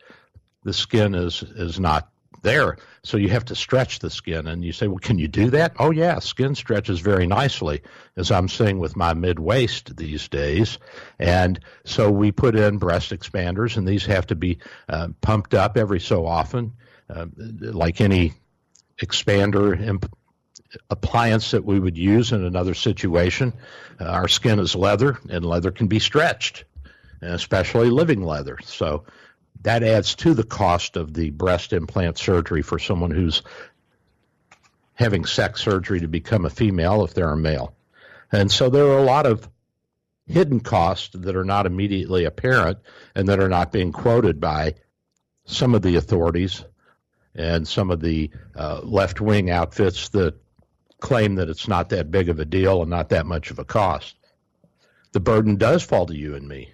The 0.63 0.73
skin 0.73 1.15
is 1.15 1.43
is 1.43 1.79
not 1.79 2.11
there. 2.41 2.77
So 3.03 3.17
you 3.17 3.29
have 3.29 3.45
to 3.45 3.55
stretch 3.55 3.99
the 3.99 4.09
skin. 4.09 4.47
And 4.47 4.63
you 4.63 4.71
say, 4.71 4.87
well, 4.87 4.99
can 4.99 5.19
you 5.19 5.27
do 5.27 5.49
that? 5.51 5.73
Oh, 5.79 5.91
yeah, 5.91 6.19
skin 6.19 6.55
stretches 6.55 6.99
very 6.99 7.27
nicely, 7.27 7.81
as 8.15 8.31
I'm 8.31 8.47
seeing 8.47 8.79
with 8.79 8.95
my 8.95 9.13
mid 9.13 9.39
waist 9.39 9.95
these 9.95 10.27
days. 10.27 10.77
And 11.19 11.59
so 11.85 12.11
we 12.11 12.31
put 12.31 12.55
in 12.55 12.77
breast 12.77 13.11
expanders, 13.11 13.77
and 13.77 13.87
these 13.87 14.05
have 14.05 14.27
to 14.27 14.35
be 14.35 14.59
uh, 14.89 15.09
pumped 15.21 15.53
up 15.53 15.77
every 15.77 15.99
so 15.99 16.25
often. 16.25 16.73
Uh, 17.09 17.25
like 17.59 17.99
any 17.99 18.33
expander 19.01 19.79
imp- 19.79 20.11
appliance 20.89 21.51
that 21.51 21.65
we 21.65 21.80
would 21.80 21.97
use 21.97 22.32
in 22.32 22.43
another 22.43 22.74
situation. 22.74 23.53
Uh, 23.99 24.05
our 24.05 24.28
skin 24.28 24.59
is 24.59 24.76
leather, 24.76 25.19
and 25.30 25.45
leather 25.45 25.72
can 25.72 25.88
be 25.88 25.99
stretched, 25.99 26.65
especially 27.22 27.89
living 27.89 28.24
leather. 28.24 28.57
So 28.63 29.05
that 29.61 29.84
adds 29.84 30.15
to 30.15 30.34
the 30.34 30.43
cost 30.43 30.97
of 30.97 31.13
the 31.13 31.30
breast 31.30 31.74
implant 31.74 32.17
surgery 32.17 32.61
for 32.61 32.80
someone 32.80 33.11
who's 33.11 33.43
having 34.93 35.26
sex 35.26 35.61
surgery 35.61 35.99
to 36.01 36.07
become 36.07 36.45
a 36.45 36.49
female 36.49 37.03
if 37.03 37.13
they're 37.13 37.32
a 37.32 37.38
male. 37.38 37.76
And 38.32 38.51
so 38.51 38.69
there 38.69 38.86
are 38.86 38.99
a 38.99 39.03
lot 39.03 39.26
of 39.26 39.49
hidden 40.28 40.59
costs 40.59 41.09
that 41.13 41.36
are 41.36 41.45
not 41.45 41.65
immediately 41.65 42.26
apparent 42.26 42.80
and 43.15 43.28
that 43.28 43.39
are 43.39 43.49
not 43.49 43.72
being 43.72 43.91
quoted 43.91 44.39
by 44.39 44.76
some 45.45 45.76
of 45.76 45.82
the 45.82 45.97
authorities 45.97 46.63
and 47.36 47.67
some 47.67 47.91
of 47.91 47.99
the 47.99 48.30
uh, 48.55 48.82
left 48.84 49.19
wing 49.19 49.49
outfits 49.49 50.09
that 50.09 50.36
claim 51.01 51.35
that 51.35 51.49
it's 51.49 51.67
not 51.67 51.89
that 51.89 52.11
big 52.11 52.29
of 52.29 52.39
a 52.39 52.45
deal 52.45 52.81
and 52.81 52.89
not 52.89 53.09
that 53.09 53.25
much 53.25 53.51
of 53.51 53.59
a 53.59 53.65
cost. 53.65 54.15
The 55.11 55.19
burden 55.19 55.57
does 55.57 55.83
fall 55.83 56.05
to 56.05 56.15
you 56.15 56.35
and 56.35 56.47
me. 56.47 56.73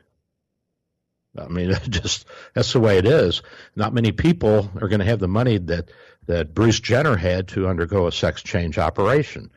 I 1.36 1.48
mean, 1.48 1.76
just 1.90 2.26
that's 2.54 2.74
the 2.74 2.80
way 2.80 2.98
it 2.98 3.06
is. 3.08 3.42
Not 3.76 3.94
many 3.94 4.12
people 4.12 4.70
are 4.80 4.88
going 4.88 5.00
to 5.00 5.06
have 5.06 5.20
the 5.20 5.28
money 5.28 5.58
that 5.58 5.90
that 6.28 6.54
Bruce 6.54 6.80
Jenner 6.80 7.16
had 7.16 7.48
to 7.50 7.68
undergo 7.68 8.08
a 8.08 8.12
sex 8.12 8.44
change 8.44 8.78
operation, 8.78 9.50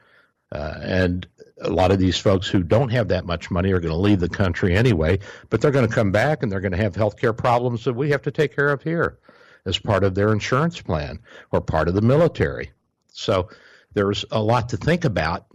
uh, 0.53 0.79
and 0.81 1.27
a 1.61 1.71
lot 1.71 1.91
of 1.91 1.99
these 1.99 2.17
folks 2.17 2.47
who 2.47 2.63
don't 2.63 2.91
have 2.91 3.09
that 3.09 3.27
much 3.27 3.51
money 3.51 3.73
are 3.73 3.81
going 3.81 3.93
to 3.93 4.01
leave 4.01 4.21
the 4.21 4.29
country 4.29 4.75
anyway. 4.77 5.19
But 5.51 5.61
they're 5.61 5.73
going 5.73 5.89
to 5.89 5.95
come 5.95 6.13
back 6.13 6.43
and 6.43 6.51
they're 6.51 6.61
going 6.61 6.73
to 6.73 6.79
have 6.79 6.95
health 6.95 7.19
care 7.19 7.33
problems 7.33 7.85
that 7.85 7.95
we 7.95 8.11
have 8.11 8.23
to 8.23 8.31
take 8.31 8.55
care 8.55 8.71
of 8.71 8.83
here 8.83 9.19
as 9.67 9.79
part 9.79 10.05
of 10.05 10.15
their 10.15 10.33
insurance 10.33 10.81
plan 10.81 11.19
or 11.51 11.61
part 11.61 11.89
of 11.89 11.95
the 11.95 12.01
military. 12.01 12.71
So 13.13 13.51
there's 13.93 14.25
a 14.31 14.43
lot 14.43 14.71
to 14.71 14.77
think 14.77 15.05
about. 15.05 15.47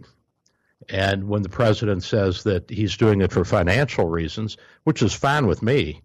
And 0.88 1.28
when 1.28 1.42
the 1.42 1.48
president 1.48 2.04
says 2.04 2.44
that 2.44 2.70
he's 2.70 2.96
doing 2.96 3.20
it 3.20 3.32
for 3.32 3.44
financial 3.44 4.06
reasons, 4.06 4.56
which 4.84 5.02
is 5.02 5.12
fine 5.12 5.46
with 5.46 5.62
me, 5.62 6.02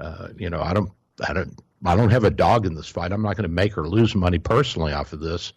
uh, 0.00 0.28
you 0.36 0.48
know, 0.48 0.60
I 0.60 0.72
don't, 0.72 0.90
I 1.26 1.32
don't, 1.32 1.60
I 1.84 1.96
don't 1.96 2.10
have 2.10 2.24
a 2.24 2.30
dog 2.30 2.64
in 2.64 2.74
this 2.74 2.88
fight. 2.88 3.12
I'm 3.12 3.22
not 3.22 3.36
going 3.36 3.48
to 3.48 3.54
make 3.54 3.76
or 3.76 3.88
lose 3.88 4.14
money 4.14 4.38
personally 4.38 4.92
off 4.92 5.12
of 5.12 5.20
this, 5.20 5.52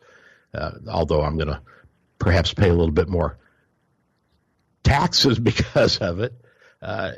uh, 0.54 0.72
although 0.90 1.22
I'm 1.22 1.38
going 1.38 1.48
to 1.48 1.62
perhaps 2.20 2.54
pay 2.54 2.70
a 2.70 2.74
little 2.74 2.92
bit 2.92 3.08
more 3.08 3.38
taxes 4.84 5.40
because 5.52 6.00
of 6.00 6.20
it. 6.20 6.34
Uh, 6.82 7.14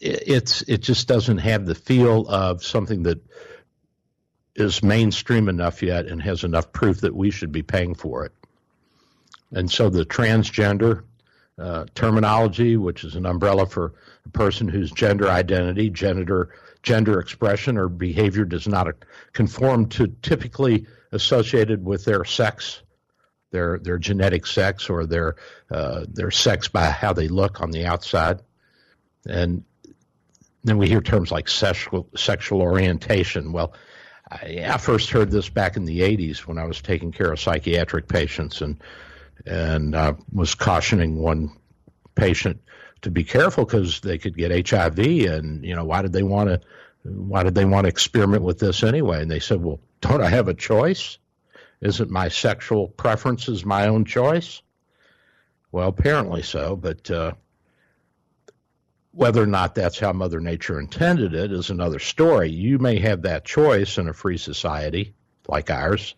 it's 0.00 0.62
it 0.62 0.82
just 0.82 1.08
doesn't 1.08 1.38
have 1.38 1.64
the 1.64 1.74
feel 1.74 2.28
of 2.28 2.62
something 2.62 3.04
that 3.04 3.24
is 4.56 4.82
mainstream 4.82 5.48
enough 5.48 5.82
yet 5.82 6.06
and 6.06 6.22
has 6.22 6.44
enough 6.44 6.72
proof 6.72 7.00
that 7.00 7.14
we 7.14 7.30
should 7.30 7.52
be 7.52 7.62
paying 7.62 7.94
for 7.94 8.24
it. 8.24 8.32
And 9.52 9.70
so 9.70 9.90
the 9.90 10.04
transgender 10.04 11.04
uh, 11.58 11.86
terminology, 11.94 12.76
which 12.76 13.04
is 13.04 13.14
an 13.14 13.26
umbrella 13.26 13.66
for 13.66 13.94
a 14.26 14.28
person 14.30 14.68
whose 14.68 14.90
gender 14.90 15.28
identity, 15.28 15.90
gender 15.90 16.50
gender 16.82 17.18
expression, 17.18 17.78
or 17.78 17.88
behavior 17.88 18.44
does 18.44 18.68
not 18.68 18.88
conform 19.32 19.88
to 19.88 20.08
typically 20.20 20.86
associated 21.12 21.84
with 21.84 22.04
their 22.04 22.24
sex, 22.24 22.82
their 23.52 23.78
their 23.78 23.98
genetic 23.98 24.46
sex, 24.46 24.90
or 24.90 25.06
their 25.06 25.36
uh, 25.70 26.04
their 26.08 26.32
sex 26.32 26.66
by 26.68 26.86
how 26.86 27.12
they 27.12 27.28
look 27.28 27.60
on 27.60 27.70
the 27.70 27.86
outside, 27.86 28.42
and 29.28 29.64
then 30.64 30.76
we 30.76 30.88
hear 30.88 31.00
terms 31.00 31.30
like 31.30 31.48
sexual 31.48 32.08
sexual 32.16 32.62
orientation. 32.62 33.52
Well, 33.52 33.74
I, 34.30 34.64
I 34.68 34.78
first 34.78 35.10
heard 35.10 35.30
this 35.30 35.48
back 35.48 35.76
in 35.76 35.84
the 35.84 36.00
'80s 36.00 36.40
when 36.40 36.58
I 36.58 36.64
was 36.64 36.80
taking 36.80 37.12
care 37.12 37.32
of 37.32 37.40
psychiatric 37.40 38.08
patients, 38.08 38.60
and 38.60 38.82
and 39.46 39.96
I 39.96 40.14
was 40.32 40.54
cautioning 40.54 41.16
one 41.16 41.56
patient 42.14 42.60
to 43.02 43.10
be 43.10 43.24
careful 43.24 43.64
because 43.64 44.00
they 44.00 44.18
could 44.18 44.36
get 44.36 44.68
HIV, 44.68 44.98
and 44.98 45.64
you 45.64 45.74
know 45.74 45.84
why 45.84 46.02
did 46.02 46.12
they 46.12 46.22
want 46.22 46.48
to 46.48 46.60
why 47.04 47.42
did 47.42 47.54
they 47.54 47.64
want 47.64 47.84
to 47.84 47.88
experiment 47.88 48.42
with 48.42 48.58
this 48.58 48.82
anyway? 48.82 49.20
And 49.20 49.30
they 49.30 49.40
said, 49.40 49.62
well, 49.62 49.80
don't 50.00 50.22
I 50.22 50.28
have 50.30 50.48
a 50.48 50.54
choice? 50.54 51.18
Isn't 51.80 52.10
my 52.10 52.28
sexual 52.28 52.88
preferences 52.88 53.64
my 53.64 53.88
own 53.88 54.06
choice? 54.06 54.62
Well, 55.70 55.88
apparently 55.88 56.42
so, 56.42 56.76
but 56.76 57.10
uh, 57.10 57.32
whether 59.14 59.42
or 59.42 59.46
not 59.46 59.74
that's 59.76 59.98
how 59.98 60.12
Mother 60.12 60.40
Nature 60.40 60.80
intended 60.80 61.34
it 61.34 61.52
is 61.52 61.70
another 61.70 62.00
story. 62.00 62.50
You 62.50 62.78
may 62.78 62.98
have 62.98 63.22
that 63.22 63.44
choice 63.44 63.96
in 63.96 64.08
a 64.08 64.12
free 64.12 64.38
society 64.38 65.14
like 65.46 65.70
ours, 65.70 66.16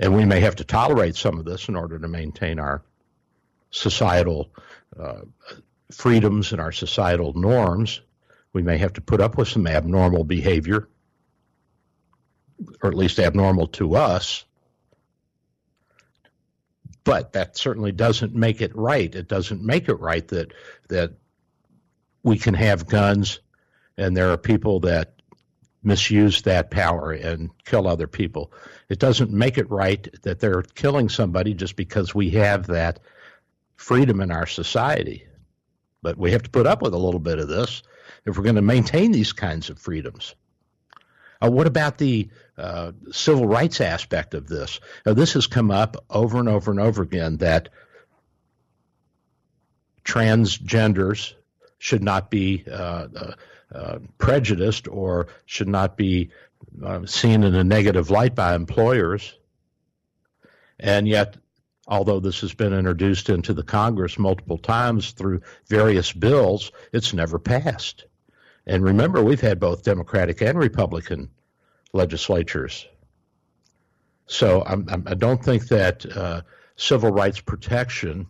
and 0.00 0.14
we 0.14 0.24
may 0.24 0.40
have 0.40 0.56
to 0.56 0.64
tolerate 0.64 1.14
some 1.14 1.38
of 1.38 1.44
this 1.44 1.68
in 1.68 1.76
order 1.76 1.98
to 1.98 2.08
maintain 2.08 2.58
our 2.58 2.82
societal 3.70 4.50
uh, 4.98 5.20
freedoms 5.92 6.50
and 6.50 6.60
our 6.60 6.72
societal 6.72 7.32
norms. 7.34 8.00
We 8.52 8.62
may 8.62 8.78
have 8.78 8.94
to 8.94 9.00
put 9.00 9.20
up 9.20 9.38
with 9.38 9.48
some 9.48 9.66
abnormal 9.68 10.24
behavior, 10.24 10.88
or 12.82 12.90
at 12.90 12.96
least 12.96 13.20
abnormal 13.20 13.68
to 13.68 13.94
us. 13.94 14.44
But 17.04 17.34
that 17.34 17.56
certainly 17.56 17.92
doesn't 17.92 18.34
make 18.34 18.60
it 18.60 18.74
right. 18.74 19.14
It 19.14 19.28
doesn't 19.28 19.62
make 19.62 19.88
it 19.88 20.00
right 20.00 20.26
that 20.28 20.52
that 20.88 21.12
we 22.26 22.36
can 22.36 22.54
have 22.54 22.88
guns 22.88 23.38
and 23.96 24.16
there 24.16 24.32
are 24.32 24.36
people 24.36 24.80
that 24.80 25.14
misuse 25.84 26.42
that 26.42 26.72
power 26.72 27.12
and 27.12 27.50
kill 27.64 27.86
other 27.86 28.08
people. 28.08 28.52
It 28.88 28.98
doesn't 28.98 29.30
make 29.30 29.58
it 29.58 29.70
right 29.70 30.08
that 30.22 30.40
they're 30.40 30.62
killing 30.62 31.08
somebody 31.08 31.54
just 31.54 31.76
because 31.76 32.16
we 32.16 32.30
have 32.30 32.66
that 32.66 32.98
freedom 33.76 34.20
in 34.20 34.32
our 34.32 34.46
society. 34.46 35.24
But 36.02 36.18
we 36.18 36.32
have 36.32 36.42
to 36.42 36.50
put 36.50 36.66
up 36.66 36.82
with 36.82 36.94
a 36.94 36.98
little 36.98 37.20
bit 37.20 37.38
of 37.38 37.46
this 37.46 37.84
if 38.24 38.36
we're 38.36 38.42
going 38.42 38.56
to 38.56 38.62
maintain 38.62 39.12
these 39.12 39.32
kinds 39.32 39.70
of 39.70 39.78
freedoms. 39.78 40.34
Uh, 41.40 41.48
what 41.48 41.68
about 41.68 41.96
the 41.96 42.28
uh, 42.58 42.90
civil 43.12 43.46
rights 43.46 43.80
aspect 43.80 44.34
of 44.34 44.48
this? 44.48 44.80
Now, 45.04 45.14
this 45.14 45.34
has 45.34 45.46
come 45.46 45.70
up 45.70 46.04
over 46.10 46.40
and 46.40 46.48
over 46.48 46.72
and 46.72 46.80
over 46.80 47.04
again 47.04 47.36
that 47.36 47.68
transgenders 50.04 51.34
should 51.78 52.02
not 52.02 52.30
be 52.30 52.64
uh, 52.70 53.08
uh, 53.16 53.32
uh 53.74 53.98
prejudiced 54.18 54.88
or 54.88 55.28
should 55.44 55.68
not 55.68 55.96
be 55.96 56.30
seen 57.04 57.42
in 57.42 57.54
a 57.54 57.64
negative 57.64 58.10
light 58.10 58.34
by 58.34 58.54
employers. 58.54 59.34
And 60.78 61.08
yet, 61.08 61.36
although 61.86 62.20
this 62.20 62.40
has 62.40 62.54
been 62.54 62.72
introduced 62.72 63.28
into 63.30 63.54
the 63.54 63.62
Congress 63.62 64.18
multiple 64.18 64.58
times 64.58 65.12
through 65.12 65.42
various 65.68 66.12
bills, 66.12 66.72
it's 66.92 67.12
never 67.12 67.38
passed. 67.38 68.04
And 68.66 68.82
remember, 68.82 69.22
we've 69.22 69.40
had 69.40 69.60
both 69.60 69.84
Democratic 69.84 70.42
and 70.42 70.58
Republican 70.58 71.30
legislatures. 71.92 72.86
So 74.26 74.62
I'm, 74.66 74.86
I'm, 74.88 75.04
I 75.06 75.14
do 75.14 75.26
not 75.26 75.44
think 75.44 75.68
that 75.68 76.04
uh, 76.04 76.42
civil 76.74 77.10
rights 77.10 77.40
protection, 77.40 78.26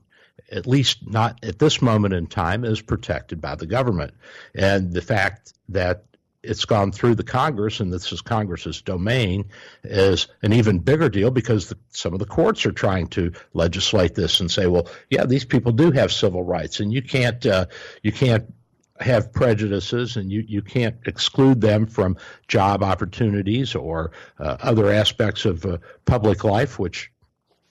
at 0.50 0.66
least 0.66 1.06
not 1.06 1.44
at 1.44 1.58
this 1.58 1.82
moment 1.82 2.14
in 2.14 2.26
time, 2.26 2.64
is 2.64 2.80
protected 2.80 3.40
by 3.40 3.54
the 3.54 3.66
government. 3.66 4.14
And 4.54 4.92
the 4.92 5.02
fact 5.02 5.52
that 5.68 6.04
it's 6.46 6.64
gone 6.64 6.92
through 6.92 7.16
the 7.16 7.24
Congress, 7.24 7.80
and 7.80 7.92
this 7.92 8.12
is 8.12 8.20
Congress's 8.20 8.80
domain, 8.80 9.46
is 9.84 10.28
an 10.42 10.52
even 10.52 10.78
bigger 10.78 11.08
deal 11.08 11.30
because 11.30 11.68
the, 11.68 11.76
some 11.90 12.12
of 12.12 12.20
the 12.20 12.26
courts 12.26 12.64
are 12.66 12.72
trying 12.72 13.08
to 13.08 13.32
legislate 13.52 14.14
this 14.14 14.40
and 14.40 14.50
say, 14.50 14.66
well, 14.66 14.88
yeah, 15.10 15.24
these 15.24 15.44
people 15.44 15.72
do 15.72 15.90
have 15.90 16.12
civil 16.12 16.42
rights, 16.42 16.80
and 16.80 16.92
you 16.92 17.02
can't 17.02 17.44
uh, 17.44 17.66
you 18.02 18.12
can't 18.12 18.52
have 19.00 19.32
prejudices, 19.32 20.16
and 20.16 20.30
you 20.30 20.44
you 20.46 20.62
can't 20.62 20.96
exclude 21.06 21.60
them 21.60 21.86
from 21.86 22.16
job 22.48 22.82
opportunities 22.82 23.74
or 23.74 24.12
uh, 24.38 24.56
other 24.60 24.92
aspects 24.92 25.44
of 25.44 25.66
uh, 25.66 25.78
public 26.04 26.44
life, 26.44 26.78
which 26.78 27.10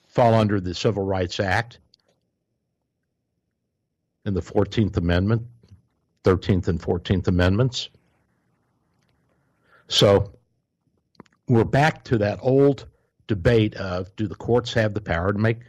fall 0.06 0.34
under 0.34 0.60
the 0.60 0.74
Civil 0.74 1.04
Rights 1.04 1.40
Act 1.40 1.78
and 4.26 4.36
the 4.36 4.42
Fourteenth 4.42 4.96
Amendment, 4.96 5.46
Thirteenth 6.24 6.68
and 6.68 6.82
Fourteenth 6.82 7.28
Amendments. 7.28 7.88
So 9.88 10.32
we're 11.48 11.64
back 11.64 12.04
to 12.04 12.18
that 12.18 12.40
old 12.42 12.86
debate 13.28 13.74
of 13.74 14.14
do 14.16 14.26
the 14.26 14.34
courts 14.34 14.74
have 14.74 14.92
the 14.94 15.00
power 15.00 15.32
to 15.32 15.38
make 15.38 15.60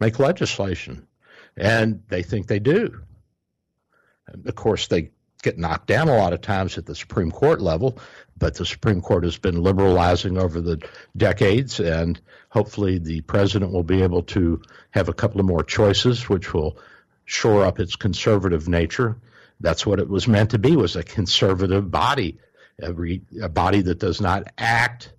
make 0.00 0.18
legislation? 0.18 1.06
And 1.56 2.02
they 2.08 2.22
think 2.22 2.46
they 2.46 2.58
do. 2.58 3.02
And 4.26 4.46
of 4.46 4.54
course, 4.54 4.88
they 4.88 5.10
get 5.42 5.58
knocked 5.58 5.86
down 5.86 6.08
a 6.08 6.16
lot 6.16 6.32
of 6.32 6.40
times 6.40 6.76
at 6.78 6.86
the 6.86 6.94
Supreme 6.94 7.30
Court 7.30 7.60
level, 7.60 7.98
but 8.36 8.54
the 8.54 8.66
Supreme 8.66 9.00
Court 9.00 9.24
has 9.24 9.36
been 9.36 9.62
liberalizing 9.62 10.38
over 10.38 10.60
the 10.60 10.82
decades, 11.16 11.80
and 11.80 12.20
hopefully 12.48 12.98
the 12.98 13.20
president 13.22 13.72
will 13.72 13.84
be 13.84 14.02
able 14.02 14.22
to 14.22 14.60
have 14.90 15.08
a 15.08 15.14
couple 15.14 15.38
of 15.38 15.46
more 15.46 15.62
choices, 15.62 16.28
which 16.28 16.52
will 16.52 16.78
shore 17.26 17.64
up 17.64 17.78
its 17.78 17.96
conservative 17.96 18.68
nature. 18.68 19.18
That's 19.60 19.84
what 19.84 20.00
it 20.00 20.08
was 20.08 20.26
meant 20.26 20.50
to 20.50 20.58
be, 20.58 20.76
was 20.76 20.96
a 20.96 21.02
conservative 21.02 21.90
body 21.90 22.38
a, 22.80 22.92
re, 22.92 23.22
a 23.40 23.48
body 23.48 23.82
that 23.82 23.98
does 23.98 24.20
not 24.20 24.52
act 24.58 25.12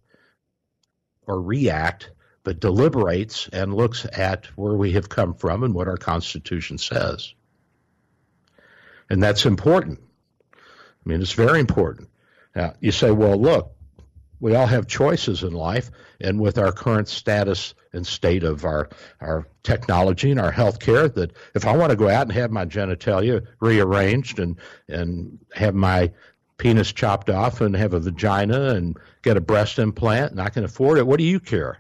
or 1.26 1.41
react, 1.41 2.12
but 2.43 2.60
deliberates 2.60 3.49
and 3.51 3.74
looks 3.74 4.05
at 4.14 4.45
where 4.58 4.74
we 4.74 4.93
have 4.93 5.10
come 5.10 5.34
from 5.34 5.64
and 5.64 5.74
what 5.74 5.88
our 5.88 5.97
Constitution 5.97 6.78
says. 6.78 7.34
And 9.10 9.22
that's 9.22 9.45
important. 9.45 9.99
I 10.53 11.10
mean, 11.10 11.22
it's 11.22 11.34
very 11.34 11.60
important. 11.60 12.10
Now, 12.55 12.74
you 12.80 12.91
say, 12.91 13.12
well, 13.12 13.38
look, 13.38 13.76
we 14.39 14.55
all 14.55 14.67
have 14.67 14.88
choices 14.88 15.43
in 15.43 15.53
life, 15.53 15.89
and 16.21 16.39
with 16.39 16.57
our 16.57 16.71
current 16.71 17.07
status 17.07 17.73
and 17.93 18.05
state 18.05 18.43
of 18.43 18.65
our, 18.65 18.89
our 19.21 19.47
technology 19.63 20.31
and 20.31 20.39
our 20.39 20.51
health 20.51 20.79
care, 20.79 21.07
that 21.09 21.31
if 21.55 21.65
I 21.65 21.75
want 21.75 21.89
to 21.91 21.95
go 21.95 22.09
out 22.09 22.23
and 22.23 22.31
have 22.33 22.51
my 22.51 22.65
genitalia 22.65 23.45
rearranged 23.59 24.39
and, 24.39 24.57
and 24.88 25.39
have 25.53 25.73
my 25.73 26.11
penis 26.57 26.91
chopped 26.91 27.29
off 27.29 27.61
and 27.61 27.75
have 27.75 27.93
a 27.93 27.99
vagina 27.99 28.69
and 28.69 28.97
get 29.21 29.38
a 29.38 29.41
breast 29.41 29.79
implant 29.79 30.31
and 30.31 30.41
I 30.41 30.49
can 30.49 30.63
afford 30.63 30.97
it, 30.97 31.07
what 31.07 31.17
do 31.17 31.23
you 31.23 31.39
care? 31.39 31.79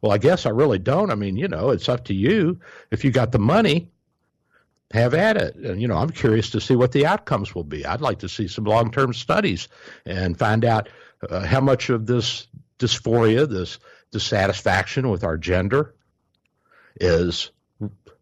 Well, 0.00 0.12
I 0.12 0.18
guess 0.18 0.46
I 0.46 0.50
really 0.50 0.78
don't. 0.78 1.10
I 1.10 1.14
mean, 1.14 1.36
you 1.36 1.48
know, 1.48 1.70
it's 1.70 1.88
up 1.88 2.04
to 2.06 2.14
you. 2.14 2.60
If 2.90 3.04
you 3.04 3.10
got 3.10 3.32
the 3.32 3.38
money, 3.38 3.88
have 4.92 5.14
at 5.14 5.36
it. 5.36 5.56
And, 5.56 5.80
you 5.80 5.88
know, 5.88 5.96
I'm 5.96 6.10
curious 6.10 6.50
to 6.50 6.60
see 6.60 6.76
what 6.76 6.92
the 6.92 7.06
outcomes 7.06 7.54
will 7.54 7.64
be. 7.64 7.84
I'd 7.84 8.00
like 8.00 8.20
to 8.20 8.28
see 8.28 8.46
some 8.46 8.64
long 8.64 8.90
term 8.90 9.12
studies 9.12 9.68
and 10.04 10.38
find 10.38 10.64
out 10.64 10.88
uh, 11.28 11.40
how 11.40 11.60
much 11.60 11.90
of 11.90 12.06
this 12.06 12.46
dysphoria, 12.78 13.48
this 13.48 13.78
dissatisfaction 14.10 15.08
with 15.08 15.24
our 15.24 15.36
gender, 15.36 15.94
is 17.00 17.50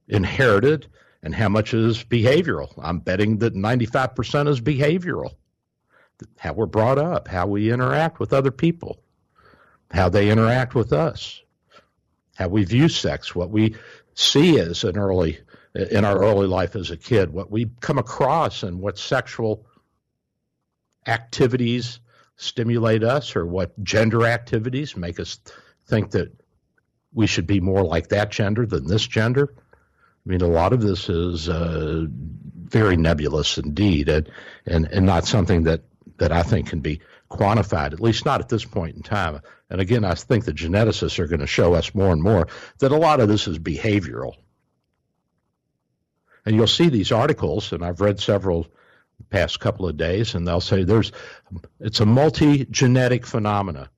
inherited 0.09 0.87
and 1.23 1.35
how 1.35 1.49
much 1.49 1.75
is 1.75 2.05
behavioral. 2.05 2.73
I'm 2.79 2.99
betting 2.99 3.39
that 3.39 3.55
95% 3.55 4.49
is 4.49 4.61
behavioral. 4.61 5.35
How 6.39 6.53
we're 6.53 6.67
brought 6.67 6.99
up, 6.99 7.29
how 7.29 7.47
we 7.47 7.73
interact 7.73 8.21
with 8.21 8.33
other 8.33 8.51
people, 8.51 9.01
how 9.91 10.09
they 10.09 10.31
interact 10.31 10.75
with 10.75 10.93
us, 10.93 11.43
how 12.37 12.49
we 12.49 12.65
view 12.65 12.89
sex, 12.89 13.35
what 13.35 13.51
we 13.51 13.77
see 14.15 14.59
as 14.59 14.85
an 14.85 14.97
early 14.97 15.39
in 15.75 16.05
our 16.05 16.23
early 16.23 16.47
life 16.47 16.77
as 16.77 16.91
a 16.93 16.97
kid, 16.97 17.33
what 17.33 17.51
we 17.51 17.69
come 17.81 17.99
across 17.99 18.63
and 18.63 18.81
what 18.81 18.97
sexual 18.97 19.67
activities 21.07 21.99
stimulate 22.37 23.05
us 23.05 23.37
or 23.37 23.47
what 23.47 23.83
gender 23.83 24.27
activities 24.27 24.97
make 24.97 25.21
us 25.21 25.39
think 25.87 26.11
that 26.13 26.33
we 27.13 27.27
should 27.27 27.47
be 27.47 27.61
more 27.61 27.83
like 27.83 28.09
that 28.09 28.31
gender 28.31 28.67
than 28.67 28.87
this 28.87 29.07
gender. 29.07 29.55
I 29.57 30.31
mean, 30.31 30.41
a 30.41 30.49
lot 30.49 30.73
of 30.73 30.81
this 30.81 31.09
is 31.09 31.49
uh, 31.49 32.07
very 32.09 32.97
nebulous 32.97 33.59
indeed, 33.59 34.09
and, 34.09 34.31
and 34.67 34.87
and 34.87 35.07
not 35.07 35.27
something 35.27 35.65
that 35.65 35.83
that 36.19 36.33
I 36.33 36.43
think 36.43 36.69
can 36.69 36.81
be 36.81 37.01
quantified, 37.31 37.93
at 37.93 38.01
least 38.01 38.25
not 38.25 38.41
at 38.41 38.49
this 38.49 38.65
point 38.65 38.97
in 38.97 39.03
time. 39.03 39.41
And 39.71 39.81
again, 39.81 40.05
I 40.05 40.15
think 40.15 40.45
the 40.45 40.53
geneticists 40.53 41.19
are 41.19 41.27
going 41.27 41.41
to 41.41 41.47
show 41.47 41.75
us 41.75 41.95
more 41.95 42.13
and 42.13 42.23
more 42.23 42.49
that 42.79 42.93
a 42.93 42.97
lot 42.97 43.21
of 43.21 43.29
this 43.29 43.49
is 43.49 43.59
behavioral. 43.59 44.35
And 46.47 46.55
you'll 46.55 46.67
see 46.67 46.89
these 46.89 47.11
articles, 47.11 47.73
and 47.73 47.85
I've 47.85 48.01
read 48.01 48.21
several 48.21 48.67
past 49.31 49.61
couple 49.61 49.89
of 49.89 49.97
days, 49.97 50.35
and 50.35 50.47
they'll 50.47 50.61
say 50.61 50.85
there's 50.85 51.13
it's 51.81 52.01
a 52.01 52.07
multi-genetic 52.07 53.27
phenomena. 53.27 53.91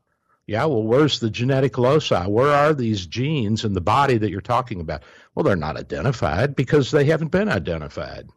Yeah, 0.46 0.64
well, 0.66 0.84
where's 0.84 1.18
the 1.18 1.28
genetic 1.28 1.76
loci? 1.76 2.24
Where 2.26 2.52
are 2.52 2.72
these 2.72 3.06
genes 3.06 3.64
in 3.64 3.72
the 3.72 3.80
body 3.80 4.16
that 4.16 4.30
you're 4.30 4.40
talking 4.40 4.80
about? 4.80 5.02
Well, 5.34 5.42
they're 5.42 5.56
not 5.56 5.76
identified 5.76 6.54
because 6.54 6.90
they 6.90 7.04
haven't 7.04 7.32
been 7.32 7.48
identified. 7.48 8.28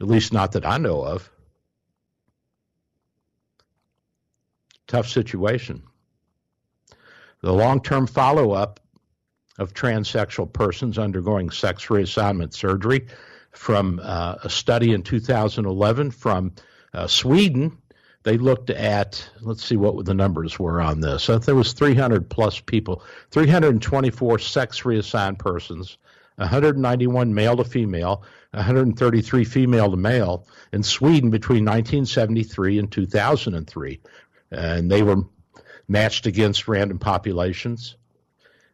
At 0.00 0.06
least 0.06 0.32
not 0.32 0.52
that 0.52 0.64
I 0.64 0.78
know 0.78 1.02
of. 1.02 1.28
Tough 4.86 5.08
situation. 5.08 5.82
The 7.42 7.52
long 7.52 7.82
term 7.82 8.06
follow 8.06 8.52
up 8.52 8.80
of 9.58 9.74
transsexual 9.74 10.52
persons 10.52 10.98
undergoing 10.98 11.50
sex 11.50 11.86
reassignment 11.86 12.54
surgery 12.54 13.08
from 13.58 14.00
uh, 14.00 14.36
a 14.44 14.48
study 14.48 14.92
in 14.92 15.02
2011 15.02 16.12
from 16.12 16.52
uh, 16.94 17.08
Sweden. 17.08 17.76
They 18.22 18.38
looked 18.38 18.70
at, 18.70 19.28
let's 19.40 19.64
see 19.64 19.76
what 19.76 20.04
the 20.04 20.14
numbers 20.14 20.58
were 20.58 20.80
on 20.80 21.00
this. 21.00 21.26
There 21.26 21.54
was 21.56 21.72
300 21.72 22.30
plus 22.30 22.60
people, 22.60 23.02
324 23.32 24.38
sex 24.38 24.84
reassigned 24.84 25.40
persons, 25.40 25.98
191 26.36 27.34
male 27.34 27.56
to 27.56 27.64
female, 27.64 28.22
133 28.52 29.44
female 29.44 29.90
to 29.90 29.96
male 29.96 30.46
in 30.72 30.84
Sweden 30.84 31.30
between 31.30 31.64
1973 31.64 32.78
and 32.78 32.92
2003. 32.92 34.00
And 34.52 34.90
they 34.90 35.02
were 35.02 35.24
matched 35.88 36.26
against 36.26 36.68
random 36.68 37.00
populations. 37.00 37.96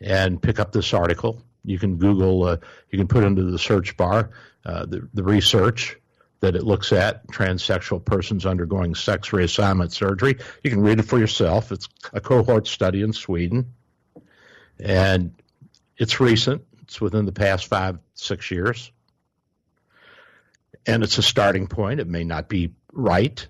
and 0.00 0.40
pick 0.40 0.60
up 0.60 0.72
this 0.72 0.92
article. 0.92 1.42
You 1.64 1.78
can 1.78 1.96
Google, 1.96 2.44
uh, 2.44 2.56
you 2.90 2.98
can 2.98 3.08
put 3.08 3.24
into 3.24 3.44
the 3.44 3.58
search 3.58 3.96
bar 3.96 4.30
uh, 4.64 4.86
the, 4.86 5.08
the 5.14 5.22
research 5.22 5.96
that 6.40 6.56
it 6.56 6.62
looks 6.62 6.92
at 6.92 7.26
transsexual 7.28 8.04
persons 8.04 8.46
undergoing 8.46 8.94
sex 8.94 9.30
reassignment 9.30 9.92
surgery. 9.92 10.38
You 10.62 10.70
can 10.70 10.80
read 10.80 10.98
it 10.98 11.04
for 11.04 11.18
yourself. 11.18 11.72
It's 11.72 11.88
a 12.12 12.20
cohort 12.20 12.66
study 12.66 13.02
in 13.02 13.12
Sweden. 13.12 13.74
And 14.82 15.34
it's 15.96 16.20
recent, 16.20 16.62
it's 16.82 17.00
within 17.00 17.26
the 17.26 17.32
past 17.32 17.66
five, 17.66 17.98
six 18.14 18.50
years. 18.50 18.90
And 20.86 21.02
it's 21.02 21.18
a 21.18 21.22
starting 21.22 21.66
point. 21.66 22.00
It 22.00 22.08
may 22.08 22.24
not 22.24 22.48
be 22.48 22.72
right, 22.92 23.46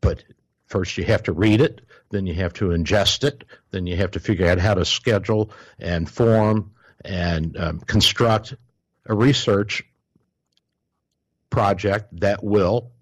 but 0.00 0.22
first 0.66 0.98
you 0.98 1.04
have 1.04 1.22
to 1.24 1.32
read 1.32 1.60
it, 1.60 1.80
then 2.10 2.26
you 2.26 2.34
have 2.34 2.52
to 2.54 2.66
ingest 2.66 3.24
it, 3.24 3.44
then 3.70 3.86
you 3.86 3.96
have 3.96 4.12
to 4.12 4.20
figure 4.20 4.46
out 4.46 4.58
how 4.58 4.74
to 4.74 4.84
schedule 4.84 5.50
and 5.78 6.08
form 6.08 6.72
and 7.04 7.56
um, 7.56 7.80
construct 7.80 8.54
a 9.06 9.14
research 9.14 9.82
project 11.48 12.20
that 12.20 12.44
will 12.44 12.92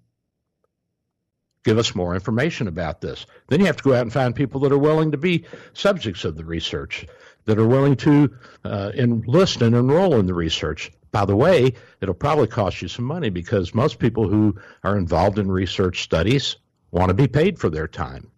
give 1.69 1.77
us 1.77 1.93
more 1.93 2.15
information 2.15 2.67
about 2.67 2.99
this. 2.99 3.27
Then 3.47 3.59
you 3.59 3.67
have 3.67 3.77
to 3.77 3.83
go 3.83 3.93
out 3.93 4.01
and 4.01 4.11
find 4.11 4.35
people 4.35 4.61
that 4.61 4.71
are 4.71 4.77
willing 4.79 5.11
to 5.11 5.17
be 5.17 5.45
subjects 5.73 6.25
of 6.25 6.35
the 6.35 6.43
research, 6.43 7.05
that 7.45 7.59
are 7.59 7.67
willing 7.67 7.95
to 7.97 8.35
uh, 8.63 8.91
enlist 8.95 9.61
and 9.61 9.75
enroll 9.75 10.15
in 10.15 10.25
the 10.25 10.33
research. 10.33 10.91
By 11.11 11.25
the 11.25 11.35
way, 11.35 11.75
it'll 12.01 12.15
probably 12.15 12.47
cost 12.47 12.81
you 12.81 12.87
some 12.87 13.05
money 13.05 13.29
because 13.29 13.75
most 13.75 13.99
people 13.99 14.27
who 14.27 14.55
are 14.83 14.97
involved 14.97 15.37
in 15.37 15.51
research 15.51 16.01
studies 16.01 16.55
want 16.89 17.09
to 17.09 17.13
be 17.13 17.27
paid 17.27 17.59
for 17.59 17.69
their 17.69 17.87
time. 17.87 18.31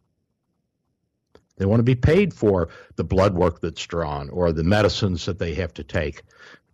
They 1.55 1.65
want 1.65 1.79
to 1.79 1.83
be 1.83 1.95
paid 1.95 2.33
for 2.33 2.67
the 2.97 3.05
blood 3.05 3.33
work 3.33 3.61
that's 3.61 3.85
drawn 3.85 4.29
or 4.29 4.51
the 4.51 4.65
medicines 4.65 5.23
that 5.27 5.39
they 5.39 5.53
have 5.53 5.73
to 5.75 5.85
take 5.85 6.23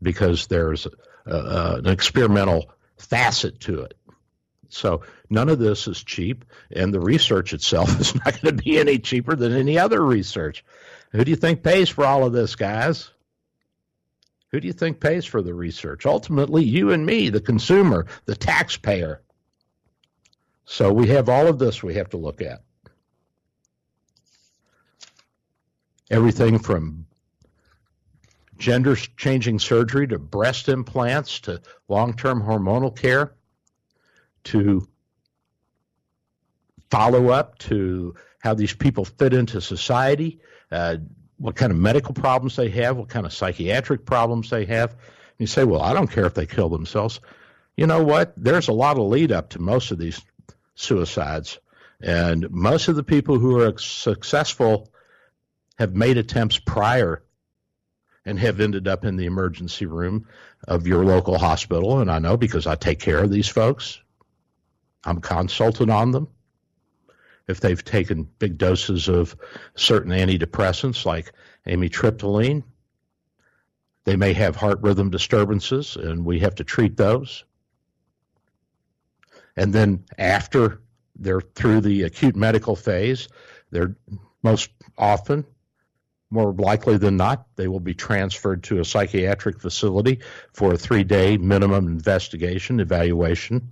because 0.02 0.48
there's 0.48 0.88
an 1.28 1.86
experimental 1.86 2.72
facet 2.98 3.60
to 3.60 3.82
it. 3.82 3.94
So 4.70 5.04
none 5.30 5.50
of 5.50 5.60
this 5.60 5.88
is 5.88 6.04
cheap, 6.04 6.46
and 6.72 6.94
the 6.94 7.00
research 7.00 7.54
itself 7.54 7.90
is 8.02 8.16
not 8.16 8.42
going 8.42 8.58
to 8.58 8.64
be 8.64 8.80
any 8.80 9.00
cheaper 9.00 9.36
than 9.36 9.54
any 9.54 9.78
other 9.78 10.04
research. 10.04 10.64
Who 11.12 11.24
do 11.24 11.32
you 11.32 11.38
think 11.38 11.64
pays 11.64 11.90
for 11.90 12.06
all 12.06 12.26
of 12.26 12.34
this, 12.34 12.56
guys? 12.56 13.10
Who 14.52 14.60
do 14.60 14.68
you 14.68 14.74
think 14.74 15.00
pays 15.00 15.26
for 15.26 15.42
the 15.42 15.54
research? 15.54 16.06
Ultimately, 16.06 16.64
you 16.64 16.92
and 16.92 17.06
me, 17.06 17.30
the 17.30 17.42
consumer, 17.42 18.08
the 18.26 18.36
taxpayer. 18.36 19.22
So 20.66 20.92
we 20.92 21.08
have 21.08 21.30
all 21.30 21.48
of 21.48 21.60
this 21.60 21.84
we 21.84 21.96
have 21.96 22.10
to 22.10 22.18
look 22.18 22.42
at. 22.42 22.62
Everything 26.10 26.60
from 26.60 27.06
gender 28.58 28.96
changing 28.96 29.60
surgery 29.60 30.08
to 30.08 30.18
breast 30.18 30.70
implants 30.70 31.42
to 31.42 31.62
long 31.88 32.14
term 32.14 32.42
hormonal 32.42 32.96
care 32.96 33.34
to 34.46 34.88
follow 36.90 37.30
up 37.30 37.58
to 37.60 38.16
how 38.40 38.54
these 38.54 38.74
people 38.74 39.06
fit 39.06 39.34
into 39.34 39.62
society, 39.62 40.40
uh, 40.72 40.98
what 41.38 41.56
kind 41.56 41.72
of 41.72 41.78
medical 41.78 42.14
problems 42.14 42.56
they 42.56 42.70
have, 42.70 42.98
what 42.98 43.10
kind 43.10 43.26
of 43.26 43.34
psychiatric 43.34 44.06
problems 44.06 44.50
they 44.50 44.66
have. 44.66 44.92
And 44.92 45.00
you 45.40 45.48
say, 45.48 45.64
well, 45.64 45.82
I 45.82 45.94
don't 45.94 46.10
care 46.12 46.26
if 46.26 46.34
they 46.34 46.46
kill 46.46 46.70
themselves. 46.70 47.20
You 47.76 47.88
know 47.88 48.04
what? 48.04 48.34
There's 48.38 48.70
a 48.70 48.74
lot 48.74 48.98
of 48.98 49.04
lead 49.04 49.32
up 49.32 49.50
to 49.50 49.62
most 49.62 49.92
of 49.92 50.00
these 50.00 50.22
suicides. 50.76 51.60
And 52.02 52.50
most 52.52 52.88
of 52.88 52.96
the 52.96 53.04
people 53.04 53.38
who 53.38 53.60
are 53.60 53.78
successful 53.78 54.92
have 55.78 55.96
made 55.96 56.18
attempts 56.18 56.58
prior 56.58 57.24
and 58.26 58.40
have 58.40 58.60
ended 58.60 58.88
up 58.88 59.06
in 59.06 59.16
the 59.16 59.26
emergency 59.26 59.86
room 59.86 60.28
of 60.68 60.86
your 60.86 61.06
local 61.06 61.38
hospital. 61.38 62.00
And 62.00 62.12
I 62.12 62.20
know 62.20 62.36
because 62.36 62.68
I 62.68 62.76
take 62.76 63.00
care 63.00 63.20
of 63.20 63.32
these 63.32 63.48
folks, 63.48 64.02
I'm 65.04 65.22
consultant 65.22 65.90
on 65.90 66.12
them. 66.12 66.28
If 67.48 67.60
they've 67.60 67.84
taken 67.84 68.30
big 68.40 68.58
doses 68.58 69.08
of 69.08 69.36
certain 69.76 70.12
antidepressants 70.12 71.06
like 71.06 71.32
amitriptyline, 71.66 72.64
they 74.04 74.16
may 74.16 74.34
have 74.34 74.56
heart 74.56 74.82
rhythm 74.82 75.10
disturbances, 75.10 75.96
and 75.96 76.26
we 76.26 76.40
have 76.40 76.56
to 76.56 76.64
treat 76.64 76.98
those. 76.98 77.44
And 79.56 79.74
then 79.74 80.06
after 80.18 80.82
they're 81.16 81.42
through 81.42 81.82
the 81.82 82.04
acute 82.04 82.36
medical 82.36 82.76
phase, 82.76 83.28
they're 83.72 83.96
most 84.44 84.70
often 84.98 85.46
more 86.30 86.54
likely 86.54 86.98
than 86.98 87.18
not, 87.18 87.48
they 87.56 87.68
will 87.68 87.80
be 87.80 87.94
transferred 87.94 88.64
to 88.64 88.80
a 88.80 88.86
psychiatric 88.86 89.60
facility 89.60 90.20
for 90.54 90.74
a 90.74 90.78
three 90.78 91.04
day 91.04 91.38
minimum 91.38 91.88
investigation 91.88 92.80
evaluation. 92.80 93.72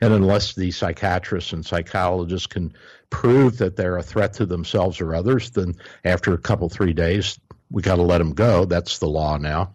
And 0.00 0.12
unless 0.12 0.54
the 0.54 0.70
psychiatrists 0.70 1.52
and 1.52 1.64
psychologists 1.64 2.46
can 2.46 2.74
prove 3.10 3.58
that 3.58 3.76
they're 3.76 3.96
a 3.96 4.02
threat 4.02 4.34
to 4.34 4.46
themselves 4.46 5.00
or 5.00 5.14
others, 5.14 5.50
then 5.50 5.76
after 6.04 6.34
a 6.34 6.38
couple, 6.38 6.68
three 6.68 6.92
days, 6.92 7.38
we 7.70 7.82
got 7.82 7.96
to 7.96 8.02
let 8.02 8.18
them 8.18 8.34
go. 8.34 8.64
That's 8.64 8.98
the 8.98 9.08
law 9.08 9.36
now. 9.36 9.74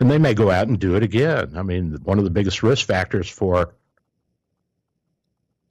And 0.00 0.10
they 0.10 0.18
may 0.18 0.34
go 0.34 0.50
out 0.50 0.68
and 0.68 0.78
do 0.78 0.96
it 0.96 1.02
again. 1.02 1.54
I 1.56 1.62
mean, 1.62 1.98
one 2.04 2.18
of 2.18 2.24
the 2.24 2.30
biggest 2.30 2.62
risk 2.62 2.86
factors 2.86 3.28
for 3.28 3.74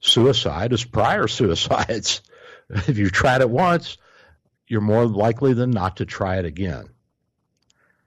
suicide 0.00 0.72
is 0.72 0.84
prior 0.84 1.26
suicides. 1.28 2.22
if 2.70 2.98
you've 2.98 3.12
tried 3.12 3.40
it 3.40 3.50
once, 3.50 3.96
you're 4.66 4.80
more 4.80 5.06
likely 5.06 5.54
than 5.54 5.70
not 5.70 5.96
to 5.96 6.06
try 6.06 6.38
it 6.38 6.44
again. 6.44 6.88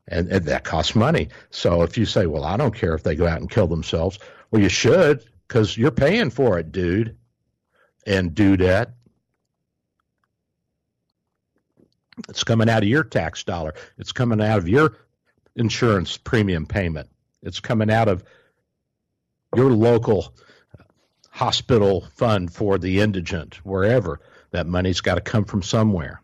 And, 0.08 0.32
and, 0.32 0.46
that 0.46 0.64
costs 0.64 0.96
money. 0.96 1.30
So 1.52 1.84
if 1.84 1.98
you 1.98 2.06
say, 2.06 2.26
well, 2.26 2.44
I 2.44 2.58
don't 2.58 2.76
care 2.76 2.96
if 2.96 3.04
they 3.04 3.16
go 3.16 3.28
out 3.28 3.40
and 3.40 3.50
kill 3.50 3.68
themselves, 3.68 4.20
well, 4.52 4.62
you 4.62 4.70
should 4.70 5.24
because 5.48 5.78
you're 5.78 5.92
paying 5.92 6.30
for 6.30 6.60
it, 6.60 6.72
dude 6.72 7.18
and 8.06 8.32
dudette. 8.32 8.94
It's 12.30 12.44
coming 12.44 12.70
out 12.70 12.84
of 12.84 12.90
your 12.90 13.04
tax 13.04 13.44
dollar. 13.44 13.74
It's 13.98 14.12
coming 14.12 14.42
out 14.42 14.60
of 14.60 14.68
your 14.68 14.98
insurance 15.56 16.18
premium 16.18 16.66
payment. 16.66 17.10
It's 17.42 17.60
coming 17.60 17.90
out 17.90 18.08
of 18.08 18.24
your 19.56 19.72
local 19.72 20.34
hospital 21.30 22.02
fund 22.16 22.54
for 22.54 22.78
the 22.78 23.00
indigent, 23.00 23.56
wherever. 23.66 24.20
That 24.52 24.68
money's 24.68 25.02
got 25.02 25.16
to 25.16 25.22
come 25.22 25.46
from 25.46 25.64
somewhere. 25.64 26.22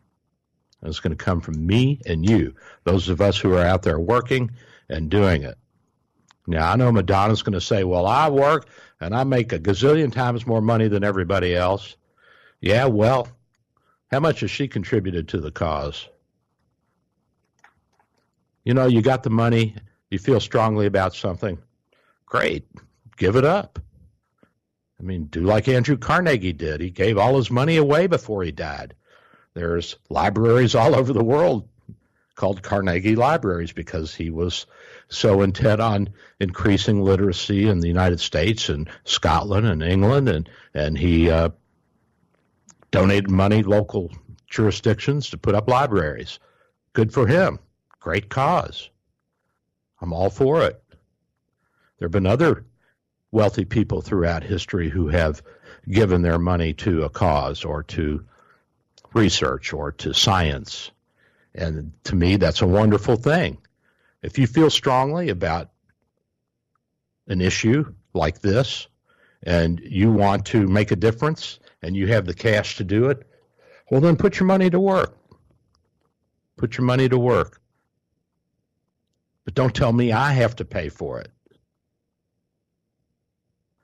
And 0.82 0.89
it's 0.89 0.99
going 0.99 1.17
to 1.17 1.23
come 1.23 1.41
from 1.41 1.65
me 1.65 2.01
and 2.05 2.30
you, 2.30 2.53
those 2.84 3.09
of 3.09 3.21
us 3.21 3.38
who 3.38 3.53
are 3.53 3.63
out 3.63 3.82
there 3.82 3.99
working 3.99 4.51
and 4.89 5.09
doing 5.09 5.43
it. 5.43 5.57
Now, 6.47 6.71
I 6.71 6.77
know 6.77 6.91
Madonna's 6.93 7.41
going 7.41 7.53
to 7.53 7.61
say, 7.61 7.83
well, 7.83 8.05
I 8.05 8.29
work 8.29 8.69
and 9.01 9.13
I 9.13 9.25
make 9.25 9.51
a 9.51 9.59
gazillion 9.59 10.11
times 10.11 10.47
more 10.47 10.61
money 10.61 10.87
than 10.87 11.03
everybody 11.03 11.53
else. 11.53 11.97
Yeah, 12.61 12.85
well, 12.85 13.27
how 14.09 14.21
much 14.21 14.39
has 14.39 14.49
she 14.49 14.69
contributed 14.69 15.27
to 15.29 15.41
the 15.41 15.51
cause? 15.51 16.07
You 18.63 18.73
know, 18.73 18.87
you 18.87 19.01
got 19.01 19.23
the 19.23 19.29
money, 19.29 19.75
you 20.09 20.19
feel 20.19 20.39
strongly 20.39 20.85
about 20.85 21.13
something. 21.13 21.57
Great, 22.25 22.65
give 23.17 23.35
it 23.35 23.45
up. 23.45 23.79
I 24.99 25.03
mean, 25.03 25.25
do 25.25 25.41
like 25.41 25.67
Andrew 25.67 25.97
Carnegie 25.97 26.53
did. 26.53 26.81
He 26.81 26.89
gave 26.89 27.17
all 27.17 27.37
his 27.37 27.51
money 27.51 27.77
away 27.77 28.07
before 28.07 28.43
he 28.43 28.51
died. 28.51 28.95
There's 29.53 29.95
libraries 30.09 30.75
all 30.75 30.95
over 30.95 31.13
the 31.13 31.23
world 31.23 31.67
called 32.35 32.63
Carnegie 32.63 33.15
Libraries 33.15 33.73
because 33.73 34.15
he 34.15 34.29
was 34.29 34.65
so 35.09 35.41
intent 35.41 35.81
on 35.81 36.09
increasing 36.39 37.01
literacy 37.01 37.67
in 37.67 37.79
the 37.79 37.87
United 37.87 38.19
States 38.19 38.69
and 38.69 38.89
Scotland 39.05 39.65
and 39.65 39.81
England, 39.81 40.29
and 40.29 40.49
and 40.73 40.97
he 40.97 41.29
uh, 41.29 41.49
donated 42.91 43.29
money 43.29 43.63
local 43.63 44.11
jurisdictions 44.49 45.29
to 45.29 45.37
put 45.37 45.55
up 45.55 45.69
libraries. 45.69 46.39
Good 46.93 47.13
for 47.13 47.27
him. 47.27 47.59
Great 47.99 48.29
cause. 48.29 48.89
I'm 50.01 50.13
all 50.13 50.29
for 50.29 50.63
it. 50.63 50.81
There 51.97 52.05
have 52.05 52.11
been 52.11 52.27
other 52.27 52.65
wealthy 53.31 53.65
people 53.65 54.01
throughout 54.01 54.43
history 54.43 54.89
who 54.89 55.07
have 55.07 55.41
given 55.89 56.21
their 56.21 56.39
money 56.39 56.73
to 56.73 57.03
a 57.03 57.09
cause 57.09 57.65
or 57.65 57.83
to 57.83 58.25
research 59.13 59.73
or 59.73 59.91
to 59.93 60.13
science. 60.13 60.91
And 61.55 61.93
to 62.05 62.15
me, 62.15 62.37
that's 62.37 62.61
a 62.61 62.67
wonderful 62.67 63.15
thing. 63.15 63.57
If 64.28 64.38
you 64.38 64.45
feel 64.45 64.69
strongly 64.69 65.30
about 65.30 65.69
an 67.28 67.39
issue 67.39 67.93
like 68.13 68.41
this 68.41 68.89
and 69.41 69.80
you 69.80 70.11
want 70.11 70.47
to 70.47 70.67
make 70.67 70.91
a 70.91 70.97
difference 70.97 71.59
and 71.82 71.95
you 71.95 72.07
have 72.07 72.25
the 72.25 72.34
cash 72.34 72.75
to 72.75 72.84
do 72.84 73.09
it, 73.09 73.25
well, 73.89 74.01
then 74.01 74.17
put 74.17 74.38
your 74.38 74.47
money 74.47 74.69
to 74.69 74.82
work. 74.82 75.17
Put 76.57 76.78
your 76.78 76.84
money 76.84 77.07
to 77.07 77.17
work. 77.17 77.61
But 79.45 79.53
don't 79.53 79.73
tell 79.73 79.93
me 79.93 80.11
I 80.11 80.34
have 80.34 80.57
to 80.57 80.65
pay 80.65 80.89
for 80.89 81.21
it. 81.21 81.32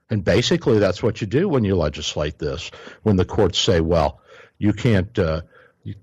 And 0.10 0.26
basically, 0.26 0.80
that's 0.80 1.02
what 1.02 1.22
you 1.22 1.28
do 1.28 1.48
when 1.48 1.64
you 1.64 1.78
legislate 1.78 2.38
this. 2.38 2.70
When 3.04 3.16
the 3.16 3.24
courts 3.24 3.60
say, 3.60 3.80
well, 3.80 4.20
you 4.58 4.74
can't 4.74 5.18
uh, 5.18 5.44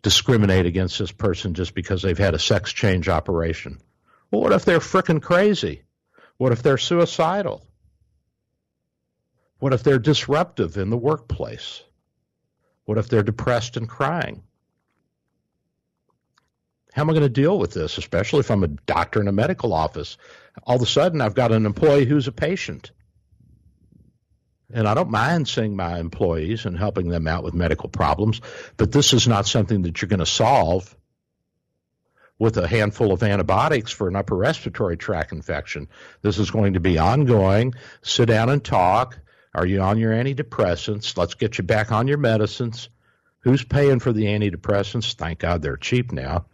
discriminate 0.00 0.64
against 0.64 0.98
this 0.98 1.12
person 1.12 1.52
just 1.52 1.74
because 1.74 2.00
they've 2.00 2.16
had 2.16 2.32
a 2.32 2.38
sex 2.38 2.72
change 2.72 3.06
operation. 3.06 3.82
Well, 4.30 4.42
what 4.42 4.52
if 4.52 4.64
they're 4.64 4.78
frickin' 4.78 5.22
crazy? 5.22 5.82
What 6.36 6.52
if 6.52 6.62
they're 6.62 6.78
suicidal? 6.78 7.66
What 9.58 9.74
if 9.74 9.82
they're 9.82 9.98
disruptive 9.98 10.76
in 10.76 10.90
the 10.90 10.96
workplace? 10.96 11.82
What 12.84 12.98
if 12.98 13.08
they're 13.08 13.22
depressed 13.22 13.76
and 13.76 13.88
crying? 13.88 14.42
How 16.92 17.02
am 17.02 17.10
I 17.10 17.12
going 17.12 17.22
to 17.22 17.28
deal 17.28 17.58
with 17.58 17.72
this, 17.72 17.98
especially 17.98 18.40
if 18.40 18.50
I'm 18.50 18.64
a 18.64 18.68
doctor 18.68 19.20
in 19.20 19.28
a 19.28 19.32
medical 19.32 19.72
office? 19.72 20.16
All 20.64 20.76
of 20.76 20.82
a 20.82 20.86
sudden, 20.86 21.20
I've 21.20 21.34
got 21.34 21.52
an 21.52 21.66
employee 21.66 22.04
who's 22.04 22.26
a 22.26 22.32
patient. 22.32 22.90
And 24.72 24.88
I 24.88 24.94
don't 24.94 25.10
mind 25.10 25.48
seeing 25.48 25.76
my 25.76 25.98
employees 25.98 26.64
and 26.64 26.76
helping 26.76 27.08
them 27.08 27.26
out 27.26 27.44
with 27.44 27.54
medical 27.54 27.88
problems, 27.88 28.40
but 28.76 28.92
this 28.92 29.12
is 29.12 29.26
not 29.28 29.46
something 29.46 29.82
that 29.82 30.00
you're 30.00 30.08
going 30.08 30.20
to 30.20 30.26
solve 30.26 30.96
with 32.40 32.56
a 32.56 32.66
handful 32.66 33.12
of 33.12 33.22
antibiotics 33.22 33.92
for 33.92 34.08
an 34.08 34.16
upper 34.16 34.34
respiratory 34.34 34.96
tract 34.96 35.30
infection. 35.30 35.86
This 36.22 36.38
is 36.38 36.50
going 36.50 36.72
to 36.72 36.80
be 36.80 36.98
ongoing. 36.98 37.74
Sit 38.02 38.26
down 38.26 38.48
and 38.48 38.64
talk. 38.64 39.16
Are 39.54 39.66
you 39.66 39.80
on 39.80 39.98
your 39.98 40.12
antidepressants? 40.12 41.16
Let's 41.16 41.34
get 41.34 41.58
you 41.58 41.64
back 41.64 41.92
on 41.92 42.08
your 42.08 42.18
medicines. 42.18 42.88
Who's 43.40 43.62
paying 43.62 44.00
for 44.00 44.12
the 44.12 44.24
antidepressants? 44.24 45.14
Thank 45.14 45.38
God 45.38 45.60
they're 45.60 45.76
cheap 45.76 46.12
now. 46.12 46.46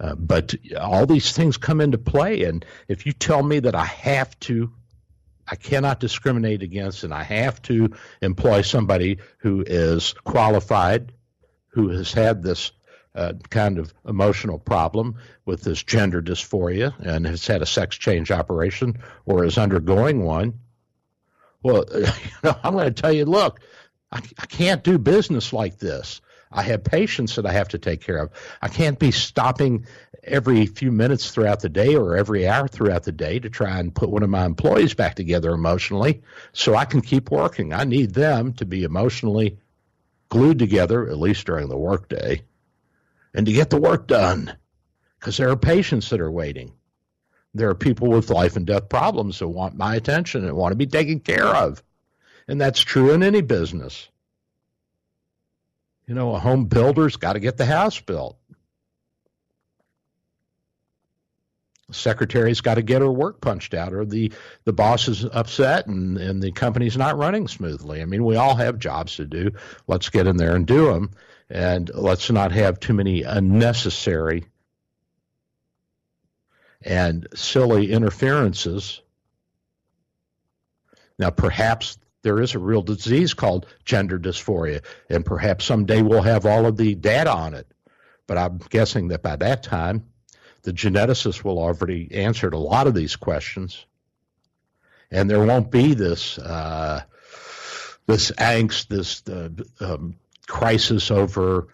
Uh, 0.00 0.16
but 0.16 0.54
all 0.78 1.06
these 1.06 1.32
things 1.32 1.56
come 1.56 1.80
into 1.80 1.98
play. 1.98 2.44
And 2.44 2.64
if 2.88 3.06
you 3.06 3.12
tell 3.12 3.42
me 3.42 3.60
that 3.60 3.74
I 3.74 3.84
have 3.84 4.38
to 4.40 4.72
I 5.50 5.56
cannot 5.56 5.98
discriminate 5.98 6.62
against, 6.62 7.02
and 7.02 7.12
I 7.12 7.24
have 7.24 7.60
to 7.62 7.90
employ 8.22 8.62
somebody 8.62 9.18
who 9.38 9.64
is 9.66 10.12
qualified, 10.22 11.12
who 11.70 11.88
has 11.88 12.12
had 12.12 12.40
this 12.40 12.70
uh, 13.14 13.32
kind 13.48 13.78
of 13.78 13.92
emotional 14.06 14.58
problem 14.58 15.16
with 15.44 15.62
this 15.62 15.82
gender 15.82 16.22
dysphoria 16.22 16.94
and 17.00 17.26
has 17.26 17.46
had 17.46 17.62
a 17.62 17.66
sex 17.66 17.96
change 17.96 18.30
operation 18.30 18.98
or 19.26 19.44
is 19.44 19.58
undergoing 19.58 20.22
one. 20.22 20.54
Well, 21.62 21.84
you 21.94 22.06
know, 22.44 22.56
I'm 22.62 22.74
going 22.74 22.92
to 22.92 23.02
tell 23.02 23.12
you, 23.12 23.24
look, 23.24 23.60
I, 24.12 24.20
I 24.38 24.46
can't 24.46 24.82
do 24.84 24.98
business 24.98 25.52
like 25.52 25.78
this. 25.78 26.20
I 26.52 26.62
have 26.62 26.82
patients 26.82 27.36
that 27.36 27.46
I 27.46 27.52
have 27.52 27.68
to 27.68 27.78
take 27.78 28.00
care 28.00 28.18
of. 28.18 28.30
I 28.60 28.68
can't 28.68 28.98
be 28.98 29.12
stopping 29.12 29.86
every 30.24 30.66
few 30.66 30.90
minutes 30.90 31.30
throughout 31.30 31.60
the 31.60 31.68
day 31.68 31.94
or 31.94 32.16
every 32.16 32.46
hour 32.46 32.66
throughout 32.66 33.04
the 33.04 33.12
day 33.12 33.38
to 33.38 33.48
try 33.48 33.78
and 33.78 33.94
put 33.94 34.10
one 34.10 34.22
of 34.22 34.30
my 34.30 34.44
employees 34.44 34.94
back 34.94 35.14
together 35.14 35.52
emotionally 35.52 36.22
so 36.52 36.74
I 36.74 36.86
can 36.86 37.02
keep 37.02 37.30
working. 37.30 37.72
I 37.72 37.84
need 37.84 38.14
them 38.14 38.52
to 38.54 38.66
be 38.66 38.82
emotionally 38.82 39.58
glued 40.28 40.58
together, 40.58 41.08
at 41.08 41.18
least 41.18 41.46
during 41.46 41.68
the 41.68 41.78
workday, 41.78 42.42
and 43.34 43.46
to 43.46 43.52
get 43.52 43.70
the 43.70 43.80
work 43.80 44.06
done 44.06 44.56
because 45.18 45.36
there 45.36 45.50
are 45.50 45.56
patients 45.56 46.10
that 46.10 46.20
are 46.20 46.30
waiting. 46.30 46.72
There 47.54 47.68
are 47.68 47.74
people 47.74 48.08
with 48.08 48.30
life 48.30 48.56
and 48.56 48.66
death 48.66 48.88
problems 48.88 49.38
that 49.38 49.48
want 49.48 49.74
my 49.74 49.96
attention 49.96 50.44
and 50.44 50.56
want 50.56 50.72
to 50.72 50.76
be 50.76 50.86
taken 50.86 51.20
care 51.20 51.46
of. 51.46 51.82
And 52.48 52.60
that's 52.60 52.80
true 52.80 53.12
in 53.12 53.22
any 53.22 53.42
business. 53.42 54.08
You 56.06 56.14
know, 56.14 56.34
a 56.34 56.38
home 56.38 56.64
builder's 56.64 57.16
got 57.16 57.34
to 57.34 57.40
get 57.40 57.56
the 57.56 57.66
house 57.66 58.00
built. 58.00 58.36
The 61.88 61.94
secretary's 61.94 62.60
got 62.60 62.74
to 62.74 62.82
get 62.82 63.02
her 63.02 63.10
work 63.10 63.40
punched 63.40 63.74
out, 63.74 63.92
or 63.92 64.04
the, 64.04 64.32
the 64.64 64.72
boss 64.72 65.08
is 65.08 65.24
upset 65.24 65.88
and, 65.88 66.18
and 66.18 66.40
the 66.40 66.52
company's 66.52 66.96
not 66.96 67.18
running 67.18 67.48
smoothly. 67.48 68.00
I 68.00 68.04
mean, 68.04 68.24
we 68.24 68.36
all 68.36 68.54
have 68.54 68.78
jobs 68.78 69.16
to 69.16 69.24
do. 69.24 69.50
Let's 69.88 70.08
get 70.08 70.28
in 70.28 70.36
there 70.36 70.54
and 70.54 70.66
do 70.66 70.92
them. 70.92 71.10
And 71.50 71.90
let's 71.92 72.30
not 72.30 72.52
have 72.52 72.78
too 72.78 72.94
many 72.94 73.22
unnecessary 73.22 74.44
and 76.80 77.26
silly 77.34 77.90
interferences. 77.90 79.02
Now, 81.18 81.30
perhaps 81.30 81.98
there 82.22 82.40
is 82.40 82.54
a 82.54 82.58
real 82.58 82.82
disease 82.82 83.34
called 83.34 83.66
gender 83.84 84.18
dysphoria, 84.18 84.82
and 85.08 85.24
perhaps 85.26 85.64
someday 85.64 86.02
we'll 86.02 86.22
have 86.22 86.46
all 86.46 86.66
of 86.66 86.76
the 86.76 86.94
data 86.94 87.32
on 87.32 87.54
it. 87.54 87.66
But 88.26 88.38
I'm 88.38 88.58
guessing 88.58 89.08
that 89.08 89.22
by 89.22 89.36
that 89.36 89.62
time, 89.62 90.06
the 90.62 90.72
geneticists 90.72 91.42
will 91.42 91.58
already 91.58 92.14
answered 92.14 92.54
a 92.54 92.58
lot 92.58 92.86
of 92.86 92.94
these 92.94 93.16
questions, 93.16 93.84
and 95.10 95.28
there 95.28 95.44
won't 95.44 95.70
be 95.70 95.94
this 95.94 96.38
uh, 96.38 97.02
this 98.06 98.30
angst, 98.32 98.88
this 98.88 99.26
uh, 99.26 99.48
um, 99.80 100.16
crisis 100.50 101.10
over 101.10 101.68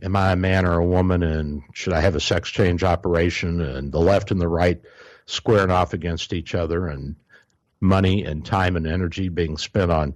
am 0.00 0.16
I 0.16 0.32
a 0.32 0.36
man 0.36 0.64
or 0.64 0.78
a 0.78 0.86
woman, 0.86 1.22
and 1.22 1.62
should 1.74 1.92
I 1.92 2.00
have 2.00 2.14
a 2.14 2.20
sex 2.20 2.48
change 2.48 2.84
operation, 2.84 3.60
and 3.60 3.92
the 3.92 3.98
left 3.98 4.30
and 4.30 4.40
the 4.40 4.48
right 4.48 4.80
squaring 5.26 5.70
off 5.70 5.92
against 5.92 6.32
each 6.32 6.54
other, 6.54 6.86
and 6.86 7.16
money 7.80 8.24
and 8.24 8.46
time 8.46 8.76
and 8.76 8.86
energy 8.86 9.28
being 9.28 9.58
spent 9.58 9.90
on 9.90 10.14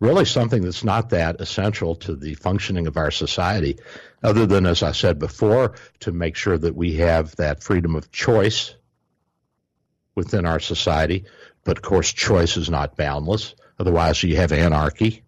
really 0.00 0.24
something 0.24 0.62
that's 0.62 0.84
not 0.84 1.10
that 1.10 1.40
essential 1.40 1.94
to 1.94 2.16
the 2.16 2.34
functioning 2.34 2.86
of 2.88 2.96
our 2.96 3.10
society, 3.10 3.78
other 4.22 4.44
than, 4.44 4.66
as 4.66 4.82
I 4.82 4.92
said 4.92 5.18
before, 5.18 5.74
to 6.00 6.12
make 6.12 6.36
sure 6.36 6.58
that 6.58 6.74
we 6.74 6.96
have 6.96 7.36
that 7.36 7.62
freedom 7.62 7.94
of 7.94 8.10
choice 8.10 8.74
within 10.14 10.46
our 10.46 10.60
society. 10.60 11.24
But 11.64 11.78
of 11.78 11.82
course, 11.82 12.12
choice 12.12 12.56
is 12.56 12.68
not 12.68 12.96
boundless. 12.96 13.54
Otherwise, 13.78 14.22
you 14.22 14.36
have 14.36 14.52
anarchy. 14.52 15.22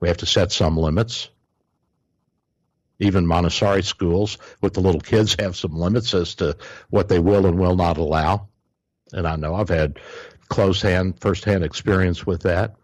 We 0.00 0.08
have 0.08 0.18
to 0.18 0.26
set 0.26 0.52
some 0.52 0.76
limits. 0.76 1.28
Even 2.98 3.26
Montessori 3.26 3.82
schools 3.82 4.38
with 4.60 4.74
the 4.74 4.80
little 4.80 5.00
kids 5.00 5.36
have 5.38 5.56
some 5.56 5.74
limits 5.74 6.12
as 6.14 6.34
to 6.36 6.56
what 6.90 7.08
they 7.08 7.18
will 7.18 7.46
and 7.46 7.58
will 7.58 7.76
not 7.76 7.96
allow 7.96 8.48
and 9.12 9.26
I 9.26 9.36
know 9.36 9.54
I've 9.54 9.68
had 9.68 9.98
close 10.48 10.82
hand, 10.82 11.20
first 11.20 11.44
hand 11.44 11.64
experience 11.64 12.26
with 12.26 12.42
that. 12.42 12.76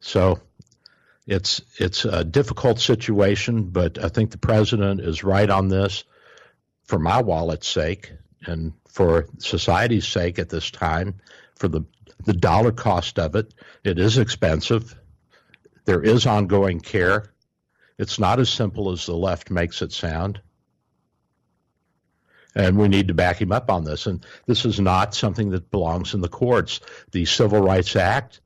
So, 0.00 0.40
it's 1.26 1.60
it's 1.78 2.04
a 2.04 2.24
difficult 2.24 2.78
situation, 2.78 3.70
but 3.70 4.02
I 4.02 4.08
think 4.08 4.30
the 4.30 4.38
president 4.38 5.00
is 5.00 5.24
right 5.24 5.48
on 5.48 5.68
this 5.68 6.04
for 6.84 7.00
my 7.00 7.20
wallet's 7.20 7.66
sake 7.66 8.12
and 8.42 8.72
for 8.88 9.26
society's 9.38 10.06
sake 10.06 10.38
at 10.38 10.48
this 10.48 10.70
time, 10.70 11.16
for 11.56 11.66
the 11.66 11.84
the 12.24 12.32
dollar 12.32 12.72
cost 12.72 13.18
of 13.18 13.34
it. 13.36 13.52
It 13.84 13.98
is 13.98 14.18
expensive. 14.18 14.94
There 15.84 16.02
is 16.02 16.26
ongoing 16.26 16.80
care. 16.80 17.32
It's 17.98 18.18
not 18.18 18.40
as 18.40 18.50
simple 18.50 18.90
as 18.90 19.06
the 19.06 19.14
left 19.16 19.50
makes 19.50 19.82
it 19.82 19.92
sound. 19.92 20.40
And 22.54 22.78
we 22.78 22.88
need 22.88 23.08
to 23.08 23.14
back 23.14 23.40
him 23.40 23.52
up 23.52 23.70
on 23.70 23.84
this. 23.84 24.06
And 24.06 24.24
this 24.46 24.64
is 24.64 24.80
not 24.80 25.14
something 25.14 25.50
that 25.50 25.70
belongs 25.70 26.14
in 26.14 26.20
the 26.22 26.28
courts. 26.28 26.80
The 27.12 27.26
Civil 27.26 27.60
Rights 27.60 27.94
Act 27.96 28.40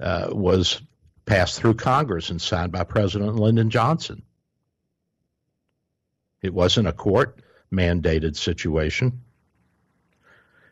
uh, 0.00 0.28
was 0.30 0.82
passed 1.24 1.60
through 1.60 1.74
Congress 1.74 2.30
and 2.30 2.42
signed 2.42 2.72
by 2.72 2.82
President 2.82 3.36
Lyndon 3.36 3.70
Johnson. 3.70 4.22
It 6.42 6.52
wasn't 6.52 6.88
a 6.88 6.92
court 6.92 7.40
mandated 7.72 8.36
situation. 8.36 9.22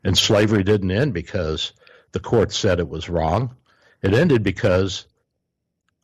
And 0.03 0.19
slavery 0.19 0.65
didn't 0.65 0.91
end 0.91 1.15
because 1.15 1.73
the 2.13 2.21
court 2.21 2.53
said 2.53 2.79
it 2.79 2.89
was 2.89 3.09
wrong. 3.09 3.57
It 4.03 4.15
ended 4.15 4.43
because 4.43 5.07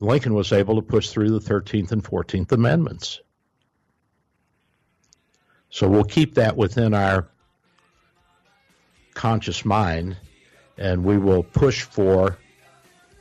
Lincoln 0.01 0.35
was 0.35 0.53
able 0.53 0.77
to 0.77 0.83
push 0.83 1.09
through 1.09 1.31
the 1.31 1.41
13th 1.41 1.93
and 1.93 2.05
14th 2.05 2.53
Amendments. 2.53 3.21
So 5.71 5.89
we'll 5.89 6.05
keep 6.05 6.35
that 6.35 6.57
within 6.57 6.95
our 6.95 7.29
conscious 9.15 9.65
mind 9.65 10.17
and 10.79 11.05
we 11.05 11.17
will 11.17 11.43
push 11.43 11.83
for 11.83 12.39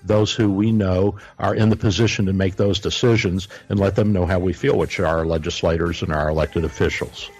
those 0.03 0.31
who 0.31 0.51
we 0.51 0.71
know 0.71 1.17
are 1.39 1.55
in 1.55 1.69
the 1.69 1.75
position 1.75 2.25
to 2.25 2.33
make 2.33 2.57
those 2.57 2.79
decisions 2.79 3.47
and 3.69 3.79
let 3.79 3.95
them 3.95 4.13
know 4.13 4.25
how 4.25 4.37
we 4.37 4.53
feel, 4.53 4.77
which 4.77 4.99
are 4.99 5.05
our 5.07 5.25
legislators 5.25 6.03
and 6.03 6.13
our 6.13 6.29
elected 6.29 6.63
officials. 6.63 7.31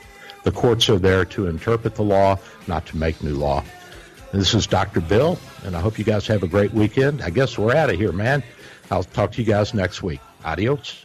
The 0.44 0.52
courts 0.52 0.90
are 0.90 1.00
there 1.00 1.26
to 1.26 1.48
interpret 1.48 1.96
the 1.96 2.04
law, 2.04 2.38
not 2.68 2.86
to 2.88 2.98
make 2.98 3.22
new 3.22 3.36
law. 3.36 3.64
This 4.36 4.54
is 4.54 4.68
Dr. 4.68 5.00
Bill, 5.00 5.40
and 5.64 5.78
I 5.78 5.80
hope 5.80 5.98
you 5.98 6.04
guys 6.04 6.28
have 6.28 6.44
a 6.44 6.48
great 6.48 6.74
weekend. 6.74 7.22
I 7.22 7.30
guess 7.30 7.58
we're 7.58 7.74
out 7.74 7.90
of 7.90 7.96
here, 7.96 8.12
man. 8.12 8.44
I'll 8.92 9.06
talk 9.06 9.32
to 9.32 9.42
you 9.42 9.48
guys 9.48 9.74
next 9.74 10.04
week. 10.04 10.20
Adios. 10.44 11.05